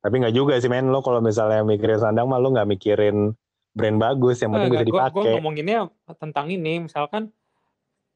Tapi 0.00 0.14
nggak 0.16 0.34
juga 0.34 0.56
sih 0.56 0.70
men, 0.72 0.88
lo 0.88 1.04
kalau 1.04 1.20
misalnya 1.20 1.60
mikirin 1.60 2.00
sandang 2.00 2.24
mah 2.24 2.40
lo 2.40 2.54
nggak 2.56 2.68
mikirin 2.72 3.36
brand 3.76 3.98
bagus, 4.00 4.40
yang 4.42 4.50
penting 4.56 4.72
bisa 4.74 4.82
gue 4.82 4.90
dipakai. 4.90 5.32
ngomonginnya 5.36 5.78
tentang 6.18 6.46
ini, 6.50 6.88
misalkan 6.88 7.30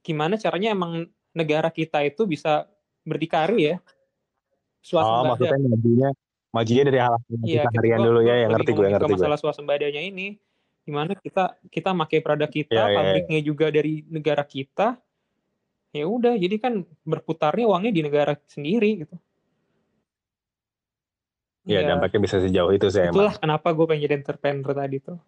gimana 0.04 0.36
caranya 0.36 0.76
emang 0.76 1.08
negara 1.32 1.72
kita 1.72 2.04
itu 2.04 2.28
bisa 2.28 2.68
berdikari 3.02 3.72
ya. 3.72 3.76
Oh, 3.80 3.88
Swasembada. 4.84 5.28
maksudnya 5.32 5.58
majunya, 5.64 6.08
majunya 6.52 6.82
dari 6.84 6.98
hal 7.00 7.14
Iya, 7.40 7.64
kita 7.64 7.68
harian 7.80 8.00
dulu 8.04 8.20
ya, 8.20 8.34
yang 8.44 8.50
ngerti 8.52 8.70
gue, 8.76 8.86
ngerti 8.92 9.12
gue. 9.16 9.16
masalah 9.16 9.38
swasembadanya 9.40 10.02
ini, 10.04 10.36
gimana 10.84 11.16
kita 11.16 11.56
kita 11.72 11.88
pakai 11.96 12.20
produk 12.20 12.50
kita, 12.52 12.68
Iya, 12.68 12.84
iya, 12.84 12.92
iya. 12.92 12.96
pabriknya 13.00 13.40
juga 13.40 13.66
dari 13.72 14.04
negara 14.12 14.44
kita, 14.44 15.00
ya 15.96 16.04
udah, 16.04 16.36
jadi 16.36 16.56
kan 16.60 16.84
berputarnya 17.08 17.64
uangnya 17.64 17.92
di 17.96 18.02
negara 18.04 18.36
sendiri 18.44 19.08
gitu. 19.08 19.16
Iya, 21.64 21.80
Iya, 21.80 21.96
dampaknya 21.96 22.20
bisa 22.28 22.36
sejauh 22.44 22.76
itu 22.76 22.86
sih 22.92 23.00
emang. 23.08 23.16
itulah 23.16 23.34
kenapa 23.40 23.72
gue 23.72 23.84
pengen 23.88 24.02
jadi 24.04 24.14
entrepreneur 24.20 24.72
tadi 24.76 24.96
tuh. 25.00 25.18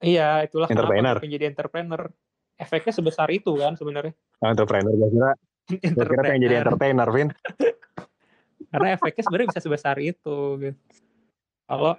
Iya, 0.00 0.48
itulah 0.48 0.64
kenapa 0.64 0.88
Entrepreneur. 0.96 1.16
gue 1.20 1.22
pengen 1.28 1.34
jadi 1.36 1.46
entrepreneur. 1.52 2.02
Efeknya 2.62 2.94
sebesar 2.94 3.26
itu 3.34 3.50
kan 3.58 3.74
sebenarnya. 3.74 4.14
Entrepreneur, 4.38 4.94
gue 4.94 5.10
kira, 5.10 5.30
gue 5.66 6.04
kira 6.06 6.22
pengen 6.22 6.42
jadi 6.46 6.54
entertainer, 6.62 7.08
Vin. 7.10 7.28
Karena 8.70 8.88
efeknya 8.94 9.22
sebenarnya 9.26 9.48
bisa 9.50 9.62
sebesar 9.62 9.96
itu. 9.98 10.38
Gitu. 10.62 10.78
Kalau 11.66 11.98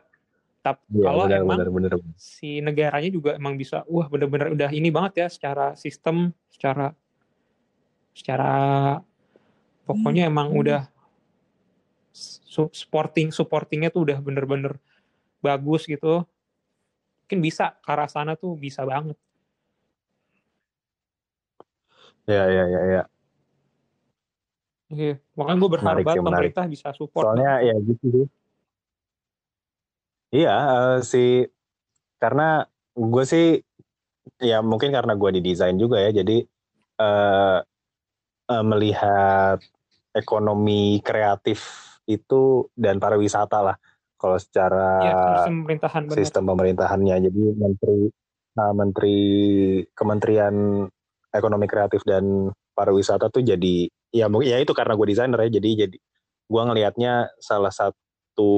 tap, 0.63 0.79
Iya, 0.87 1.05
kalau 1.05 1.23
emang 1.27 1.59
benar, 1.59 1.69
benar. 1.69 1.91
si 2.15 2.63
negaranya 2.63 3.11
juga 3.11 3.35
emang 3.35 3.59
bisa 3.59 3.83
wah 3.83 4.07
bener-bener 4.07 4.55
udah 4.55 4.71
ini 4.71 4.87
banget 4.87 5.13
ya 5.19 5.27
secara 5.27 5.75
sistem 5.75 6.31
secara 6.47 6.95
secara 8.15 8.53
pokoknya 9.83 10.31
emang 10.31 10.55
udah 10.55 10.87
su- 12.15 12.71
supporting 12.71 13.35
supportingnya 13.35 13.91
tuh 13.91 14.07
udah 14.07 14.23
bener-bener 14.23 14.79
bagus 15.43 15.83
gitu 15.83 16.23
mungkin 17.27 17.39
bisa 17.43 17.75
ke 17.83 17.89
arah 17.91 18.07
sana 18.07 18.39
tuh 18.39 18.55
bisa 18.55 18.87
banget 18.87 19.19
Iya, 22.23 22.43
iya, 22.47 22.63
iya, 22.71 22.81
iya. 22.87 23.03
Iya, 24.93 25.13
makanya 25.33 25.57
gue 25.57 25.71
berharap 25.73 25.97
Menarik 26.05 26.05
menarik. 26.05 26.27
pemerintah 26.53 26.65
bisa 26.69 26.87
support 26.93 27.23
Soalnya 27.25 27.51
ya 27.65 27.75
gitu 27.81 28.05
sih. 28.13 28.27
Iya 30.33 30.53
eh, 30.57 30.97
sih 31.05 31.45
karena 32.17 32.65
gue 32.97 33.23
sih 33.27 33.47
ya 34.41 34.63
mungkin 34.65 34.89
karena 34.89 35.13
gue 35.13 35.29
di 35.37 35.41
desain 35.43 35.77
juga 35.77 36.01
ya 36.01 36.09
jadi 36.09 36.41
eh, 37.01 37.57
eh, 38.49 38.63
melihat 38.65 39.61
ekonomi 40.13 41.01
kreatif 41.05 41.61
itu 42.09 42.69
dan 42.73 42.97
pariwisata 42.97 43.59
lah 43.61 43.77
kalau 44.17 44.37
secara 44.39 44.89
ya 45.03 45.17
sistem 45.35 45.53
pemerintahan 45.63 46.01
sistem 46.11 46.43
pemerintahannya 46.49 47.15
jadi 47.29 47.43
menteri 47.59 47.99
nah, 48.57 48.71
menteri 48.71 49.17
kementerian 49.93 50.87
ekonomi 51.33 51.65
kreatif 51.65 52.05
dan 52.05 52.53
pariwisata 52.77 53.27
tuh 53.33 53.41
jadi 53.41 53.89
ya 54.13 54.29
mungkin 54.29 54.53
ya 54.53 54.61
itu 54.61 54.71
karena 54.77 54.93
gue 54.93 55.07
desainer 55.09 55.39
ya 55.49 55.49
jadi 55.57 55.69
jadi 55.89 55.97
gue 56.43 56.61
ngelihatnya 56.61 57.33
salah 57.41 57.73
satu 57.73 58.53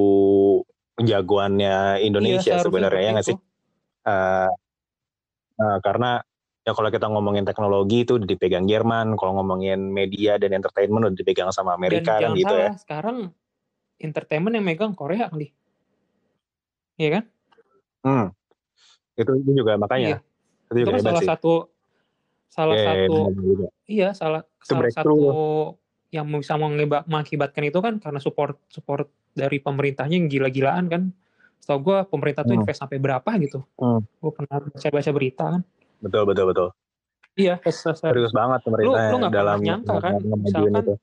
jagoannya 0.99 2.03
Indonesia 2.03 2.39
Iya, 2.39 2.59
seharusnya 2.59 2.67
sebenarnya 2.71 3.01
ya 3.01 3.11
nggak 3.15 3.27
sih 3.27 3.35
itu. 3.35 3.43
Eh, 4.05 4.49
eh, 5.59 5.77
karena 5.83 6.11
ya 6.65 6.71
kalau 6.73 6.89
kita 6.89 7.07
ngomongin 7.11 7.45
teknologi 7.45 8.03
itu 8.03 8.17
udah 8.17 8.27
dipegang 8.27 8.65
Jerman 8.65 9.13
kalau 9.15 9.37
ngomongin 9.39 9.91
media 9.91 10.41
dan 10.41 10.55
entertainment 10.55 11.11
udah 11.11 11.17
dipegang 11.17 11.49
sama 11.53 11.77
Amerika 11.77 12.17
dan 12.17 12.33
kan 12.33 12.39
gitu 12.39 12.53
ya 12.55 12.69
salah 12.73 12.79
sekarang 12.81 13.17
entertainment 14.01 14.53
yang 14.57 14.65
megang 14.65 14.93
Korea 14.97 15.29
kali 15.29 15.53
Iya 16.95 17.09
kan 17.19 17.23
hmm. 18.07 18.25
itu, 19.19 19.31
itu 19.45 19.51
juga 19.51 19.75
makanya 19.77 20.17
Iya. 20.17 20.19
itu 20.73 20.79
itu 20.79 20.79
juga 20.79 20.89
kan 20.89 20.99
hebat 20.99 21.11
salah 21.11 21.21
sih 21.21 21.29
satu 21.29 21.53
salah 22.55 22.71
Iya, 22.71 22.79
iya, 22.79 22.87
satu 22.87 23.13
benar 23.19 23.33
juga. 23.35 23.67
iya 23.85 24.09
salah 24.15 24.41
Itu 24.47 24.71
salah 24.71 24.91
satu 24.95 25.15
yang 26.07 26.25
bisa 26.31 26.55
mengakibatkan 27.03 27.63
itu 27.65 27.79
kan 27.83 27.99
karena 27.99 28.23
support 28.23 28.55
support 28.67 29.05
dari 29.35 29.59
pemerintahnya 29.59 30.15
yang 30.15 30.31
gila-gilaan 30.31 30.87
kan. 30.87 31.03
Setahu 31.59 31.79
gue 31.83 31.97
pemerintah 32.07 32.41
tuh 32.41 32.55
Hmm. 32.55 32.61
invest 32.63 32.79
sampai 32.79 32.97
berapa 32.97 33.27
gitu. 33.37 33.59
Hmm. 33.75 33.99
gue 33.99 34.31
pernah 34.31 34.63
baca-baca 34.63 35.11
berita 35.11 35.45
kan. 35.51 35.61
Betul 35.99 36.23
betul 36.23 36.45
betul. 36.47 36.67
Iya 37.35 37.59
se- 37.59 37.75
se- 37.75 37.99
serius 37.99 38.31
banget 38.31 38.63
lu 38.63 38.65
pemerintah 38.71 39.03
lu 39.11 39.15
nggak 39.19 39.33
dalam 39.33 39.57
pernah 39.59 39.67
nyangka 39.67 39.95
kan? 39.99 40.13
misalkan 40.39 40.81
itu. 40.81 40.95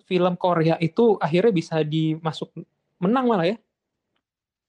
film 0.00 0.34
Korea 0.36 0.76
itu 0.78 1.18
akhirnya 1.18 1.50
bisa 1.50 1.82
dimasuk 1.82 2.54
menang 2.96 3.26
malah 3.26 3.44
ya. 3.44 3.56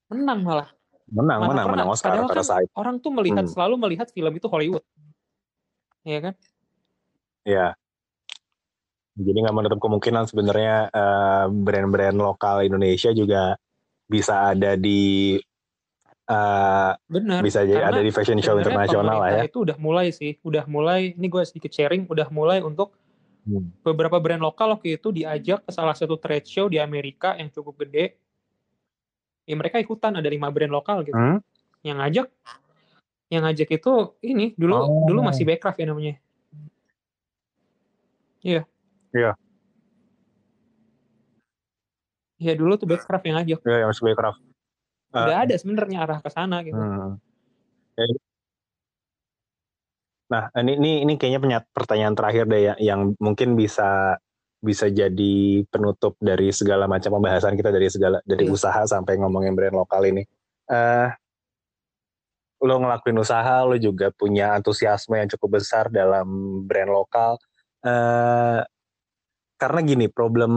Menang 0.09 0.41
malah. 0.41 0.67
Menang 1.07 1.39
Mana 1.39 1.47
menang 1.47 1.65
pernah- 1.69 1.85
menang 1.85 1.89
Oscar 1.93 2.09
padahal 2.11 2.27
pada 2.27 2.41
kan 2.41 2.47
saat 2.49 2.65
orang 2.73 2.95
tuh 2.97 3.11
melihat 3.13 3.45
Hmm. 3.45 3.53
selalu 3.53 3.75
melihat 3.77 4.07
film 4.09 4.33
itu 4.33 4.47
Hollywood 4.49 4.81
Iya 6.03 6.19
kan? 6.19 6.33
Ya 7.43 7.75
jadi 9.13 9.37
nggak 9.45 9.55
menutup 9.55 9.79
kemungkinan 9.81 10.25
sebenarnya 10.25 10.89
eh, 10.89 11.45
brand-brand 11.49 12.17
lokal 12.17 12.65
Indonesia 12.65 13.13
juga 13.13 13.53
bisa 14.09 14.49
ada 14.53 14.73
di 14.73 15.37
eh, 16.09 16.91
benar 16.97 17.39
bisa 17.45 17.61
jadi 17.61 17.93
ada 17.93 18.01
di 18.01 18.09
fashion 18.09 18.41
show 18.41 18.57
internasional 18.57 19.21
lah 19.21 19.29
ya. 19.37 19.43
itu 19.45 19.61
udah 19.61 19.77
mulai 19.77 20.09
sih 20.09 20.41
udah 20.41 20.65
mulai 20.65 21.13
ini 21.13 21.27
gue 21.29 21.43
sedikit 21.45 21.69
sharing 21.69 22.09
udah 22.09 22.27
mulai 22.33 22.61
untuk 22.65 22.97
Hmm. 23.43 23.75
beberapa 23.83 24.23
brand 24.23 24.39
lokal 24.39 24.71
waktu 24.71 24.95
itu 24.95 25.11
diajak 25.11 25.67
ke 25.67 25.71
salah 25.75 25.91
satu 25.91 26.15
trade 26.15 26.47
show 26.47 26.71
di 26.71 26.79
Amerika 26.79 27.35
yang 27.35 27.51
cukup 27.51 27.83
gede. 27.83 28.15
Ya 29.43 29.59
mereka 29.59 29.83
ikutan 29.83 30.15
ada 30.15 30.23
lima 30.31 30.47
brand 30.47 30.71
lokal 30.71 31.03
gitu. 31.03 31.11
Hmm? 31.11 31.43
yang 31.83 31.99
ngajak 31.99 32.31
yang 33.33 33.43
ngajak 33.43 33.69
itu 33.73 33.93
ini 34.21 34.53
dulu 34.53 34.73
Oh. 34.77 35.05
dulu 35.09 35.25
masih 35.25 35.41
Backcraft 35.43 35.81
ya 35.81 35.87
namanya 35.89 36.15
iya 38.41 38.61
Iya. 39.09 39.33
Iya 42.37 42.53
dulu 42.53 42.73
tuh 42.75 42.85
Backcraft 42.85 43.25
yang 43.25 43.35
ngajak 43.39 43.59
ya 43.63 43.77
yang 43.83 43.93
sebagai 43.93 44.17
craft 44.17 44.39
udah 45.13 45.37
ada 45.45 45.53
sebenarnya 45.53 45.97
arah 46.01 46.19
ke 46.19 46.29
sana 46.29 46.61
gitu 46.61 46.73
Hmm. 46.73 47.17
Ya. 47.93 48.09
Nah, 50.25 50.49
ini 50.57 50.73
ini 50.81 50.91
ini 51.05 51.13
kayaknya 51.13 51.61
pertanyaan 51.69 52.17
terakhir 52.17 52.49
deh 52.49 52.61
ya, 52.63 52.73
yang 52.81 53.13
mungkin 53.21 53.53
bisa 53.53 54.17
bisa 54.57 54.89
jadi 54.89 55.35
penutup 55.69 56.17
dari 56.17 56.49
segala 56.49 56.89
macam 56.89 57.13
pembahasan 57.13 57.53
kita 57.53 57.69
dari 57.69 57.85
segala 57.93 58.17
dari 58.25 58.49
Iya. 58.49 58.53
usaha 58.55 58.81
sampai 58.89 59.21
ngomongin 59.21 59.53
brand 59.53 59.77
lokal 59.77 60.01
ini. 60.09 60.25
Eh 60.65 61.09
lo 62.63 62.79
ngelakuin 62.79 63.19
usaha, 63.19 63.67
lo 63.67 63.75
juga 63.75 64.07
punya 64.15 64.55
antusiasme 64.55 65.19
yang 65.19 65.27
cukup 65.35 65.59
besar 65.59 65.91
dalam 65.91 66.25
brand 66.63 66.89
lokal. 66.89 67.35
Eh 67.83 68.63
karena 69.59 69.79
gini, 69.83 70.07
problem 70.11 70.51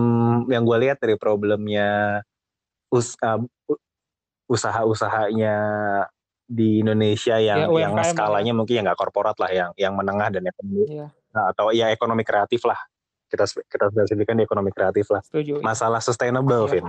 yang 0.51 0.67
gue 0.67 0.79
lihat 0.83 0.99
dari 0.99 1.15
problemnya 1.15 2.23
us, 2.91 3.15
uh, 3.23 3.39
usaha-usahanya 4.47 5.55
di 6.47 6.83
Indonesia 6.83 7.39
yang 7.43 7.67
Ya, 7.75 7.87
yang 7.87 7.93
lah 7.99 8.07
ya. 8.07 8.15
skalanya 8.15 8.53
mungkin 8.55 8.75
yang 8.79 8.85
nggak 8.87 8.99
korporat 8.99 9.35
lah, 9.43 9.51
yang 9.51 9.71
yang 9.75 9.95
menengah 9.99 10.31
dan 10.31 10.47
ekonomi 10.47 11.03
Nah, 11.37 11.53
atau 11.53 11.69
ya 11.75 11.93
ekonomi 11.93 12.23
kreatif 12.25 12.65
lah. 12.65 12.79
Kita 13.29 13.45
kita 13.67 13.91
spesifikkan 13.93 14.39
di 14.41 14.47
ekonomi 14.47 14.71
kreatif 14.73 15.11
lah. 15.11 15.21
setuju. 15.27 15.61
Masalah 15.61 15.99
sustainable, 16.01 16.65
Iya. 16.71 16.73
Vin. 16.81 16.87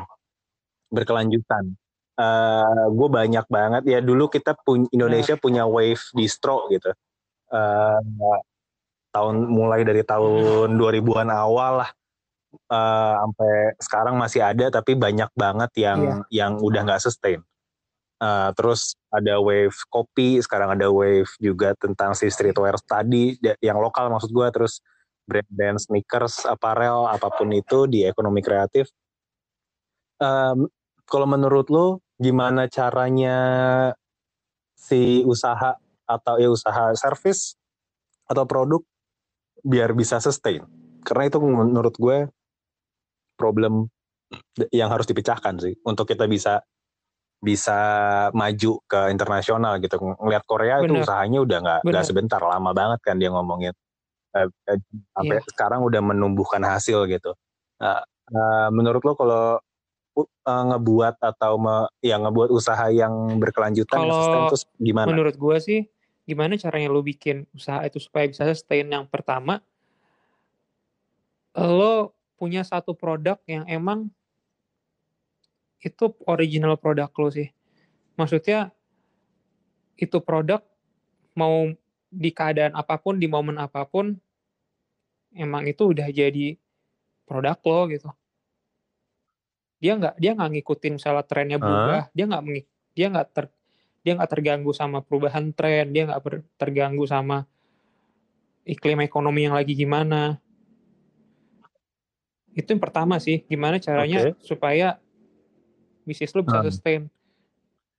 Berkelanjutan. 0.93 1.75
Eh 2.17 2.85
gue 2.97 3.09
banyak 3.13 3.45
banget 3.45 3.83
ya 3.85 3.99
dulu 4.01 4.25
kita 4.25 4.57
punya 4.65 4.89
Indonesia 4.89 5.37
punya 5.37 5.69
wave 5.69 6.01
distro 6.17 6.65
gitu. 6.73 6.89
Eh 7.53 7.99
tahun 9.13 9.35
mulai 9.49 9.81
dari 9.85 10.01
tahun 10.05 10.77
2000-an 10.77 11.29
awal 11.33 11.85
lah 11.85 11.89
eh, 12.69 13.13
sampai 13.21 13.53
sekarang 13.81 14.15
masih 14.17 14.41
ada 14.45 14.69
tapi 14.69 14.93
banyak 14.97 15.29
banget 15.33 15.71
yang 15.77 15.99
Iya. 16.29 16.45
yang 16.45 16.51
udah 16.61 16.81
nggak 16.85 17.01
sustain. 17.05 17.41
Eh, 18.17 18.49
terus 18.57 18.97
ada 19.13 19.37
wave 19.37 19.77
kopi, 19.93 20.41
sekarang 20.41 20.73
ada 20.73 20.89
wave 20.89 21.29
juga 21.37 21.77
tentang 21.77 22.17
si 22.17 22.25
streetwear 22.33 22.81
tadi 22.81 23.37
yang 23.61 23.77
lokal 23.77 24.09
maksud 24.09 24.33
gue 24.33 24.47
terus 24.49 24.81
brand-brand 25.29 25.77
sneakers, 25.77 26.47
apparel, 26.47 27.05
apa 27.05 27.29
pun 27.29 27.51
itu 27.53 27.85
di 27.85 28.07
ekonomi 28.07 28.39
kreatif. 28.41 28.89
Em, 30.17 30.65
kalau 31.05 31.27
menurut 31.29 31.67
lo 31.69 32.01
gimana 32.17 32.65
caranya 32.69 33.37
si 34.73 35.21
usaha 35.25 35.77
atau 36.07 36.35
ya 36.41 36.49
usaha 36.49 36.93
service 36.97 37.57
atau 38.25 38.43
produk 38.45 38.81
biar 39.61 39.93
bisa 39.93 40.17
sustain? 40.21 40.65
Karena 41.05 41.29
itu 41.29 41.37
menurut 41.39 41.95
gue 41.95 42.27
problem 43.39 43.87
yang 44.73 44.91
harus 44.91 45.07
dipecahkan 45.07 45.55
sih 45.61 45.77
untuk 45.85 46.09
kita 46.09 46.27
bisa 46.27 46.59
bisa 47.37 47.77
maju 48.33 48.81
ke 48.89 49.13
internasional 49.13 49.77
gitu. 49.77 50.01
Ngelihat 50.01 50.43
Korea 50.49 50.81
itu 50.81 50.97
Bener. 50.97 51.05
usahanya 51.05 51.39
udah 51.45 51.57
nggak 51.61 51.79
nggak 51.85 52.05
sebentar, 52.05 52.41
lama 52.41 52.73
banget 52.73 52.99
kan 53.05 53.21
dia 53.21 53.29
ngomongin. 53.29 53.73
Eh, 54.33 54.49
eh, 54.73 54.79
sampai 55.13 55.37
Iya. 55.37 55.45
sekarang 55.53 55.85
udah 55.85 56.01
menumbuhkan 56.01 56.65
hasil 56.65 57.05
gitu. 57.07 57.37
Nah, 57.77 58.01
eh, 58.33 58.67
menurut 58.73 59.05
lo 59.05 59.13
kalau 59.13 59.61
u- 60.17 60.25
eh, 60.25 60.63
ngebuat 60.73 61.21
atau 61.21 61.61
me- 61.61 61.89
ya 62.01 62.17
ngebuat 62.17 62.49
usaha 62.49 62.89
yang 62.89 63.37
berkelanjutan 63.37 64.01
yang 64.01 64.09
Kalau 64.09 64.17
sustain 64.17 64.43
terus 64.49 64.63
gimana? 64.81 65.07
Menurut 65.13 65.35
gue 65.37 65.57
sih, 65.61 65.79
gimana 66.25 66.57
caranya 66.57 66.89
lo 66.89 67.05
bikin 67.05 67.45
usaha 67.53 67.85
itu 67.85 68.01
supaya 68.01 68.25
bisa 68.25 68.49
sustain? 68.49 68.89
Yang 68.89 69.05
pertama, 69.13 69.61
lo 71.53 72.17
punya 72.37 72.65
satu 72.65 72.97
produk 72.97 73.37
yang 73.45 73.65
emang 73.69 74.09
itu 75.81 76.09
original 76.25 76.73
produk 76.81 77.09
lo 77.13 77.29
sih. 77.29 77.53
Maksudnya 78.17 78.73
itu 79.97 80.17
produk 80.21 80.61
mau 81.37 81.69
di 82.09 82.29
keadaan 82.33 82.73
apa 82.73 82.97
pun, 82.97 83.21
di 83.21 83.29
momen 83.29 83.61
apa 83.61 83.85
pun, 83.85 84.17
emang 85.37 85.69
itu 85.69 85.93
udah 85.93 86.09
jadi 86.09 86.57
produk 87.29 87.57
lo 87.61 87.81
gitu. 87.93 88.09
Dia 89.77 89.93
nggak 89.93 90.15
dia 90.17 90.31
nggak 90.33 90.49
ngikutin 90.57 90.93
misalnya 90.97 91.23
trennya 91.25 91.57
berubah, 91.61 92.09
dia 92.13 92.25
nggak 92.25 92.43
dia 92.97 93.07
nggak 93.13 93.27
ter 93.29 93.45
dia 94.01 94.15
nggak 94.17 94.31
terganggu 94.31 94.71
sama 94.73 95.03
perubahan 95.03 95.53
tren, 95.53 95.93
dia 95.93 96.07
nggak 96.07 96.21
terganggu 96.57 97.03
sama 97.05 97.45
iklim 98.63 98.99
ekonomi 99.03 99.45
yang 99.45 99.55
lagi 99.55 99.77
gimana. 99.77 100.39
Itu 102.57 102.73
yang 102.73 102.81
pertama 102.81 103.21
sih, 103.21 103.45
gimana 103.45 103.77
caranya 103.77 104.33
supaya 104.41 104.97
bisnis 106.07 106.33
lu 106.33 106.41
bisa 106.41 106.63
Hmm. 106.63 106.67
sustain. 106.71 107.01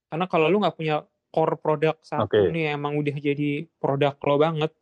Karena 0.09 0.24
kalau 0.24 0.49
lu 0.49 0.59
nggak 0.59 0.74
punya 0.74 1.05
core 1.29 1.61
produk 1.61 1.95
satu 2.01 2.24
Oke. 2.24 2.51
nih 2.51 2.72
emang 2.72 2.97
udah 2.97 3.12
jadi 3.12 3.68
produk 3.76 4.16
lo 4.16 4.35
banget, 4.41 4.72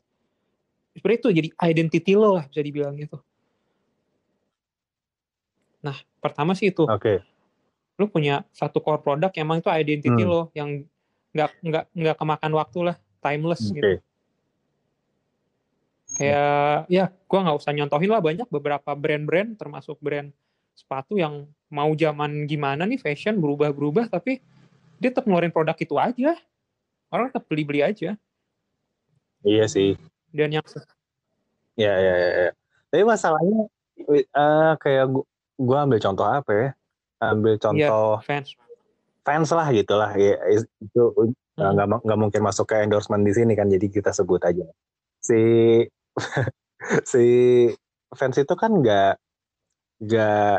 sebenarnya 0.95 1.19
itu 1.19 1.29
jadi 1.43 1.49
identity 1.75 2.13
lo 2.15 2.39
lah 2.39 2.47
bisa 2.47 2.63
dibilang 2.63 2.95
gitu. 2.95 3.19
Nah, 5.87 5.97
pertama 6.19 6.59
sih 6.59 6.75
itu, 6.75 6.83
Oke, 6.83 7.23
lu 7.95 8.11
punya 8.11 8.43
satu 8.51 8.83
core 8.83 8.99
produk 8.99 9.31
yang 9.39 9.47
emang 9.47 9.63
itu 9.63 9.71
identity 9.71 10.23
Hmm. 10.27 10.31
lo 10.35 10.43
yang 10.51 10.83
nggak 11.31 11.51
nggak 11.63 11.85
nggak 11.95 12.17
kemakan 12.19 12.53
waktu 12.59 12.79
lah, 12.91 12.97
timeless 13.23 13.63
oke. 13.71 13.75
gitu. 13.79 13.91
Kayak 16.17 16.89
ya, 16.91 17.05
gua 17.29 17.41
nggak 17.47 17.59
usah 17.61 17.73
nyontohin 17.77 18.11
lah 18.11 18.25
banyak 18.25 18.49
beberapa 18.49 18.91
brand-brand 18.97 19.55
termasuk 19.55 20.01
brand 20.03 20.33
sepatu 20.77 21.21
yang 21.21 21.47
mau 21.71 21.93
zaman 21.97 22.45
gimana 22.51 22.85
nih 22.85 23.01
fashion 23.01 23.41
berubah-berubah 23.41 24.13
tapi 24.13 24.41
dia 24.97 25.13
tetap 25.13 25.29
ngeluarin 25.29 25.53
produk 25.53 25.77
itu 25.77 25.95
aja. 25.97 26.35
Orang 27.13 27.31
tetap 27.31 27.47
beli-beli 27.47 27.85
aja. 27.85 28.19
Iya 29.45 29.65
sih. 29.71 29.95
Dan 30.35 30.57
yang 30.57 30.65
Ya, 31.77 31.93
ya, 32.01 32.15
ya. 32.17 32.31
ya. 32.49 32.51
Tapi 32.89 33.03
masalahnya 33.05 33.69
eh, 34.17 34.73
kayak 34.81 35.05
gua, 35.13 35.25
gua 35.57 35.89
ambil 35.89 35.99
contoh 36.01 36.27
apa 36.29 36.53
ya? 36.53 36.69
Ambil 37.25 37.57
contoh 37.57 38.21
fans 38.25 38.53
fans 39.27 39.51
lah 39.51 39.69
gitu 39.75 39.99
lah. 39.99 40.15
Ya, 40.15 40.39
itu 40.55 41.03
eh, 41.27 41.35
Hmm. 41.57 41.73
nggak 41.73 42.05
nggak 42.05 42.21
mungkin 42.21 42.43
masuk 42.45 42.69
ke 42.69 42.85
endorsement 42.85 43.25
di 43.25 43.33
sini 43.33 43.57
kan, 43.57 43.65
jadi 43.73 43.89
kita 43.89 44.13
sebut 44.13 44.45
aja. 44.45 44.69
Si 45.25 45.41
si 47.11 47.25
fans 48.13 48.37
itu 48.37 48.55
kan 48.55 48.77
nggak 48.77 49.13
nggak 50.05 50.59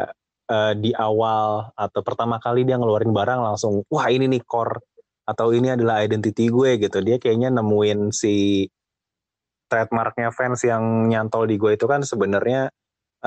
eh, 0.49 0.73
di 0.81 0.91
awal 0.97 1.69
atau 1.77 2.01
pertama 2.01 2.41
kali 2.41 2.65
dia 2.65 2.81
ngeluarin 2.81 3.13
barang 3.13 3.39
langsung 3.45 3.85
wah 3.93 4.09
ini 4.09 4.25
nih 4.25 4.41
core 4.41 4.81
atau 5.29 5.53
ini 5.53 5.69
adalah 5.77 6.01
identity 6.01 6.49
gue 6.49 6.81
gitu. 6.81 6.97
Dia 7.05 7.21
kayaknya 7.21 7.53
nemuin 7.53 8.09
si 8.09 8.65
trademarknya 9.69 10.33
fans 10.33 10.63
yang 10.65 11.11
nyantol 11.11 11.45
di 11.45 11.61
gue 11.61 11.77
itu 11.77 11.85
kan 11.85 12.01
sebenarnya 12.01 12.71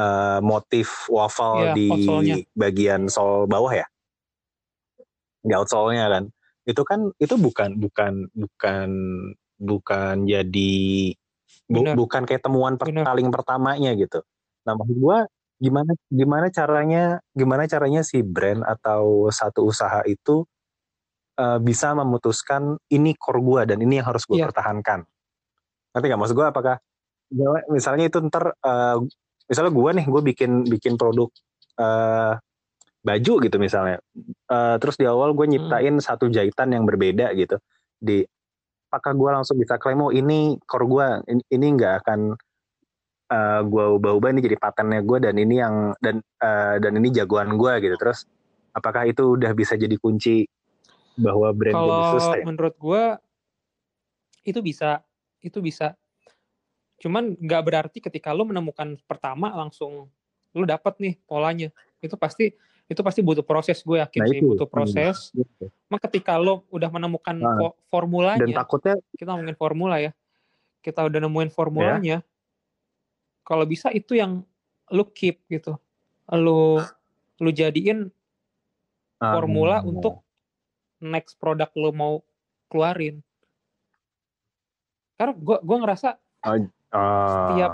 eh, 0.01 0.39
motif 0.41 1.07
waffle 1.13 1.69
Iya, 1.69 1.75
di 1.77 1.89
outsole-nya. 1.93 2.37
bagian 2.57 3.03
sol 3.07 3.45
bawah 3.45 3.73
ya? 3.77 3.87
Di 5.41 5.53
outsole-nya 5.53 6.07
kan? 6.09 6.25
Itu 6.65 6.83
kan 6.85 7.13
itu 7.17 7.35
bukan 7.37 7.77
bukan 7.77 8.13
bukan 8.33 8.89
bukan 9.61 10.15
jadi 10.25 10.75
bu- 11.69 11.97
bukan 11.97 12.23
kayak 12.25 12.43
temuan 12.45 12.77
per- 12.77 12.93
paling 12.93 13.29
pertamanya 13.29 13.93
gitu. 13.97 14.21
Nah 14.65 14.73
maksud 14.77 14.97
gue 14.97 15.19
gimana 15.61 15.93
gimana 16.09 16.47
caranya 16.49 17.21
gimana 17.37 17.69
caranya 17.69 18.01
si 18.01 18.25
brand 18.25 18.65
atau 18.65 19.29
satu 19.29 19.69
usaha 19.69 20.01
itu 20.09 20.45
eh, 21.37 21.59
bisa 21.61 21.93
memutuskan 21.93 22.77
ini 22.89 23.13
core 23.17 23.41
gue 23.41 23.61
dan 23.75 23.79
ini 23.81 24.01
yang 24.01 24.09
harus 24.09 24.25
gue 24.25 24.41
Iya. 24.41 24.49
pertahankan? 24.49 25.05
Ngerti 25.93 26.07
nggak 26.07 26.21
maksud 26.21 26.37
gue 26.37 26.47
apakah 26.49 26.77
misalnya 27.69 28.05
itu 28.09 28.19
ntar 28.29 28.53
eh, 28.57 28.97
misalnya 29.51 29.73
gue 29.75 29.91
nih 29.99 30.07
gue 30.07 30.23
bikin 30.31 30.51
bikin 30.71 30.95
produk 30.95 31.27
eh, 31.83 32.39
baju 33.03 33.33
gitu 33.43 33.57
misalnya. 33.59 33.99
Eh, 34.47 34.77
terus 34.79 34.95
di 34.95 35.05
awal 35.11 35.35
gue 35.35 35.47
nyiptain 35.51 35.99
satu 35.99 36.31
jahitan 36.31 36.71
yang 36.71 36.87
berbeda 36.87 37.35
gitu. 37.35 37.59
Di 37.99 38.23
apakah 38.91 39.13
gue 39.19 39.31
langsung 39.43 39.59
bisa 39.59 39.77
klaim 39.83 40.03
oh 40.07 40.15
ini 40.15 40.59
core 40.67 40.87
gue 40.87 41.07
ini, 41.35 41.43
ini 41.51 41.67
nggak 41.75 41.95
akan 42.07 42.21
eh, 43.31 43.61
gue 43.67 43.85
ubah-ubah 43.99 44.29
ini 44.31 44.41
jadi 44.47 44.57
patennya 44.57 45.03
gue 45.03 45.19
dan 45.19 45.35
ini 45.35 45.55
yang 45.59 45.75
dan 45.99 46.23
eh, 46.23 46.77
dan 46.79 46.93
ini 47.03 47.11
jagoan 47.11 47.59
gue 47.59 47.73
gitu. 47.83 47.97
Terus 47.99 48.31
apakah 48.71 49.11
itu 49.11 49.35
udah 49.35 49.51
bisa 49.51 49.75
jadi 49.75 49.99
kunci 49.99 50.47
bahwa 51.19 51.51
brand 51.51 51.75
Kalau 51.75 52.17
sustain 52.17 52.45
menurut 52.47 52.77
gue 52.79 53.03
itu 54.47 54.61
bisa, 54.65 55.05
itu 55.45 55.61
bisa. 55.61 55.97
Cuman 57.01 57.33
nggak 57.41 57.63
berarti 57.65 57.99
ketika 58.05 58.37
lu 58.37 58.45
menemukan 58.45 59.01
pertama 59.09 59.49
langsung 59.57 60.13
lu 60.53 60.65
dapat 60.69 61.01
nih 61.01 61.15
polanya. 61.25 61.73
Itu 62.05 62.21
pasti 62.21 62.53
itu 62.91 63.01
pasti 63.07 63.23
butuh 63.23 63.47
proses 63.47 63.81
gue 63.87 64.03
yakin 64.03 64.21
Nah, 64.21 64.29
sih 64.29 64.39
itu. 64.43 64.47
butuh 64.53 64.69
proses. 64.69 65.31
Gitu. 65.33 65.71
Mak 65.89 66.11
ketika 66.11 66.37
lu 66.37 66.61
udah 66.69 66.91
menemukan 66.93 67.39
Nah. 67.39 67.57
fo- 67.57 67.77
formulanya, 67.89 68.45
dan 68.45 68.53
takutnya 68.53 68.95
kita 69.17 69.31
ngomongin 69.33 69.57
formula 69.57 69.97
ya. 70.03 70.13
Kita 70.85 71.07
udah 71.07 71.19
nemuin 71.25 71.51
formulanya. 71.55 72.21
Kalau 73.47 73.65
bisa 73.65 73.89
itu 73.95 74.19
yang 74.19 74.43
lu 74.91 75.05
keep 75.09 75.41
gitu. 75.49 75.79
Lu 76.35 76.83
lu 77.41 77.51
jadiin 77.51 78.11
formula 79.17 79.81
ah, 79.81 79.87
untuk 79.87 80.21
next 81.01 81.39
produk 81.41 81.71
lo 81.79 81.91
mau 81.95 82.15
keluarin. 82.69 83.23
Karena 85.15 85.33
gue 85.37 85.57
gua 85.63 85.77
ngerasa 85.85 86.09
Ah, 86.91 87.51
Setiap 87.51 87.71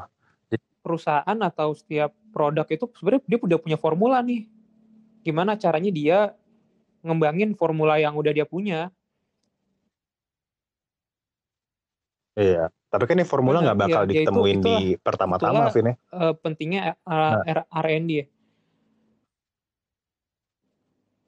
perusahaan 0.81 1.39
atau 1.43 1.73
setiap 1.73 2.12
produk 2.31 2.67
itu 2.69 2.85
sebenarnya 2.95 3.23
dia 3.27 3.39
udah 3.41 3.59
punya 3.59 3.77
formula 3.77 4.21
nih. 4.21 4.47
Gimana 5.25 5.57
caranya 5.57 5.91
dia 5.91 6.19
ngembangin 7.03 7.57
formula 7.57 7.99
yang 7.99 8.14
udah 8.14 8.31
dia 8.31 8.47
punya. 8.47 8.93
Iya. 12.37 12.69
Tapi 12.87 13.03
kan 13.09 13.17
ini 13.17 13.27
formula 13.27 13.64
nggak 13.64 13.79
bakal 13.81 14.03
ya 14.05 14.07
itu- 14.07 14.14
ditemuin 14.29 14.57
itulah- 14.61 14.81
di 14.81 14.87
pertama-tama, 15.01 15.53
itulah- 15.67 15.73
Vin 15.73 15.89
ya. 15.89 15.95
Eh, 15.97 16.35
pentingnya 16.37 16.81
eh, 16.95 17.35
R- 17.57 17.69
R&D 17.73 18.11
ya. 18.12 18.27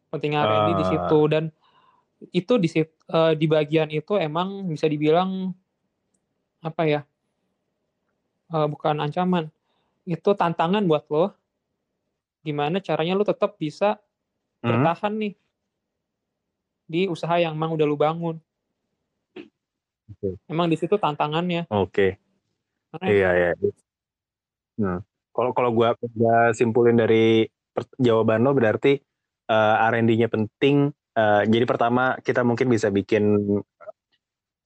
Pentingnya 0.08 0.40
R&D 0.44 0.68
di 0.70 0.84
Ah. 0.84 0.90
situ 0.92 1.20
dan 1.28 1.44
itu 2.30 2.52
di 2.60 2.68
eh, 2.68 3.32
di 3.34 3.46
bagian 3.48 3.88
itu 3.88 4.12
emang 4.20 4.68
bisa 4.68 4.84
dibilang 4.84 5.52
apa 6.60 6.82
ya? 6.84 7.00
Eh, 8.48 8.66
bukan 8.68 8.96
ancaman. 9.00 9.48
Itu 10.08 10.32
tantangan 10.32 10.84
buat 10.88 11.04
lo. 11.12 11.36
Gimana 12.40 12.80
caranya 12.80 13.18
lo 13.18 13.24
tetap 13.26 13.56
bisa 13.56 14.00
Hmm? 14.58 14.74
bertahan 14.74 15.14
nih 15.14 15.34
di 16.90 17.06
usaha 17.06 17.38
yang 17.38 17.54
emang 17.54 17.78
udah 17.78 17.86
lu 17.86 17.94
bangun. 17.94 18.42
Oke. 20.08 20.34
Emang 20.50 20.66
di 20.66 20.74
situ 20.74 20.98
tantangannya. 20.98 21.70
Oke. 21.70 22.18
Karena 22.90 23.06
Iya, 23.06 23.30
iya. 23.38 23.50
Hmm. 24.82 24.98
Kalau 25.30 25.54
kalau 25.54 25.70
gua 25.70 25.94
gua 26.16 26.50
simpulin 26.56 26.98
dari 26.98 27.46
jawaban 28.02 28.42
lo 28.42 28.50
berarti 28.50 28.98
eh, 29.46 29.74
R&D-nya 29.94 30.26
penting. 30.26 30.90
Eh, 31.14 31.42
jadi 31.46 31.64
pertama 31.68 32.18
kita 32.18 32.42
mungkin 32.42 32.66
bisa 32.66 32.90
bikin 32.90 33.38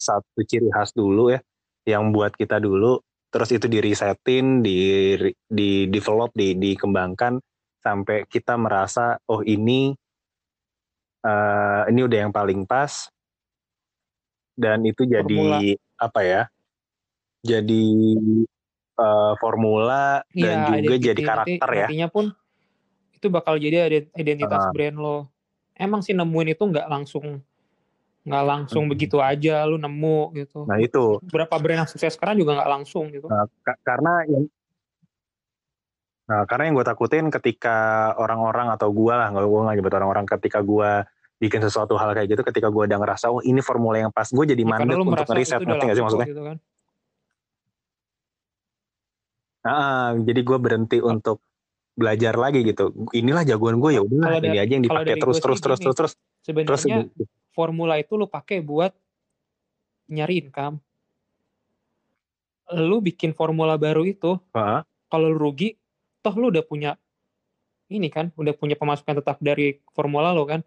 satu 0.01 0.41
ciri 0.49 0.73
khas 0.73 0.97
dulu 0.97 1.37
ya, 1.37 1.41
yang 1.85 2.17
buat 2.17 2.33
kita 2.33 2.57
dulu. 2.65 2.97
Terus 3.33 3.49
itu 3.49 3.65
di 3.65 3.81
resetin, 3.81 4.61
di 4.61 4.77
di 5.49 5.89
develop, 5.89 6.37
di 6.37 6.53
dikembangkan 6.53 7.41
sampai 7.81 8.29
kita 8.29 8.55
merasa 8.55 9.17
oh 9.25 9.41
ini 9.41 9.97
eh, 11.23 11.83
ini 11.89 12.01
udah 12.05 12.19
yang 12.29 12.33
paling 12.33 12.69
pas 12.69 13.09
dan 14.53 14.85
itu 14.85 15.03
jadi 15.03 15.73
apa 15.97 16.21
ya? 16.21 16.43
Jadi 17.41 17.85
eh, 18.93 19.33
formula 19.41 20.21
dan 20.29 20.57
Iya, 20.69 20.85
juga 20.85 20.95
identity. 20.95 21.07
jadi 21.09 21.21
karakter 21.25 21.57
Nanti- 21.65 21.81
ya. 21.81 21.87
Nantinya 21.89 22.09
pun 22.13 22.25
itu 23.13 23.27
bakal 23.33 23.55
jadi 23.57 23.89
ident- 23.89 24.13
identitas 24.13 24.61
Ah. 24.61 24.73
brand 24.75 24.99
lo. 24.99 25.19
Emang 25.73 26.05
sih 26.05 26.13
nemuin 26.13 26.53
itu 26.53 26.63
nggak 26.63 26.85
langsung 26.87 27.41
nggak 28.23 28.45
langsung 28.47 28.87
Hmm. 28.87 28.93
begitu 28.95 29.19
aja 29.19 29.67
lu 29.67 29.77
nemu 29.83 30.31
gitu. 30.39 30.63
Nah 30.63 30.79
itu 30.79 31.19
Berapa 31.27 31.59
brand 31.59 31.83
yang 31.83 31.91
sukses 31.91 32.15
sekarang 32.15 32.39
juga 32.39 32.55
nggak 32.55 32.71
langsung 32.71 33.11
gitu. 33.11 33.27
Nah, 33.27 33.51
ka- 33.67 33.81
karena 33.83 34.23
yang 34.31 34.45
nah, 36.31 36.47
karena 36.47 36.71
yang 36.71 36.75
gue 36.79 36.87
takutin 36.87 37.27
ketika 37.35 37.77
orang-orang 38.15 38.71
atau 38.71 38.95
gue 38.95 39.11
lah 39.11 39.27
nggak 39.35 39.43
gue 39.43 39.61
nggak 39.67 39.77
nyebut 39.83 39.95
orang-orang 39.99 40.27
ketika 40.39 40.63
gue 40.63 40.91
bikin 41.43 41.59
sesuatu 41.67 41.99
hal 41.99 42.15
kayak 42.15 42.31
gitu 42.31 42.43
ketika 42.47 42.71
gue 42.71 42.87
udah 42.87 42.99
ngerasa 43.03 43.27
oh 43.27 43.43
ini 43.43 43.59
formula 43.59 43.99
yang 43.99 44.15
pas 44.15 44.31
gue 44.31 44.45
jadi 44.47 44.63
Ya, 44.63 44.79
lu 44.87 45.03
untuk 45.03 45.27
ngeriset 45.27 45.59
ngerti 45.59 45.83
nggak 45.83 45.97
sih 45.99 46.05
maksudnya 46.07 46.29
gitu 46.31 46.43
kan. 46.47 46.57
nah, 49.63 50.15
jadi 50.23 50.41
gue 50.43 50.59
berhenti 50.63 50.99
untuk 51.03 51.43
belajar 51.99 52.39
lagi 52.39 52.63
gitu 52.63 52.95
inilah 53.13 53.43
jagoan 53.43 53.83
gue 53.83 53.99
ya 53.99 54.03
udah 54.07 54.39
ini 54.39 54.57
aja 54.57 54.73
yang 54.79 54.85
dipakai 54.87 55.19
terus 55.19 55.43
terus 55.43 55.59
terus 55.59 55.79
terus 55.83 55.95
terus 55.99 56.13
terus 56.15 56.15
Sebenarnya 56.43 57.11
formula 57.53 58.01
itu 58.01 58.17
lu 58.17 58.27
pakai 58.27 58.65
buat 58.65 58.93
nyari 60.09 60.49
income. 60.49 60.81
Lu 62.73 63.05
bikin 63.05 63.37
formula 63.37 63.77
baru 63.77 64.09
itu, 64.09 64.41
Heeh. 64.57 64.81
kalau 65.13 65.27
lu 65.29 65.39
rugi, 65.39 65.77
toh 66.25 66.35
lu 66.37 66.49
udah 66.49 66.65
punya 66.65 66.97
ini 67.93 68.09
kan, 68.09 68.33
udah 68.35 68.57
punya 68.57 68.75
pemasukan 68.75 69.21
tetap 69.21 69.37
dari 69.45 69.81
formula 69.93 70.33
lo 70.33 70.49
kan. 70.49 70.65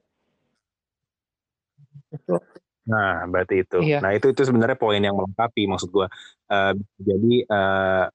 Itu 2.13 2.37
Nah, 2.85 3.25
berarti 3.25 3.65
itu. 3.65 3.77
Iya. 3.81 3.97
Nah, 3.97 4.13
itu 4.13 4.29
itu 4.29 4.45
sebenarnya 4.45 4.77
poin 4.77 5.01
yang 5.01 5.17
melengkapi 5.17 5.65
maksud 5.65 5.89
gua. 5.89 6.07
Eh, 6.45 6.73
jadi 7.01 7.33
eh, 7.41 8.05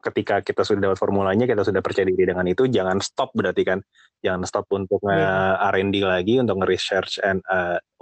ketika 0.00 0.40
kita 0.40 0.64
sudah 0.64 0.80
dapat 0.90 0.96
formulanya, 0.96 1.44
kita 1.44 1.60
sudah 1.60 1.84
percaya 1.84 2.08
diri 2.08 2.24
dengan 2.24 2.44
itu, 2.44 2.64
jangan 2.66 2.98
stop 2.98 3.30
berarti 3.36 3.62
kan. 3.62 3.78
Jangan 4.20 4.42
stop 4.44 4.66
untuk 4.72 5.00
nge 5.00 5.12
Iya. 5.12 5.60
R&D 5.70 5.96
lagi, 6.00 6.34
untuk 6.40 6.56
nge-research 6.60 7.20
and 7.20 7.40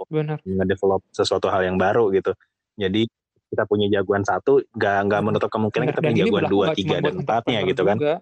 benar. 0.07 0.39
nge-develop 0.41 1.03
sesuatu 1.11 1.47
hal 1.47 1.67
yang 1.67 1.75
baru 1.75 2.07
gitu. 2.11 2.31
Jadi 2.75 3.07
kita 3.49 3.63
punya 3.65 3.89
jagoan 3.89 4.23
satu, 4.23 4.63
nggak 4.71 4.97
nggak 5.09 5.21
menutup 5.21 5.49
kemungkinan 5.49 5.85
kita 5.89 5.99
Benar. 5.99 6.07
Dan 6.07 6.13
punya 6.15 6.23
jagoan 6.23 6.45
dua, 6.47 6.65
tiga, 6.71 6.95
dan 6.99 7.13
empatnya 7.19 7.59
gitu 7.67 7.81
kan. 7.83 7.97
juga, 7.99 8.15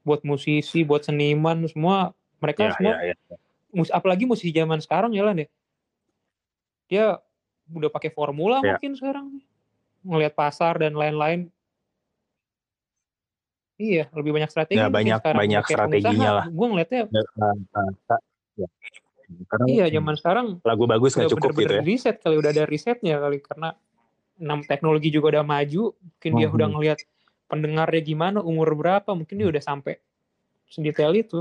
Buat 0.00 0.24
musisi, 0.24 0.80
buat 0.80 1.04
seniman, 1.04 1.60
semua 1.68 2.16
mereka 2.40 2.62
Ya, 2.64 2.72
semua 2.72 2.96
ya. 3.04 3.14
mus- 3.68 3.92
apalagi 3.92 4.24
musisi 4.24 4.48
zaman 4.48 4.80
sekarang 4.80 5.12
ya 5.12 5.28
Lan 5.28 5.44
ya. 5.44 5.48
Dia 6.88 7.04
udah 7.70 7.90
pakai 7.92 8.08
formula 8.10 8.58
Ya. 8.60 8.74
mungkin 8.74 8.96
sekarang 8.96 9.26
ngelihat 10.00 10.32
pasar 10.32 10.80
dan 10.80 10.96
lain-lain. 10.96 11.52
Iya, 13.80 14.04
lebih 14.12 14.36
banyak 14.36 14.50
strategi. 14.52 14.76
Ya, 14.76 14.92
banyak- 14.92 15.24
banyak 15.24 15.64
strateginya 15.64 16.30
lah. 16.36 16.44
Gue 16.52 16.66
ngeliatnya, 16.68 17.08
eh, 17.08 17.56
ya. 18.60 18.68
Karena 19.48 19.64
iya 19.70 19.86
zaman 19.88 20.14
sekarang 20.20 20.46
lagu 20.60 20.84
bagus 20.84 21.16
nggak 21.16 21.32
cukup 21.32 21.54
gitu 21.56 21.74
ya. 21.78 21.82
riset 21.86 22.18
kali, 22.20 22.34
udah 22.36 22.50
ada 22.50 22.64
risetnya 22.66 23.16
kali 23.16 23.38
karena 23.40 23.72
enam 24.36 24.60
teknologi 24.66 25.08
juga 25.08 25.38
udah 25.38 25.44
maju, 25.46 25.94
mungkin 25.96 26.30
dia 26.36 26.48
Mhm. 26.50 26.56
udah 26.60 26.68
ngelihat 26.76 26.98
pendengarnya 27.46 28.02
gimana, 28.04 28.38
umur 28.44 28.74
berapa, 28.76 29.10
mungkin 29.16 29.38
dia 29.38 29.48
udah 29.48 29.62
sampai 29.62 29.96
sedetail 30.68 31.14
itu. 31.16 31.40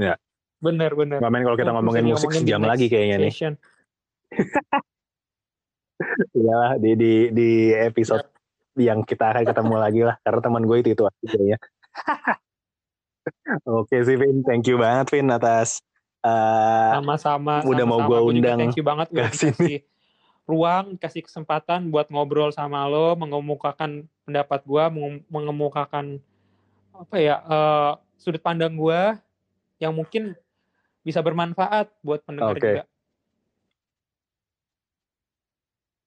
Ya. 0.00 0.16
Bener 0.58 0.92
bener. 0.96 1.20
Ngamen 1.20 1.40
kalau 1.46 1.56
kita 1.56 1.70
Nah, 1.70 1.76
ngomongin 1.78 2.04
musik 2.08 2.26
diomongin 2.26 2.42
di 2.42 2.48
sejam 2.48 2.62
lagi 2.64 2.86
kayaknya 2.90 3.16
nih. 3.20 3.32
Iya 6.32 6.80
di 6.80 6.90
di 6.96 7.12
di 7.28 7.48
episode 7.76 8.24
yang 8.78 9.02
kita 9.02 9.34
akan 9.34 9.44
ketemu 9.46 9.74
lagi 9.78 10.00
lah 10.06 10.16
karena 10.22 10.40
teman 10.42 10.62
gue 10.66 10.76
itu 10.82 10.90
itu 10.94 11.02
aja 11.06 11.26
kayaknya. 11.26 11.58
Oke 13.66 14.00
sih 14.06 14.16
Vin, 14.16 14.42
thank 14.46 14.64
you 14.66 14.80
banget 14.80 15.12
Vin 15.12 15.28
atas 15.28 15.82
eh, 16.24 16.90
Sama-sama. 16.96 17.62
udah 17.66 17.84
mau 17.86 18.00
sama-sama. 18.00 18.08
Gua 18.08 18.18
juga 18.18 18.30
undang 18.30 18.58
Thank 18.58 18.78
you 18.78 18.84
banget 18.84 19.08
ke 19.12 19.22
sini. 19.34 19.74
ruang, 20.50 20.98
kasih 20.98 21.22
kesempatan 21.22 21.94
buat 21.94 22.10
ngobrol 22.10 22.50
sama 22.50 22.82
lo, 22.90 23.14
mengemukakan 23.14 24.10
pendapat 24.26 24.66
gua, 24.66 24.90
mengem- 24.90 25.22
mengemukakan 25.30 26.18
apa 26.90 27.16
ya 27.22 27.36
eh, 27.38 27.92
sudut 28.18 28.42
pandang 28.42 28.74
gua 28.74 29.20
yang 29.78 29.94
mungkin 29.94 30.34
bisa 31.06 31.22
bermanfaat 31.22 31.88
buat 32.02 32.20
pendengar 32.26 32.56
Oke. 32.58 32.66
juga. 32.66 32.82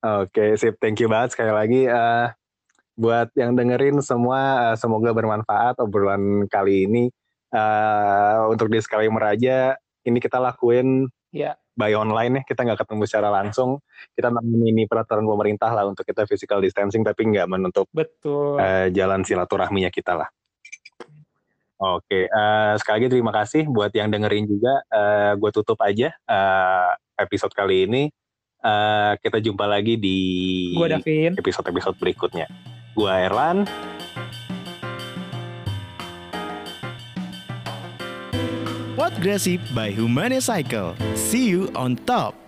Oke 0.04 0.60
sip, 0.60 0.76
thank 0.84 1.00
you 1.00 1.08
banget 1.08 1.32
sekali 1.32 1.56
lagi 1.56 1.82
eh, 1.88 2.28
buat 2.94 3.34
yang 3.34 3.58
dengerin 3.58 4.00
semua 4.02 4.72
eh, 4.74 4.76
semoga 4.78 5.12
bermanfaat 5.12 5.82
obrolan 5.82 6.46
kali 6.50 6.86
ini. 6.90 7.04
Eh, 7.54 8.38
untuk 8.50 8.70
disclaimer 8.74 9.22
aja, 9.30 9.78
ini 10.06 10.18
kita 10.18 10.42
lakuin 10.42 11.10
Ya, 11.34 11.58
by 11.74 11.98
online 11.98 12.40
ya, 12.40 12.42
kita 12.46 12.62
nggak 12.62 12.86
ketemu 12.86 13.04
secara 13.10 13.34
langsung. 13.34 13.82
Kita 14.14 14.30
ini 14.46 14.86
peraturan 14.86 15.26
pemerintah 15.26 15.74
lah 15.74 15.90
untuk 15.90 16.06
kita 16.06 16.30
physical 16.30 16.62
distancing, 16.62 17.02
tapi 17.02 17.26
nggak 17.26 17.50
menutup 17.50 17.90
betul. 17.90 18.62
eh, 18.62 18.94
jalan 18.94 19.26
silaturahminya 19.26 19.90
kita 19.90 20.14
lah. 20.14 20.30
Oke, 21.82 22.30
eh, 22.30 22.74
sekali 22.78 22.96
lagi 23.02 23.08
terima 23.18 23.34
kasih 23.34 23.66
buat 23.66 23.90
yang 23.98 24.14
dengerin 24.14 24.46
juga. 24.46 24.86
Eh, 24.94 25.34
gue 25.42 25.50
tutup 25.50 25.82
aja 25.82 26.14
eh, 26.14 26.92
episode 27.18 27.52
kali 27.58 27.90
ini. 27.90 28.04
Eh, 28.64 29.12
kita 29.18 29.42
jumpa 29.42 29.66
lagi 29.66 29.98
di 29.98 30.18
episode-episode 31.34 31.98
berikutnya. 31.98 32.46
Gua 32.94 33.26
Erlan. 33.26 33.66
What 38.96 39.18
by 39.74 39.90
Humane 39.90 40.40
Cycle. 40.40 40.96
See 41.18 41.50
you 41.50 41.74
on 41.74 41.98
top. 42.06 42.43